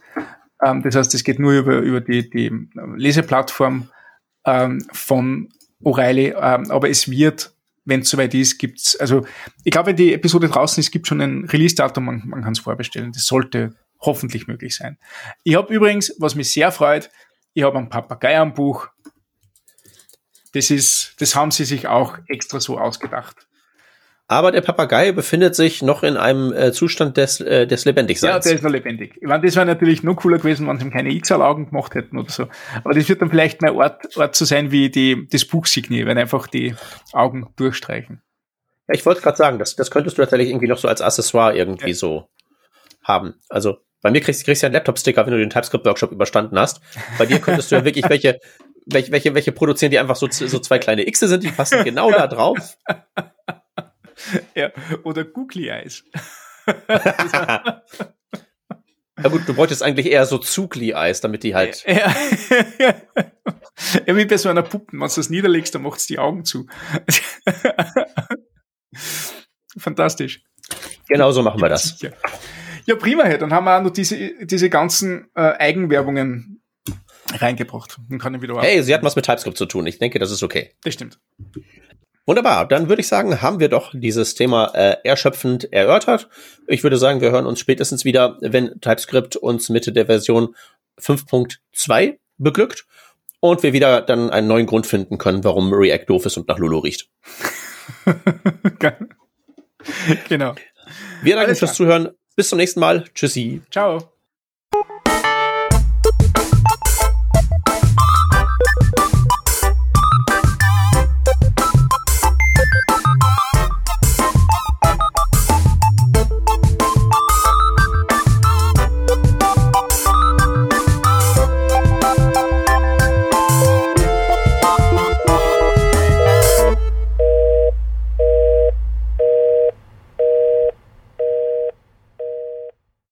Ähm, 0.65 0.81
das 0.81 0.95
heißt, 0.95 1.13
es 1.13 1.23
geht 1.23 1.37
nur 1.37 1.53
über, 1.53 1.77
über 1.77 2.01
die, 2.01 2.27
die 2.27 2.51
Leseplattform 2.95 3.89
ähm, 4.47 4.83
von 4.93 5.49
O'Reilly. 5.83 6.33
Ähm, 6.41 6.71
aber 6.71 6.89
es 6.89 7.07
wird, 7.07 7.53
wenn 7.83 7.99
es 7.99 8.09
soweit 8.09 8.33
ist, 8.33 8.57
gibt's, 8.57 8.95
also 8.95 9.27
ich 9.63 9.69
glaube, 9.69 9.89
wenn 9.89 9.97
die 9.97 10.11
Episode 10.11 10.47
draußen 10.47 10.81
ist, 10.81 10.89
gibt 10.89 11.05
schon 11.05 11.21
ein 11.21 11.45
Release-Datum, 11.45 12.03
man, 12.03 12.23
man 12.25 12.41
kann 12.41 12.53
es 12.53 12.59
vorbestellen. 12.59 13.11
Das 13.11 13.27
sollte 13.27 13.75
hoffentlich 13.99 14.47
möglich 14.47 14.75
sein. 14.75 14.97
Ich 15.43 15.55
habe 15.55 15.71
übrigens, 15.71 16.15
was 16.17 16.33
mich 16.33 16.49
sehr 16.49 16.71
freut, 16.71 17.11
ich 17.53 17.61
habe 17.61 17.77
ein 17.77 17.89
Papagei 17.89 18.39
am 18.39 18.55
Buch 18.55 18.89
das 20.55 20.71
ist, 20.71 21.15
das 21.19 21.35
haben 21.35 21.51
sie 21.51 21.65
sich 21.65 21.87
auch 21.87 22.17
extra 22.27 22.59
so 22.59 22.77
ausgedacht. 22.77 23.47
Aber 24.27 24.51
der 24.51 24.61
Papagei 24.61 25.11
befindet 25.11 25.55
sich 25.55 25.83
noch 25.83 26.01
in 26.01 26.17
einem 26.17 26.51
äh, 26.51 26.71
Zustand 26.71 27.15
des, 27.17 27.41
äh, 27.41 27.67
des 27.67 27.85
Lebendigseins. 27.85 28.33
Ja, 28.33 28.39
der 28.39 28.53
ist 28.53 28.63
noch 28.63 28.71
lebendig. 28.71 29.17
Ich 29.21 29.27
meine, 29.27 29.45
das 29.45 29.55
wäre 29.55 29.67
natürlich 29.67 30.01
noch 30.01 30.15
cooler 30.15 30.39
gewesen, 30.39 30.67
wenn 30.67 30.79
sie 30.79 30.85
ihm 30.85 30.91
keine 30.91 31.15
XL-Augen 31.15 31.67
gemacht 31.69 31.93
hätten 31.93 32.17
oder 32.17 32.31
so. 32.31 32.47
Aber 32.83 32.95
das 32.95 33.07
wird 33.07 33.21
dann 33.21 33.29
vielleicht 33.29 33.61
mal 33.61 33.71
Ort, 33.71 34.17
Ort 34.17 34.35
zu 34.35 34.45
sein 34.45 34.71
wie 34.71 34.89
die, 34.89 35.27
das 35.29 35.45
Buchsignier, 35.45 36.07
wenn 36.07 36.17
einfach 36.17 36.47
die 36.47 36.73
Augen 37.13 37.53
durchstreichen. 37.55 38.23
Ja, 38.87 38.95
ich 38.95 39.05
wollte 39.05 39.21
gerade 39.21 39.37
sagen, 39.37 39.59
das, 39.59 39.75
das 39.75 39.91
könntest 39.91 40.17
du 40.17 40.23
tatsächlich 40.23 40.49
irgendwie 40.49 40.67
noch 40.67 40.79
so 40.79 40.87
als 40.87 41.01
Accessoire 41.01 41.55
irgendwie 41.55 41.89
ja. 41.89 41.95
so 41.95 42.27
haben. 43.03 43.35
Also 43.49 43.77
bei 44.01 44.09
mir 44.09 44.21
kriegst, 44.21 44.43
kriegst 44.43 44.63
du 44.63 44.65
ja 44.65 44.69
einen 44.69 44.75
Laptop-Sticker, 44.75 45.23
wenn 45.25 45.33
du 45.33 45.39
den 45.39 45.49
TypeScript-Workshop 45.51 46.11
überstanden 46.11 46.57
hast. 46.57 46.81
Bei 47.19 47.27
dir 47.27 47.39
könntest 47.39 47.71
du 47.71 47.75
ja 47.75 47.85
wirklich 47.85 48.09
welche, 48.09 48.39
welche, 48.85 49.11
welche, 49.11 49.33
welche 49.33 49.51
produzieren, 49.51 49.91
die 49.91 49.99
einfach 49.99 50.15
so, 50.15 50.29
so 50.29 50.59
zwei 50.59 50.79
kleine 50.79 51.03
Xe 51.05 51.27
sind, 51.27 51.43
die 51.43 51.51
passen 51.51 51.83
genau 51.83 52.11
da 52.11 52.27
drauf. 52.27 52.77
Ja, 54.55 54.71
oder 55.03 55.25
Googly 55.25 55.67
Eyes. 55.67 56.05
ja 56.65 57.81
gut, 59.29 59.47
du 59.47 59.53
bräuchtest 59.53 59.83
eigentlich 59.83 60.07
eher 60.07 60.25
so 60.25 60.37
Zugli-Eis, 60.37 61.21
damit 61.21 61.43
die 61.43 61.53
halt. 61.53 61.83
Ja, 61.85 62.15
ja. 62.79 62.95
wie 64.15 64.25
bei 64.25 64.37
so 64.37 64.49
einer 64.49 64.63
Puppe, 64.63 64.93
wenn 64.93 64.99
du 64.99 65.15
das 65.15 65.29
niederlegst, 65.29 65.75
dann 65.75 65.83
macht's 65.83 66.07
die 66.07 66.17
Augen 66.17 66.45
zu. 66.45 66.65
Fantastisch. 69.77 70.43
Genau 71.07 71.31
so 71.31 71.43
machen 71.43 71.61
wir 71.61 71.69
das. 71.69 71.99
Ja, 72.85 72.95
prima, 72.95 73.25
dann 73.37 73.51
haben 73.51 73.65
wir 73.65 73.77
auch 73.77 73.83
noch 73.83 73.91
diese, 73.91 74.45
diese 74.45 74.69
ganzen 74.69 75.29
äh, 75.35 75.41
Eigenwerbungen 75.41 76.61
reingebracht. 77.33 77.97
Dann 78.09 78.19
kann 78.19 78.33
ich 78.35 78.41
wieder 78.41 78.59
hey, 78.61 78.83
sie 78.83 78.93
hat 78.93 79.03
was 79.03 79.15
mit 79.15 79.25
TypeScript 79.25 79.57
zu 79.57 79.65
tun. 79.65 79.87
Ich 79.87 79.99
denke, 79.99 80.19
das 80.19 80.31
ist 80.31 80.43
okay. 80.43 80.71
Das 80.83 80.93
stimmt. 80.93 81.19
Wunderbar. 82.25 82.67
Dann 82.67 82.89
würde 82.89 83.01
ich 83.01 83.07
sagen, 83.07 83.41
haben 83.41 83.59
wir 83.59 83.69
doch 83.69 83.91
dieses 83.93 84.33
Thema 84.33 84.71
äh, 84.73 84.97
erschöpfend 85.03 85.71
erörtert. 85.71 86.27
Ich 86.67 86.83
würde 86.83 86.97
sagen, 86.97 87.21
wir 87.21 87.31
hören 87.31 87.45
uns 87.45 87.59
spätestens 87.59 88.03
wieder, 88.03 88.37
wenn 88.41 88.79
TypeScript 88.81 89.35
uns 89.35 89.69
Mitte 89.69 89.91
der 89.91 90.07
Version 90.07 90.55
5.2 90.99 92.17
beglückt 92.37 92.85
und 93.39 93.63
wir 93.63 93.73
wieder 93.73 94.01
dann 94.01 94.31
einen 94.31 94.47
neuen 94.47 94.65
Grund 94.65 94.87
finden 94.87 95.17
können, 95.17 95.43
warum 95.43 95.71
React 95.71 96.05
doof 96.07 96.25
ist 96.25 96.37
und 96.37 96.47
nach 96.47 96.57
Lulu 96.57 96.79
riecht. 96.79 97.09
genau. 100.27 100.55
Wir 101.21 101.35
danken 101.35 101.55
fürs 101.55 101.75
Zuhören. 101.75 102.09
Bis 102.35 102.49
zum 102.49 102.57
nächsten 102.57 102.79
Mal. 102.79 103.05
Tschüssi. 103.13 103.61
Ciao. 103.71 104.14